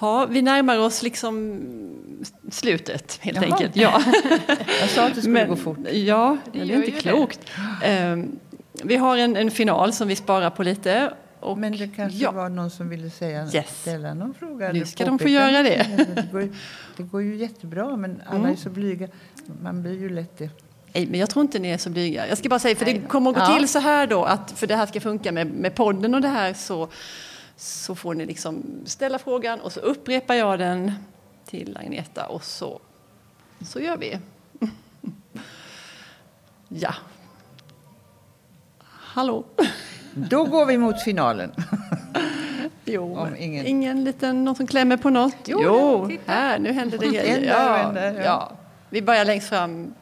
Ja, 0.00 0.26
vi 0.26 0.42
närmar 0.42 0.78
oss 0.78 1.02
liksom 1.02 1.60
slutet 2.50 3.18
helt 3.22 3.36
Jaha. 3.36 3.46
enkelt. 3.46 3.76
Ja. 3.76 4.02
Jag 4.80 4.90
sa 4.90 5.06
att 5.06 5.14
det 5.14 5.20
skulle 5.20 5.34
men, 5.34 5.48
gå 5.48 5.56
fort. 5.56 5.78
Ja, 5.92 6.36
det, 6.52 6.64
det 6.64 6.74
är 6.74 6.76
inte 6.76 6.90
klokt. 6.90 7.40
Det. 7.82 8.12
Um, 8.12 8.38
vi 8.72 8.96
har 8.96 9.16
en, 9.16 9.36
en, 9.36 9.50
final 9.50 9.92
som 9.92 10.08
vi 10.08 10.16
sparar 10.16 10.50
på 10.50 10.62
lite 10.62 11.12
och, 11.40 11.58
Men 11.58 11.76
det 11.76 11.88
kanske 11.96 12.18
ja. 12.18 12.30
var 12.30 12.48
någon 12.48 12.70
som 12.70 12.88
ville 12.88 13.10
säga, 13.10 13.48
yes. 13.54 13.80
ställa 13.80 14.14
någon 14.14 14.34
fråga? 14.34 14.72
Nu 14.72 14.86
ska 14.86 15.04
de 15.04 15.18
få 15.18 15.28
göra 15.28 15.62
det. 15.62 16.06
Det 16.14 16.32
går, 16.32 16.48
det 16.96 17.02
går 17.02 17.22
ju 17.22 17.36
jättebra, 17.36 17.96
men 17.96 18.22
alla 18.26 18.38
mm. 18.38 18.52
är 18.52 18.56
så 18.56 18.70
blyga. 18.70 19.08
Man 19.62 19.82
blir 19.82 20.00
ju 20.00 20.08
lätt 20.08 20.38
det. 20.38 20.50
Nej, 20.92 21.06
men 21.06 21.20
jag 21.20 21.30
tror 21.30 21.42
inte 21.42 21.58
ni 21.58 21.68
är 21.68 21.78
så 21.78 21.90
blyga. 21.90 22.28
Jag 22.28 22.38
ska 22.38 22.48
bara 22.48 22.58
säga, 22.58 22.76
för 22.76 22.84
det 22.84 23.00
kommer 23.00 23.30
att 23.30 23.36
gå 23.36 23.42
ja. 23.42 23.56
till 23.58 23.68
så 23.68 23.78
här 23.78 24.06
då, 24.06 24.24
att 24.24 24.50
för 24.50 24.66
det 24.66 24.76
här 24.76 24.86
ska 24.86 25.00
funka 25.00 25.32
med, 25.32 25.46
med 25.46 25.74
podden 25.74 26.14
och 26.14 26.20
det 26.20 26.28
här 26.28 26.54
så, 26.54 26.88
så 27.56 27.94
får 27.94 28.14
ni 28.14 28.26
liksom 28.26 28.64
ställa 28.84 29.18
frågan 29.18 29.60
och 29.60 29.72
så 29.72 29.80
upprepar 29.80 30.34
jag 30.34 30.58
den 30.58 30.92
till 31.44 31.76
Agneta 31.76 32.26
och 32.26 32.44
så, 32.44 32.80
så 33.60 33.80
gör 33.80 33.96
vi. 33.96 34.18
Ja. 36.68 36.94
Hallå. 39.16 39.44
Då 40.16 40.44
går 40.44 40.66
vi 40.66 40.78
mot 40.78 41.02
finalen. 41.02 41.52
Jo, 42.88 43.26
ingen... 43.38 43.66
ingen 43.66 44.04
liten, 44.04 44.44
någon 44.44 44.54
som 44.54 44.66
klämmer 44.66 44.96
på 44.96 45.10
något? 45.10 45.36
Jo, 45.46 45.60
jo 45.62 46.10
här, 46.26 46.58
nu 46.58 46.72
händer 46.72 46.98
det 46.98 47.06
grejer. 47.06 47.44
Ja. 47.44 47.92
ja. 48.24 48.52
Vi 48.90 49.02
börjar 49.02 49.24
längst 49.24 49.48
fram 49.48 49.94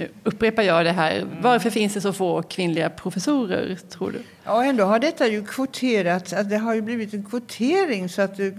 Nu 0.00 0.08
upprepar 0.24 0.62
jag 0.62 0.84
det 0.84 0.92
här. 0.92 1.26
Varför 1.42 1.70
finns 1.70 1.94
det 1.94 2.00
så 2.00 2.12
få 2.12 2.42
kvinnliga 2.42 2.90
professorer, 2.90 3.78
tror 3.90 4.12
du? 4.12 4.18
Ja, 4.44 4.64
ändå 4.64 4.84
har 4.84 4.98
detta 4.98 5.26
ju 5.28 5.44
kvoterats. 5.44 6.34
Det 6.44 6.56
har 6.56 6.74
ju 6.74 6.82
blivit 6.82 7.14
en 7.14 7.24
kvotering. 7.24 8.08
Så 8.08 8.22
att 8.22 8.36
det, 8.36 8.54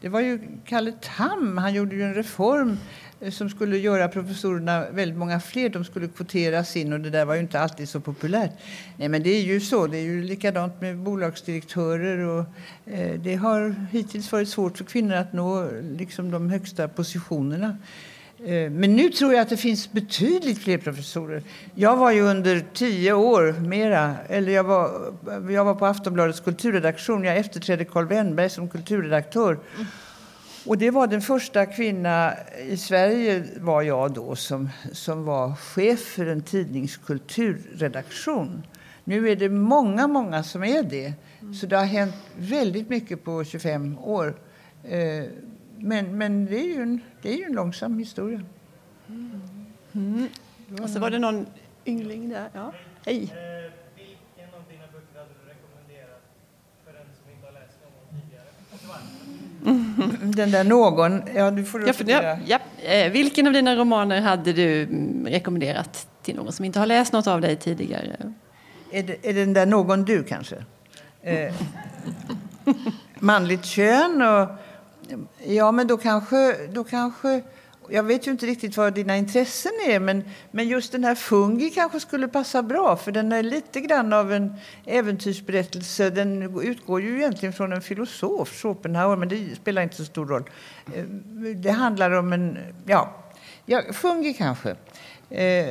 det 0.00 0.08
var 0.08 0.20
ju 0.20 0.40
Kalle 0.64 0.92
Tam, 1.16 1.58
han 1.58 1.74
gjorde 1.74 1.96
ju 1.96 2.02
en 2.02 2.14
reform 2.14 2.78
eh, 3.20 3.30
som 3.30 3.50
skulle 3.50 3.78
göra 3.78 4.08
professorerna 4.08 4.84
väldigt 4.90 5.18
många 5.18 5.40
fler. 5.40 5.68
De 5.68 5.84
skulle 5.84 6.08
kvoteras 6.08 6.76
in 6.76 6.92
och 6.92 7.00
det 7.00 7.10
där 7.10 7.24
var 7.24 7.34
ju 7.34 7.40
inte 7.40 7.60
alltid 7.60 7.88
så 7.88 8.00
populärt. 8.00 8.52
Nej, 8.96 9.08
men 9.08 9.22
det 9.22 9.30
är 9.30 9.42
ju 9.42 9.60
så. 9.60 9.86
Det 9.86 9.98
är 9.98 10.02
ju 10.02 10.22
likadant 10.22 10.80
med 10.80 10.98
bolagsdirektörer 10.98 12.18
och 12.18 12.44
eh, 12.86 13.20
det 13.20 13.34
har 13.34 13.74
hittills 13.92 14.32
varit 14.32 14.48
svårt 14.48 14.78
för 14.78 14.84
kvinnor 14.84 15.14
att 15.14 15.32
nå 15.32 15.70
liksom 15.82 16.30
de 16.30 16.50
högsta 16.50 16.88
positionerna. 16.88 17.76
Eh, 18.44 18.70
men 18.70 18.96
nu 18.96 19.08
tror 19.08 19.32
jag 19.32 19.42
att 19.42 19.48
det 19.48 19.56
finns 19.56 19.92
betydligt 19.92 20.58
fler 20.58 20.78
professorer. 20.78 21.42
Jag 21.74 21.96
var 21.96 22.10
ju 22.10 22.20
under 22.20 22.64
tio 22.72 23.12
år 23.12 23.52
mera, 23.60 24.16
eller 24.28 24.52
jag 24.52 24.64
var, 24.64 25.12
jag 25.50 25.64
var 25.64 25.74
på 25.74 25.86
Aftonbladets 25.86 26.40
kulturredaktion. 26.40 27.24
Jag 27.24 27.36
efterträdde 27.36 27.84
Carl 27.84 28.06
Wennberg 28.06 28.50
som 28.50 28.68
kulturredaktör. 28.68 29.58
Och 30.66 30.78
det 30.78 30.90
var 30.90 31.06
den 31.06 31.20
första 31.20 31.66
kvinna 31.66 32.34
i 32.68 32.76
Sverige 32.76 33.44
var 33.60 33.82
jag 33.82 34.12
då 34.12 34.36
som, 34.36 34.68
som 34.92 35.24
var 35.24 35.54
chef 35.54 36.00
för 36.00 36.26
en 36.26 36.42
tidnings 36.42 36.96
kulturredaktion. 36.96 38.62
Nu 39.04 39.30
är 39.30 39.36
det 39.36 39.48
många, 39.48 40.06
många 40.06 40.42
som 40.42 40.64
är 40.64 40.82
det. 40.82 41.12
Så 41.60 41.66
det 41.66 41.76
har 41.76 41.84
hänt 41.84 42.14
väldigt 42.36 42.88
mycket 42.88 43.24
på 43.24 43.44
25 43.44 43.98
år. 43.98 44.34
Eh, 44.84 45.24
men, 45.84 46.18
men 46.18 46.46
det, 46.46 46.58
är 46.60 46.64
ju 46.64 46.82
en, 46.82 47.00
det 47.22 47.28
är 47.28 47.36
ju 47.36 47.44
en 47.44 47.52
långsam 47.52 47.98
historia. 47.98 48.40
Mm. 49.08 49.40
Mm. 49.92 50.28
Och 50.82 50.90
så 50.90 50.98
var 50.98 51.10
det 51.10 51.18
någon 51.18 51.46
yngling 51.86 52.28
där. 52.28 52.48
Ja. 52.52 52.72
Hej! 53.06 53.16
Eh, 53.16 53.28
vilken 53.96 54.54
av 54.54 54.62
dina 54.70 54.84
böcker 54.92 55.18
hade 55.18 55.30
du 55.40 55.48
rekommenderat 55.48 56.22
för 56.84 56.92
den 56.92 57.06
som 57.22 57.32
inte 57.32 57.46
har 57.46 57.52
läst 57.52 57.78
någon 57.84 58.20
tidigare? 58.20 58.48
Den 60.36 60.50
där 60.50 60.64
någon, 60.64 61.22
ja 61.34 61.50
du 61.50 61.64
får 61.64 61.88
ja, 61.88 61.94
ja, 62.06 62.38
ja. 62.46 62.58
Eh, 62.88 63.12
Vilken 63.12 63.46
av 63.46 63.52
dina 63.52 63.76
romaner 63.76 64.20
hade 64.20 64.52
du 64.52 64.82
mm, 64.82 65.26
rekommenderat 65.26 66.08
till 66.22 66.36
någon 66.36 66.52
som 66.52 66.64
inte 66.64 66.78
har 66.78 66.86
läst 66.86 67.12
något 67.12 67.26
av 67.26 67.40
dig 67.40 67.56
tidigare? 67.56 68.32
Är, 68.90 69.02
det, 69.02 69.28
är 69.28 69.34
den 69.34 69.52
där 69.52 69.66
någon 69.66 70.04
du 70.04 70.24
kanske? 70.24 70.56
Eh, 71.22 71.54
manligt 73.18 73.64
kön 73.64 74.22
och 74.22 74.48
Ja, 75.46 75.72
men 75.72 75.86
då 75.86 75.96
kanske, 75.96 76.66
då 76.72 76.84
kanske... 76.84 77.42
Jag 77.88 78.02
vet 78.02 78.26
ju 78.26 78.30
inte 78.30 78.46
riktigt 78.46 78.76
vad 78.76 78.94
dina 78.94 79.16
intressen 79.16 79.72
är, 79.86 80.00
men, 80.00 80.24
men 80.50 80.68
just 80.68 80.92
den 80.92 81.04
här 81.04 81.14
Fungi 81.14 81.70
kanske 81.70 82.00
skulle 82.00 82.28
passa 82.28 82.62
bra, 82.62 82.96
för 82.96 83.12
den 83.12 83.32
är 83.32 83.42
lite 83.42 83.80
grann 83.80 84.12
av 84.12 84.32
en 84.32 84.54
äventyrsberättelse. 84.86 86.10
Den 86.10 86.60
utgår 86.62 87.00
ju 87.00 87.16
egentligen 87.16 87.52
från 87.52 87.72
en 87.72 87.80
filosof, 87.80 88.62
Schopenhauer, 88.62 89.16
men 89.16 89.28
det 89.28 89.56
spelar 89.56 89.82
inte 89.82 89.96
så 89.96 90.04
stor 90.04 90.26
roll. 90.26 90.44
Eh, 90.94 91.04
det 91.56 91.70
handlar 91.70 92.10
om 92.10 92.32
en... 92.32 92.58
Ja, 92.86 93.14
ja 93.66 93.82
Fungi 93.92 94.34
kanske. 94.34 94.76
Eh, 95.30 95.68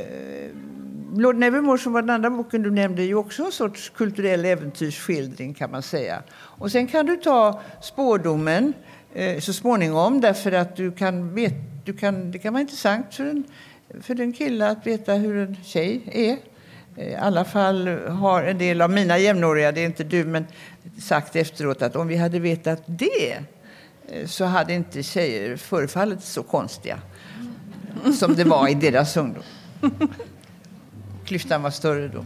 Lord 1.15 1.35
Nevermore, 1.35 1.77
som 1.77 1.93
var 1.93 2.01
den 2.01 2.09
andra 2.09 2.29
boken 2.29 2.63
du 2.63 2.71
nämnde, 2.71 3.01
är 3.01 3.05
ju 3.05 3.15
också 3.15 3.43
en 3.43 3.51
sorts 3.51 3.89
kulturell 3.89 4.45
äventyrsskildring, 4.45 5.53
kan 5.53 5.71
man 5.71 5.81
säga. 5.81 6.23
Och 6.33 6.71
sen 6.71 6.87
kan 6.87 7.05
du 7.05 7.17
ta 7.17 7.61
Spårdomen, 7.81 8.73
så 9.39 9.53
småningom 9.53 10.21
därför 10.21 10.51
att 10.51 10.75
du 10.75 10.91
kan 10.91 11.35
vet, 11.35 11.53
du 11.85 11.93
kan, 11.93 12.31
det 12.31 12.39
kan 12.39 12.53
vara 12.53 12.61
intressant 12.61 13.13
för 13.15 13.25
en, 13.25 13.43
för 14.01 14.21
en 14.21 14.33
kille 14.33 14.69
att 14.69 14.87
veta 14.87 15.13
hur 15.13 15.37
en 15.37 15.57
tjej 15.63 16.01
är. 16.11 16.37
Eh, 16.97 17.11
I 17.11 17.15
alla 17.15 17.45
fall 17.45 17.87
har 18.07 18.43
en 18.43 18.57
del 18.57 18.81
av 18.81 18.89
mina 18.89 19.17
jämnåriga, 19.17 19.71
det 19.71 19.81
är 19.81 19.85
inte 19.85 20.03
du, 20.03 20.25
men 20.25 20.45
sagt 20.99 21.35
efteråt 21.35 21.81
att 21.81 21.95
om 21.95 22.07
vi 22.07 22.15
hade 22.15 22.39
vetat 22.39 22.83
det 22.85 23.33
eh, 24.07 24.25
så 24.25 24.45
hade 24.45 24.73
inte 24.73 25.03
tjejer 25.03 25.57
förefallit 25.57 26.23
så 26.23 26.43
konstiga 26.43 26.99
som 28.19 28.35
det 28.35 28.43
var 28.43 28.67
i 28.67 28.73
deras 28.73 29.17
ungdom. 29.17 29.43
Klyftan 31.25 31.61
var 31.61 31.69
större 31.69 32.07
då. 32.07 32.25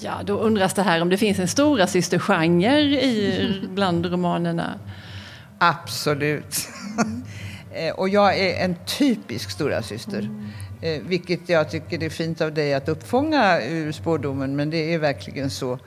Ja, 0.00 0.20
då 0.24 0.38
undras 0.38 0.74
det 0.74 0.82
här 0.82 1.02
om 1.02 1.08
det 1.08 1.16
finns 1.16 1.38
en 1.38 1.48
stora 1.48 1.86
systergenre 1.86 2.80
i 2.80 3.62
bland 3.74 4.06
romanerna. 4.06 4.78
Absolut. 5.58 6.56
Eh, 7.72 7.94
och 7.94 8.08
jag 8.08 8.38
är 8.38 8.64
en 8.64 8.76
typisk 8.98 9.50
stora 9.50 9.82
syster. 9.82 10.18
Mm. 10.18 11.08
Vilket 11.08 11.48
jag 11.48 11.70
tycker 11.70 12.02
är 12.02 12.08
fint 12.08 12.40
av 12.40 12.54
dig 12.54 12.74
att 12.74 12.88
uppfånga 12.88 13.62
ur 13.62 13.92
spårdomen, 13.92 14.56
men 14.56 14.70
det 14.70 14.94
är 14.94 14.98
verkligen 14.98 15.50
så. 15.50 15.78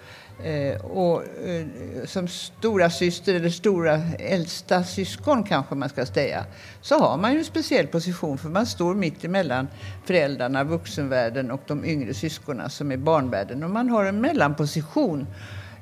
Eh, 0.43 0.81
och 0.81 1.23
eh, 1.23 1.65
som 2.05 2.27
stora 2.27 2.89
syster 2.89 3.35
eller 3.35 3.49
stora 3.49 4.01
äldsta 4.19 4.83
syskon 4.83 5.43
kanske 5.43 5.75
man 5.75 5.89
ska 5.89 6.05
säga, 6.05 6.45
så 6.81 6.99
har 6.99 7.17
man 7.17 7.33
ju 7.33 7.37
en 7.37 7.45
speciell 7.45 7.87
position 7.87 8.37
för 8.37 8.49
man 8.49 8.65
står 8.65 8.95
mitt 8.95 9.23
emellan 9.23 9.67
föräldrarna, 10.05 10.63
vuxenvärlden 10.63 11.51
och 11.51 11.61
de 11.67 11.85
yngre 11.85 12.13
syskonen 12.13 12.69
som 12.69 12.91
är 12.91 12.97
barnvärlden. 12.97 13.63
Och 13.63 13.69
man 13.69 13.89
har 13.89 14.05
en 14.05 14.21
mellanposition 14.21 15.27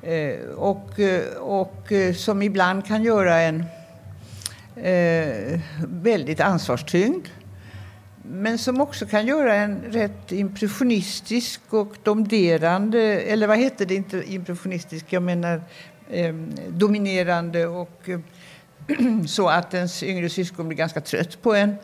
eh, 0.01 0.39
och, 0.55 0.99
eh, 0.99 1.37
och 1.37 1.91
eh, 1.91 2.13
som 2.13 2.41
ibland 2.41 2.85
kan 2.85 3.03
göra 3.03 3.39
en 3.39 3.63
eh, 4.75 5.59
väldigt 5.87 6.39
ansvarstyngd 6.39 7.29
men 8.23 8.57
som 8.57 8.81
också 8.81 9.05
kan 9.05 9.27
göra 9.27 9.55
en 9.55 9.81
rätt 9.81 10.31
impressionistisk 10.31 11.61
och 11.69 11.95
domderande, 12.03 13.01
eller 13.01 13.47
vad 13.47 13.57
heter 13.57 13.85
det, 13.85 13.95
inte 13.95 14.33
impressionistisk, 14.33 15.05
jag 15.09 15.23
menar 15.23 15.61
eh, 16.09 16.33
dominerande 16.69 17.67
och 17.67 18.09
eh, 18.09 18.19
så 19.27 19.47
att 19.47 19.73
ens 19.73 20.03
yngre 20.03 20.29
syskon 20.29 20.67
blir 20.67 20.77
ganska 20.77 21.01
trött 21.01 21.41
på 21.41 21.55
en. 21.55 21.75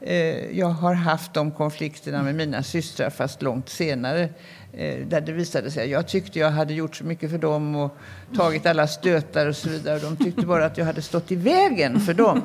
Eh, 0.00 0.58
jag 0.58 0.66
har 0.66 0.94
haft 0.94 1.34
de 1.34 1.50
konflikterna 1.50 2.22
med 2.22 2.34
mina 2.34 2.62
systrar 2.62 3.10
fast 3.10 3.42
långt 3.42 3.68
senare 3.68 4.28
eh, 4.72 5.06
där 5.06 5.20
det 5.20 5.32
visade 5.32 5.70
sig 5.70 5.84
att 5.84 5.90
jag 5.90 6.08
tyckte 6.08 6.38
jag 6.38 6.50
hade 6.50 6.74
gjort 6.74 6.96
så 6.96 7.04
mycket 7.04 7.30
för 7.30 7.38
dem 7.38 7.76
och 7.76 7.96
tagit 8.36 8.66
alla 8.66 8.86
stötar 8.86 9.46
och 9.46 9.56
så 9.56 9.68
vidare. 9.68 9.98
De 9.98 10.16
tyckte 10.16 10.46
bara 10.46 10.64
att 10.64 10.78
jag 10.78 10.84
hade 10.84 11.02
stått 11.02 11.32
i 11.32 11.36
vägen 11.36 12.00
för 12.00 12.14
dem 12.14 12.42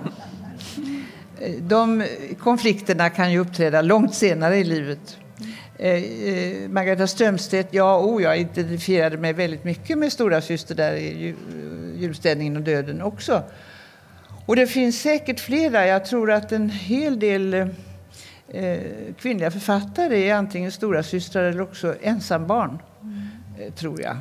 de 1.61 2.05
konflikterna 2.39 3.09
kan 3.09 3.31
ju 3.31 3.39
uppträda 3.39 3.81
långt 3.81 4.15
senare 4.15 4.57
i 4.57 4.63
livet. 4.63 5.17
Eh, 5.77 5.93
eh, 5.93 6.69
Margareta 6.69 7.07
Strömstedt, 7.07 7.73
ja, 7.73 7.99
oh, 7.99 8.23
jag 8.23 8.39
identifierade 8.39 9.17
mig 9.17 9.33
väldigt 9.33 9.63
mycket 9.63 9.97
med 9.97 10.13
stora 10.13 10.41
syster 10.41 10.75
där 10.75 10.93
i 10.93 11.35
julstädningen 11.97 12.57
och 12.57 12.63
döden 12.63 13.01
också. 13.01 13.43
Och 14.45 14.55
det 14.55 14.67
finns 14.67 15.01
säkert 15.01 15.39
flera. 15.39 15.87
Jag 15.87 16.05
tror 16.05 16.31
att 16.31 16.51
en 16.51 16.69
hel 16.69 17.19
del 17.19 17.53
eh, 17.53 18.79
kvinnliga 19.19 19.51
författare 19.51 20.29
är 20.29 20.35
antingen 20.35 20.71
stora 20.71 21.03
systrar 21.03 21.43
eller 21.43 21.61
också 21.61 21.95
ensambarn, 22.01 22.79
mm. 23.03 23.71
tror 23.71 24.01
jag. 24.01 24.17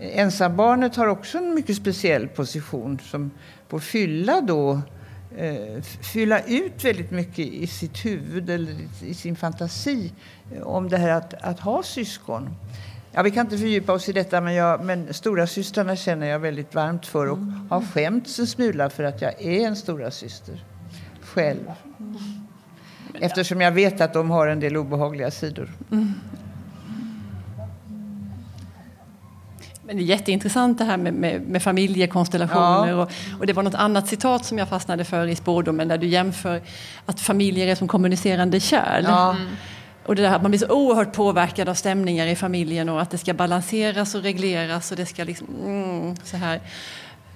Ensambarnet 0.00 0.96
har 0.96 1.06
också 1.06 1.38
en 1.38 1.54
mycket 1.54 1.76
speciell 1.76 2.28
position 2.28 2.98
som 3.02 3.30
får 3.68 3.78
fylla 3.78 4.40
då 4.40 4.72
eh, 4.72 4.80
fylla 6.12 6.40
ut 6.42 6.84
väldigt 6.84 7.10
mycket 7.10 7.38
i 7.38 7.66
sitt 7.66 8.04
huvud 8.04 8.50
eller 8.50 8.76
i 9.02 9.14
sin 9.14 9.36
fantasi 9.36 10.12
eh, 10.54 10.62
om 10.62 10.88
det 10.88 10.96
här 10.96 11.10
att, 11.10 11.34
att 11.34 11.60
ha 11.60 11.82
syskon. 11.82 12.50
Ja, 13.12 13.22
vi 13.22 13.30
kan 13.30 13.46
inte 13.46 13.58
fördjupa 13.58 13.92
oss 13.92 14.08
i 14.08 14.12
detta, 14.12 14.40
men, 14.40 14.54
jag, 14.54 14.84
men 14.84 15.14
stora 15.14 15.46
systrarna 15.46 15.96
känner 15.96 16.26
jag 16.26 16.38
väldigt 16.38 16.74
varmt 16.74 17.06
för 17.06 17.26
och 17.26 17.38
mm. 17.38 17.68
har 17.70 17.80
skämts 17.80 18.38
en 18.38 18.46
smula 18.46 18.90
för 18.90 19.04
att 19.04 19.22
jag 19.22 19.42
är 19.42 19.66
en 19.66 19.76
stora 19.76 20.10
syster 20.10 20.64
själv. 21.22 21.70
Eftersom 23.14 23.60
jag 23.60 23.72
vet 23.72 24.00
att 24.00 24.12
de 24.12 24.30
har 24.30 24.46
en 24.46 24.60
del 24.60 24.76
obehagliga 24.76 25.30
sidor. 25.30 25.70
Men 29.88 29.96
det 29.96 30.02
är 30.02 30.04
jätteintressant 30.04 30.78
det 30.78 30.84
här 30.84 30.96
med, 30.96 31.14
med, 31.14 31.48
med 31.48 31.62
familjekonstellationer. 31.62 32.88
Ja. 32.88 33.02
Och, 33.02 33.10
och, 33.38 33.46
det 33.46 33.52
var 33.52 33.62
något 33.62 33.74
annat 33.74 34.08
citat 34.08 34.44
som 34.44 34.58
jag 34.58 34.68
fastnade 34.68 35.04
för 35.04 35.26
i 35.26 35.36
spårdomen 35.36 35.88
där 35.88 35.98
du 35.98 36.06
jämför 36.06 36.62
att 37.06 37.20
familjer 37.20 37.66
är 37.66 37.74
som 37.74 37.88
kommunicerande 37.88 38.60
kärl. 38.60 39.04
Ja. 39.04 39.30
Mm. 39.30 39.48
Och 40.06 40.16
det 40.16 40.22
där 40.22 40.36
att 40.36 40.42
man 40.42 40.50
blir 40.50 40.58
så 40.58 40.68
oerhört 40.68 41.12
påverkad 41.12 41.68
av 41.68 41.74
stämningar 41.74 42.26
i 42.26 42.36
familjen 42.36 42.88
och 42.88 43.02
att 43.02 43.10
det 43.10 43.18
ska 43.18 43.34
balanseras 43.34 44.14
och 44.14 44.22
regleras 44.22 44.90
och 44.90 44.96
det 44.96 45.06
ska 45.06 45.24
liksom... 45.24 45.48
Mm, 45.64 46.16
så 46.24 46.36
här. 46.36 46.60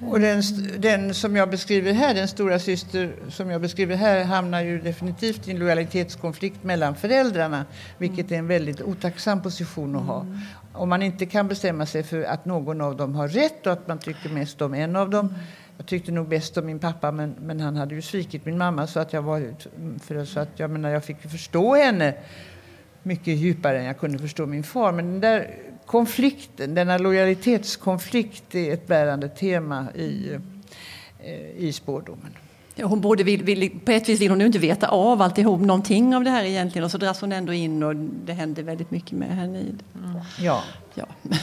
Och 0.09 0.21
den, 0.21 0.43
den, 0.79 1.15
som 1.15 1.37
jag 1.37 1.51
beskriver 1.51 1.93
här, 1.93 2.15
den 2.15 2.29
stora 2.29 2.59
syster 2.59 3.13
som 3.29 3.51
jag 3.51 3.61
beskriver 3.61 3.97
här, 3.97 4.25
hamnar 4.25 4.63
ju 4.63 4.81
definitivt 4.81 5.49
i 5.49 5.51
en 5.51 5.59
lojalitetskonflikt 5.59 6.65
mellan 6.65 6.95
föräldrarna, 6.95 7.65
vilket 7.99 8.33
är 8.33 8.37
en 8.37 8.47
väldigt 8.47 8.81
otacksam 8.81 9.43
position 9.43 9.97
att 9.97 10.03
ha. 10.03 10.21
Mm. 10.21 10.39
Om 10.73 10.89
man 10.89 11.03
inte 11.03 11.27
kan 11.27 11.49
bestämma 11.49 11.87
sig 11.87 12.03
för 12.03 12.23
att 12.23 12.45
någon 12.45 12.81
av 12.81 12.97
dem 12.97 13.15
har 13.15 13.29
rätt 13.29 13.67
och 13.67 13.73
att 13.73 13.89
man 13.89 13.99
tycker 13.99 14.29
mest 14.29 14.63
om 14.63 14.75
en 14.75 14.97
av 14.97 15.11
dem. 15.11 15.35
Jag 15.77 15.87
tyckte 15.87 16.13
nog 16.13 16.29
bäst 16.29 16.57
om 16.57 16.67
min 16.67 16.79
pappa, 16.79 17.13
men, 17.13 17.35
men 17.41 17.61
han 17.61 17.77
hade 17.77 17.95
ju 17.95 18.03
svikit 18.03 18.45
min 18.45 18.59
mamma 18.59 18.87
så 18.87 19.01
att 19.01 19.13
jag 19.13 19.23
var 19.23 19.55
för 20.01 20.25
så 20.25 20.41
att 20.41 20.51
jag 20.57 20.71
menar, 20.71 20.91
jag 20.91 21.05
fick 21.05 21.21
förstå 21.21 21.75
henne 21.75 22.15
mycket 23.03 23.37
djupare 23.37 23.79
än 23.79 23.85
jag 23.85 23.99
kunde 23.99 24.19
förstå 24.19 24.47
min 24.47 24.63
far. 24.63 24.93
Men 24.93 25.07
den 25.07 25.21
där 25.21 25.57
konflikten, 25.87 26.75
denna 26.75 26.99
lojalitetskonflikt 26.99 28.55
är 28.55 28.73
ett 28.73 28.87
bärande 28.87 29.29
tema 29.29 29.87
i, 29.95 30.39
eh, 31.19 31.51
i 31.57 31.73
spårdomen. 31.73 32.37
Ja, 32.75 32.87
hon 32.87 33.01
borde 33.01 33.23
vill, 33.23 33.43
vill, 33.43 33.81
på 33.85 33.93
ett 33.93 34.09
vis 34.09 34.21
vill 34.21 34.31
hon 34.31 34.41
inte 34.41 34.59
veta 34.59 34.89
av 34.89 35.23
alltihop, 35.23 35.61
någonting 35.61 36.17
av 36.17 36.25
det 36.25 36.31
här 36.31 36.45
egentligen 36.45 36.85
och 36.85 36.91
så 36.91 36.99
dras 36.99 37.21
hon 37.21 37.33
ändå 37.33 37.53
in 37.53 37.83
och 37.83 37.97
det 37.97 38.33
händer 38.33 38.63
väldigt 38.63 38.91
mycket 38.91 39.13
med 39.13 39.29
henne. 39.29 39.59
Mm. 39.59 39.77
Ja. 40.41 40.63
ja. 40.95 41.07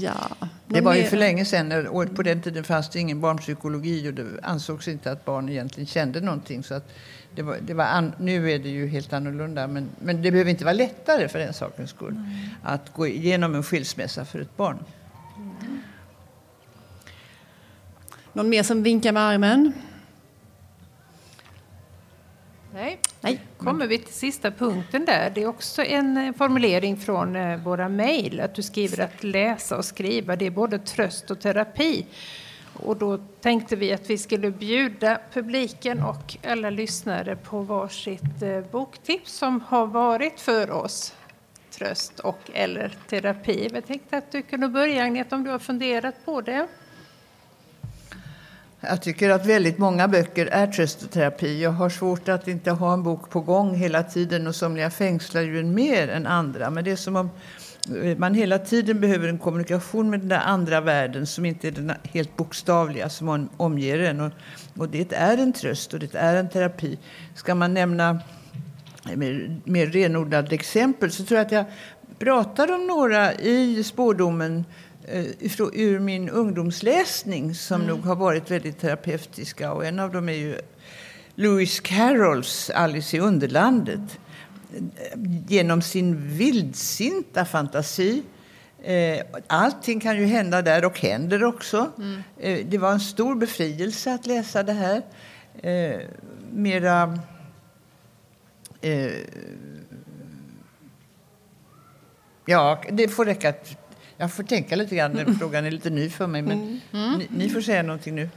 ja. 0.00 0.46
Det 0.66 0.80
var 0.80 0.94
ju 0.94 1.04
för 1.04 1.16
länge 1.16 1.44
sedan 1.44 1.86
och 1.86 2.16
på 2.16 2.22
den 2.22 2.42
tiden 2.42 2.64
fanns 2.64 2.88
det 2.88 2.98
ingen 2.98 3.20
barnpsykologi 3.20 4.08
och 4.08 4.14
det 4.14 4.26
ansågs 4.42 4.88
inte 4.88 5.12
att 5.12 5.24
barn 5.24 5.48
egentligen 5.48 5.86
kände 5.86 6.20
någonting. 6.20 6.62
Så 6.62 6.74
att 6.74 6.88
det 7.34 7.42
var, 7.42 7.58
det 7.60 7.74
var 7.74 7.84
an, 7.84 8.12
nu 8.18 8.50
är 8.50 8.58
det 8.58 8.68
ju 8.68 8.86
helt 8.86 9.12
annorlunda 9.12 9.66
men, 9.66 9.88
men 9.98 10.22
det 10.22 10.30
behöver 10.30 10.50
inte 10.50 10.64
vara 10.64 10.74
lättare 10.74 11.28
för 11.28 11.38
den 11.38 11.52
sakens 11.52 11.90
skull 11.90 12.12
mm. 12.12 12.26
att 12.62 12.92
gå 12.92 13.06
igenom 13.06 13.54
en 13.54 13.62
skilsmässa 13.62 14.24
för 14.24 14.40
ett 14.40 14.56
barn. 14.56 14.84
Mm. 15.36 15.82
Någon 18.32 18.48
mer 18.48 18.62
som 18.62 18.82
vinkar 18.82 19.12
med 19.12 19.22
armen? 19.22 19.72
Nej. 22.74 23.00
Nej. 23.20 23.40
kommer 23.56 23.86
vi 23.86 23.98
till 23.98 24.14
sista 24.14 24.50
punkten 24.50 25.04
där. 25.04 25.32
Det 25.34 25.42
är 25.42 25.46
också 25.46 25.84
en 25.84 26.16
eh, 26.16 26.34
formulering 26.34 26.96
från 26.96 27.36
eh, 27.36 27.56
våra 27.56 27.88
mejl. 27.88 28.40
Att 28.40 28.54
du 28.54 28.62
skriver 28.62 29.04
att 29.04 29.24
läsa 29.24 29.76
och 29.76 29.84
skriva, 29.84 30.36
det 30.36 30.46
är 30.46 30.50
både 30.50 30.78
tröst 30.78 31.30
och 31.30 31.40
terapi. 31.40 32.06
Och 32.82 32.96
då 32.96 33.18
tänkte 33.40 33.76
vi 33.76 33.92
att 33.92 34.10
vi 34.10 34.18
skulle 34.18 34.50
bjuda 34.50 35.20
publiken 35.32 36.02
och 36.02 36.36
alla 36.44 36.70
lyssnare 36.70 37.36
på 37.36 37.60
varsitt 37.60 38.42
eh, 38.42 38.60
boktips 38.60 39.32
som 39.32 39.60
har 39.60 39.86
varit 39.86 40.40
för 40.40 40.70
oss 40.70 41.14
tröst 41.70 42.20
och 42.20 42.50
eller 42.52 42.94
terapi. 43.08 43.68
Jag 43.72 43.86
tänkte 43.86 44.16
att 44.16 44.32
du 44.32 44.42
kunde 44.42 44.68
börja 44.68 45.04
Agneta 45.04 45.36
om 45.36 45.44
du 45.44 45.50
har 45.50 45.58
funderat 45.58 46.14
på 46.24 46.40
det. 46.40 46.66
Jag 48.80 49.02
tycker 49.02 49.30
att 49.30 49.46
väldigt 49.46 49.78
många 49.78 50.08
böcker 50.08 50.46
är 50.46 50.66
tröst 50.66 51.02
och 51.02 51.10
terapi. 51.10 51.62
Jag 51.62 51.70
har 51.70 51.90
svårt 51.90 52.28
att 52.28 52.48
inte 52.48 52.70
ha 52.70 52.92
en 52.92 53.02
bok 53.02 53.30
på 53.30 53.40
gång 53.40 53.74
hela 53.74 54.02
tiden 54.02 54.46
och 54.46 54.54
somliga 54.54 54.90
fängslar 54.90 55.40
ju 55.40 55.60
en 55.60 55.74
mer 55.74 56.08
än 56.08 56.26
andra. 56.26 56.70
Men 56.70 56.84
det 56.84 56.90
är 56.90 56.96
som 56.96 57.16
om 57.16 57.30
man 58.16 58.34
hela 58.34 58.58
tiden 58.58 59.00
behöver 59.00 59.28
en 59.28 59.38
kommunikation 59.38 60.10
med 60.10 60.20
den 60.20 60.28
där 60.28 60.42
andra 60.44 60.80
världen 60.80 61.26
som 61.26 61.46
inte 61.46 61.68
är 61.68 61.72
den 61.72 61.92
helt 62.02 62.36
bokstavliga 62.36 63.08
som 63.08 63.48
omger 63.56 63.98
en. 63.98 64.20
Och, 64.20 64.32
och 64.76 64.88
det 64.88 65.12
är 65.12 65.38
en 65.38 65.52
tröst 65.52 65.94
och 65.94 66.00
det 66.00 66.14
är 66.14 66.36
en 66.36 66.48
terapi. 66.48 66.98
Ska 67.34 67.54
man 67.54 67.74
nämna 67.74 68.18
mer, 69.14 69.60
mer 69.64 69.86
renodlade 69.86 70.54
exempel 70.54 71.10
så 71.10 71.24
tror 71.24 71.38
jag 71.38 71.46
att 71.46 71.52
jag 71.52 71.64
pratar 72.18 72.74
om 72.74 72.86
några 72.86 73.34
i 73.34 73.84
spårdomen 73.84 74.64
Eh, 75.12 75.24
ur 75.72 75.98
min 75.98 76.28
ungdomsläsning 76.28 77.54
som 77.54 77.82
mm. 77.82 77.86
nog 77.86 78.04
har 78.04 78.16
varit 78.16 78.50
väldigt 78.50 78.80
terapeutiska. 78.80 79.72
Och 79.72 79.86
en 79.86 79.98
av 79.98 80.12
dem 80.12 80.28
är 80.28 80.32
ju 80.32 80.56
Lewis 81.34 81.80
Carrolls 81.80 82.70
Alice 82.70 83.16
i 83.16 83.20
Underlandet. 83.20 84.18
Genom 85.48 85.82
sin 85.82 86.28
vildsinta 86.28 87.44
fantasi 87.44 88.22
eh, 88.82 89.18
Allting 89.46 90.00
kan 90.00 90.16
ju 90.16 90.24
hända 90.24 90.62
där 90.62 90.84
och 90.84 91.00
händer 91.00 91.44
också. 91.44 91.92
Mm. 91.98 92.22
Eh, 92.38 92.66
det 92.66 92.78
var 92.78 92.92
en 92.92 93.00
stor 93.00 93.34
befrielse 93.34 94.14
att 94.14 94.26
läsa 94.26 94.62
det 94.62 94.72
här. 94.72 95.02
Mera... 96.52 97.18
Ja, 102.46 102.82
det 102.90 103.08
får 103.08 103.24
räcka 103.24 103.54
jag 104.20 104.32
får 104.32 104.42
tänka 104.42 104.76
lite 104.76 104.96
grann. 104.96 105.36
Frågan 105.38 105.64
är 105.64 105.70
lite 105.70 105.90
ny 105.90 106.10
för 106.10 106.26
mig. 106.26 106.42
Men 106.42 106.62
mm. 106.62 106.80
Mm. 106.92 107.18
Ni, 107.18 107.28
ni, 107.30 107.48
får 107.48 107.60
säga 107.60 107.82
någonting 107.82 108.14
nu. 108.14 108.28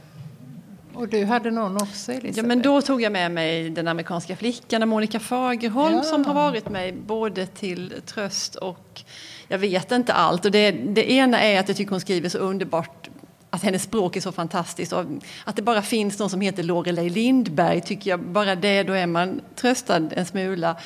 Och 0.94 1.08
du 1.08 1.24
hade 1.24 1.50
någon 1.50 1.76
också, 1.76 2.12
Elisabeth? 2.12 2.38
Ja, 2.38 2.42
men 2.42 2.62
då 2.62 2.82
tog 2.82 3.02
jag 3.02 3.12
med 3.12 3.30
mig 3.30 3.70
den 3.70 3.88
amerikanska 3.88 4.36
flickan 4.36 4.88
Monica 4.88 5.20
Fagerholm 5.20 5.94
ja. 5.94 6.02
som 6.02 6.24
har 6.24 6.34
varit 6.34 6.68
mig 6.68 6.92
både 6.92 7.46
till 7.46 7.94
tröst 8.06 8.54
och 8.54 9.02
jag 9.48 9.58
vet 9.58 9.92
inte 9.92 10.12
allt. 10.12 10.44
Och 10.44 10.50
det, 10.50 10.70
det 10.70 11.12
ena 11.12 11.40
är 11.40 11.60
att 11.60 11.68
jag 11.68 11.76
tycker 11.76 11.90
hon 11.90 12.00
skriver 12.00 12.28
så 12.28 12.38
underbart 12.38 13.08
att 13.50 13.62
hennes 13.62 13.82
språk 13.82 14.16
är 14.16 14.20
så 14.20 14.32
fantastiskt. 14.32 14.92
Och 14.92 15.04
att 15.44 15.56
det 15.56 15.62
bara 15.62 15.82
finns 15.82 16.18
någon 16.18 16.30
som 16.30 16.40
heter 16.40 16.62
Lorelei 16.62 17.10
Lindberg 17.10 17.80
tycker 17.80 18.10
jag, 18.10 18.20
bara 18.20 18.54
det, 18.54 18.82
då 18.82 18.92
är 18.92 19.06
man 19.06 19.40
tröstad 19.54 20.10
en 20.12 20.26
smula. 20.26 20.76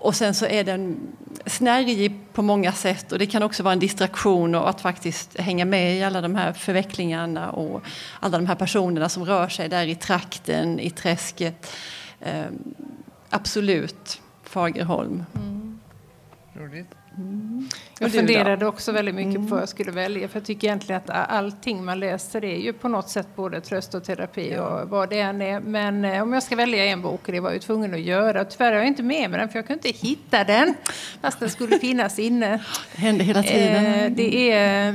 Och 0.00 0.14
sen 0.14 0.34
så 0.34 0.46
är 0.46 0.64
den 0.64 0.98
snärjig 1.46 2.20
på 2.32 2.42
många 2.42 2.72
sätt 2.72 3.12
och 3.12 3.18
det 3.18 3.26
kan 3.26 3.42
också 3.42 3.62
vara 3.62 3.72
en 3.72 3.78
distraktion 3.78 4.54
och 4.54 4.68
att 4.68 4.80
faktiskt 4.80 5.38
hänga 5.38 5.64
med 5.64 5.96
i 5.96 6.02
alla 6.02 6.20
de 6.20 6.34
här 6.34 6.52
förvecklingarna 6.52 7.50
och 7.50 7.82
alla 8.20 8.38
de 8.38 8.46
här 8.46 8.54
personerna 8.54 9.08
som 9.08 9.24
rör 9.24 9.48
sig 9.48 9.68
där 9.68 9.86
i 9.86 9.94
trakten, 9.94 10.80
i 10.80 10.90
träsket. 10.90 11.76
Eh, 12.20 12.44
absolut, 13.30 14.22
Fagerholm. 14.42 15.24
Mm. 15.34 15.80
Roligt. 16.54 16.99
Mm. 17.16 17.68
Jag 17.98 18.12
funderade 18.12 18.66
också 18.66 18.92
väldigt 18.92 19.14
mycket 19.14 19.34
mm. 19.34 19.48
på 19.48 19.54
vad 19.54 19.62
jag 19.62 19.68
skulle 19.68 19.90
välja. 19.90 20.28
För 20.28 20.36
jag 20.36 20.46
tycker 20.46 20.68
egentligen 20.68 21.02
att 21.04 21.30
allting 21.30 21.84
man 21.84 22.00
läser 22.00 22.44
är 22.44 22.56
ju 22.56 22.72
på 22.72 22.88
något 22.88 23.08
sätt 23.08 23.26
både 23.36 23.60
tröst 23.60 23.94
och 23.94 24.04
terapi 24.04 24.52
ja. 24.52 24.62
och 24.62 24.88
vad 24.88 25.10
det 25.10 25.20
än 25.20 25.42
är. 25.42 25.60
Men 25.60 26.04
eh, 26.04 26.22
om 26.22 26.32
jag 26.32 26.42
ska 26.42 26.56
välja 26.56 26.84
en 26.84 27.02
bok, 27.02 27.20
det 27.24 27.40
var 27.40 27.52
jag 27.52 27.62
tvungen 27.62 27.94
att 27.94 28.00
göra. 28.00 28.44
Tyvärr 28.44 28.72
har 28.72 28.78
jag 28.78 28.86
inte 28.86 29.02
med 29.02 29.30
mig 29.30 29.40
den 29.40 29.48
för 29.48 29.58
jag 29.58 29.66
kunde 29.66 29.88
inte 29.88 30.06
hitta 30.06 30.44
den. 30.44 30.74
Fast 31.20 31.40
den 31.40 31.50
skulle 31.50 31.78
finnas 31.80 32.18
inne. 32.18 32.64
Det 32.94 33.00
händer 33.00 33.24
hela 33.24 33.42
tiden. 33.42 33.86
Eh, 33.86 34.10
det 34.10 34.52
är 34.52 34.94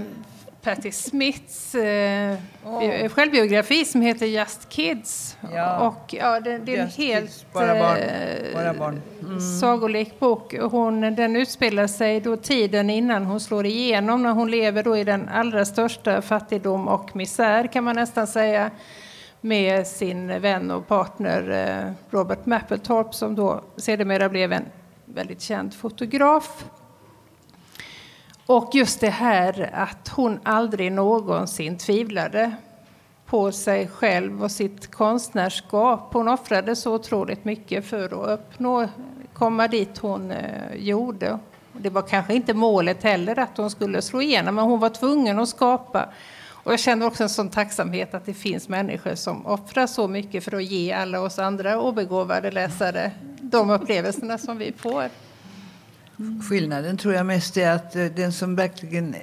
Patti 0.66 0.91
Smiths 0.91 1.76
eh, 1.76 2.38
oh. 2.63 3.09
självbiografi 3.09 3.86
som 3.86 4.01
heter 4.01 4.26
Just 4.26 4.70
Kids. 4.70 5.38
Ja. 5.53 5.88
Och, 5.88 6.13
ja, 6.13 6.39
det, 6.39 6.57
det 6.57 6.76
är 6.76 6.82
en 6.82 6.88
helt 6.88 7.26
kids, 7.26 7.45
bara 7.53 7.80
barn. 7.80 7.97
Eh, 7.97 8.53
bara 8.53 8.74
barn. 8.74 9.01
Mm. 9.22 9.39
sagolik 9.39 10.20
bok. 10.20 10.55
Hon, 10.72 11.01
den 11.01 11.36
utspelar 11.36 11.88
sig 11.88 12.20
då 12.20 12.38
tiden 12.38 12.89
innan 12.89 13.26
hon 13.26 13.39
slår 13.39 13.66
igenom 13.66 14.24
när 14.24 14.32
hon 14.32 14.51
lever 14.51 14.84
då 14.84 14.97
i 14.97 15.03
den 15.03 15.30
allra 15.30 15.66
största 15.66 16.22
fattigdom 16.22 16.88
och 16.88 17.16
misär 17.16 17.68
kan 17.68 17.84
man 17.84 17.95
nästan 17.95 18.28
säga 18.28 18.72
med 19.41 19.88
sin 19.88 20.41
vän 20.41 20.72
och 20.72 20.88
partner 20.88 21.49
eh, 21.49 21.91
Robert 22.09 22.45
Mapplethorpe 22.45 23.13
som 23.13 23.36
då 23.36 23.61
sedermera 23.78 24.30
blev 24.30 24.53
en 24.53 24.66
väldigt 25.05 25.41
känd 25.41 25.74
fotograf. 25.74 26.66
Och 28.46 28.70
just 28.74 29.02
det 29.02 29.10
här 29.10 29.70
att 29.74 30.08
hon 30.08 30.39
aldrig 30.43 30.91
någonsin 30.91 31.78
tvivlade 31.78 32.56
på 33.26 33.52
sig 33.52 33.88
själv 33.88 34.43
och 34.43 34.52
sitt 34.52 34.91
konstnärskap. 34.91 36.10
Hon 36.14 36.28
offrade 36.28 36.76
så 36.76 36.93
otroligt 36.93 37.46
mycket 37.46 37.86
för 37.86 38.06
att 38.06 38.39
uppnå, 38.39 38.88
komma 39.34 39.68
dit 39.68 39.98
hon 39.98 40.32
eh, 40.32 40.76
gjorde. 40.76 41.39
Det 41.72 41.89
var 41.89 42.02
kanske 42.02 42.34
inte 42.34 42.54
målet 42.54 43.04
heller 43.04 43.39
att 43.39 43.58
hon 43.58 43.70
skulle 43.70 44.02
slå 44.02 44.22
igenom, 44.22 44.56
men 44.56 44.66
hon 44.66 44.80
var 44.80 44.89
tvungen 44.89 45.39
att 45.39 45.50
skapa. 45.50 46.10
Och 46.48 46.72
jag 46.72 46.80
känner 46.80 47.08
också 47.08 47.24
en 47.24 47.30
sån 47.30 47.50
tacksamhet 47.50 48.14
att 48.14 48.26
det 48.26 48.34
finns 48.34 48.70
människor 48.70 49.16
som 49.16 49.46
offrar 49.46 49.88
så 49.88 50.08
mycket 50.08 50.43
för 50.43 50.56
att 50.56 50.64
ge 50.64 50.91
alla 50.91 51.22
oss 51.22 51.39
andra 51.39 51.82
obegåvade 51.82 52.52
läsare 52.52 53.12
de 53.41 53.70
upplevelserna 53.70 54.38
som 54.38 54.58
vi 54.58 54.72
får. 54.72 55.10
Skillnaden 56.49 56.97
tror 56.97 57.13
jag 57.13 57.26
mest 57.26 57.57
är 57.57 57.72
att 57.72 57.95
eh, 57.95 58.05
den 58.05 58.32
som 58.32 58.55
verkligen 58.55 59.16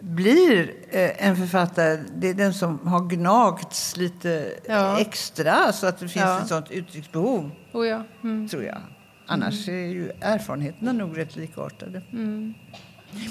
blir 0.00 0.74
eh, 0.90 1.26
en 1.26 1.36
författare, 1.36 1.98
det 2.16 2.28
är 2.28 2.34
den 2.34 2.54
som 2.54 2.86
har 2.86 3.00
gnagts 3.00 3.96
lite 3.96 4.52
ja. 4.66 5.00
extra 5.00 5.72
så 5.72 5.86
att 5.86 5.98
det 5.98 6.08
finns 6.08 6.24
ja. 6.24 6.40
ett 6.40 6.48
sånt 6.48 6.70
uttrycksbehov. 6.70 7.50
Oh 7.72 7.86
ja. 7.86 8.04
mm. 8.22 8.48
Tror 8.48 8.64
jag. 8.64 8.78
Annars 9.26 9.68
mm. 9.68 9.80
är 9.80 9.88
ju 9.88 10.10
erfarenheterna 10.20 10.92
nog 10.92 11.18
rätt 11.18 11.36
likartade. 11.36 12.02
Mm. 12.12 12.54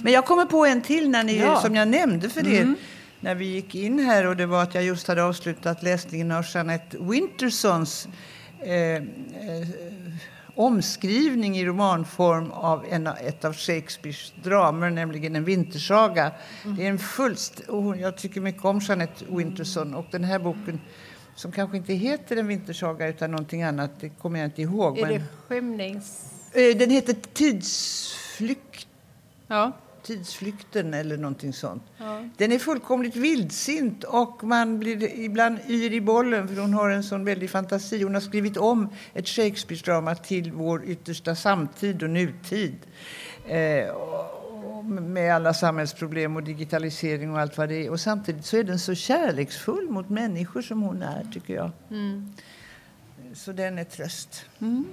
Men 0.03 0.13
jag 0.13 0.25
kommer 0.25 0.45
på 0.45 0.65
en 0.65 0.81
till 0.81 1.09
när 1.09 1.23
ni, 1.23 1.37
ja. 1.37 1.61
som 1.61 1.75
jag 1.75 1.87
nämnde 1.87 2.29
för 2.29 2.47
er 2.47 2.61
mm. 2.61 2.75
när 3.19 3.35
vi 3.35 3.45
gick 3.45 3.75
in 3.75 3.99
här 3.99 4.27
och 4.27 4.35
det 4.35 4.45
var 4.45 4.63
att 4.63 4.75
jag 4.75 4.83
just 4.83 5.07
hade 5.07 5.23
avslutat 5.23 5.83
läsningen 5.83 6.31
av 6.31 6.45
Jeanette 6.53 6.97
Wintersons 6.99 8.07
eh, 8.59 8.73
eh, 8.73 9.01
omskrivning 10.55 11.57
i 11.57 11.65
romanform 11.65 12.51
av 12.51 12.85
en, 12.89 13.07
ett 13.07 13.45
av 13.45 13.53
Shakespeares 13.53 14.33
dramer, 14.43 14.89
nämligen 14.89 15.35
En 15.35 15.43
vintersaga. 15.43 16.31
Mm. 16.63 16.77
Det 16.77 16.85
är 16.85 16.89
en 16.89 16.99
fullst, 16.99 17.61
jag 17.99 18.17
tycker 18.17 18.41
mycket 18.41 18.65
om 18.65 18.79
Jeanette 18.79 19.25
Winterson 19.29 19.95
och 19.95 20.05
den 20.11 20.23
här 20.23 20.39
boken 20.39 20.81
som 21.35 21.51
kanske 21.51 21.77
inte 21.77 21.93
heter 21.93 22.37
En 22.37 22.47
vintersaga 22.47 23.07
utan 23.07 23.31
någonting 23.31 23.63
annat, 23.63 23.91
det 23.99 24.09
kommer 24.09 24.39
jag 24.39 24.47
inte 24.47 24.61
ihåg. 24.61 24.97
Är 24.97 25.01
men, 25.01 25.13
det 25.13 25.23
skymnings... 25.47 26.31
Eh, 26.53 26.77
den 26.77 26.89
heter 26.89 27.15
Tidsflykt. 27.33 28.87
Ja. 29.47 29.71
Tidsflykten 30.03 30.93
eller 30.93 31.17
någonting 31.17 31.53
sånt. 31.53 31.83
Ja. 31.97 32.23
Den 32.37 32.51
är 32.51 32.59
fullkomligt 32.59 33.15
vildsint 33.15 34.03
och 34.03 34.43
man 34.43 34.79
blir 34.79 35.19
ibland 35.19 35.59
yr 35.67 35.93
i 35.93 36.01
bollen 36.01 36.47
för 36.47 36.55
hon 36.55 36.73
har 36.73 36.89
en 36.89 37.03
sån 37.03 37.25
väldig 37.25 37.49
fantasi. 37.49 38.03
Hon 38.03 38.13
har 38.13 38.21
skrivit 38.21 38.57
om 38.57 38.89
ett 39.13 39.27
Shakespeare-drama 39.27 40.15
till 40.15 40.51
vår 40.51 40.85
yttersta 40.85 41.35
samtid 41.35 42.03
och 42.03 42.09
nutid. 42.09 42.75
Eh, 43.47 43.89
och 43.89 44.85
med 44.85 45.35
alla 45.35 45.53
samhällsproblem 45.53 46.35
och 46.35 46.43
digitalisering 46.43 47.31
och 47.31 47.39
allt 47.39 47.57
vad 47.57 47.69
det 47.69 47.85
är. 47.85 47.89
Och 47.89 47.99
samtidigt 47.99 48.45
så 48.45 48.57
är 48.57 48.63
den 48.63 48.79
så 48.79 48.95
kärleksfull 48.95 49.89
mot 49.89 50.09
människor 50.09 50.61
som 50.61 50.81
hon 50.81 51.01
är, 51.01 51.27
tycker 51.33 51.53
jag. 51.53 51.71
Mm. 51.89 52.33
Så 53.33 53.51
den 53.51 53.79
är 53.79 53.83
tröst. 53.83 54.45
Mm. 54.59 54.85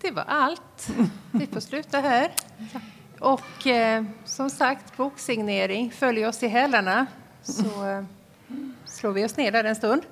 Det 0.00 0.10
var 0.10 0.22
allt. 0.22 0.90
Vi 1.30 1.46
får 1.46 1.60
sluta 1.60 2.00
här. 2.00 2.30
Och 3.22 3.66
eh, 3.66 4.04
som 4.24 4.50
sagt, 4.50 4.96
boksignering. 4.96 5.92
Följ 5.98 6.26
oss 6.26 6.42
i 6.42 6.48
hälarna 6.48 7.06
så 7.42 7.88
eh, 7.88 8.02
slår 8.86 9.12
vi 9.12 9.24
oss 9.24 9.36
ner 9.36 9.52
där 9.52 9.64
en 9.64 9.76
stund. 9.76 10.02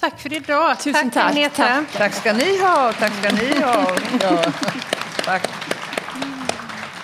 Tack 0.00 0.20
för 0.20 0.32
idag. 0.32 0.80
Tusen 0.80 1.10
tack. 1.10 1.34
Tack, 1.34 1.54
tack. 1.54 1.92
tack 1.92 2.14
ska 2.14 2.32
ni 2.32 2.58
ha. 2.58 2.92
Tack 2.92 3.12
ska 3.12 3.30
ni 3.36 3.60
ha. 3.60 3.96
Ja, 4.20 4.52
tack. 5.24 5.48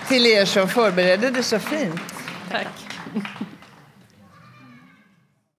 Till 0.09 0.27
er 0.27 0.45
som 0.45 0.69
förberedde 0.69 1.31
det 1.31 1.43
så 1.43 1.59
fint. 1.59 2.01
Tack. 2.51 2.69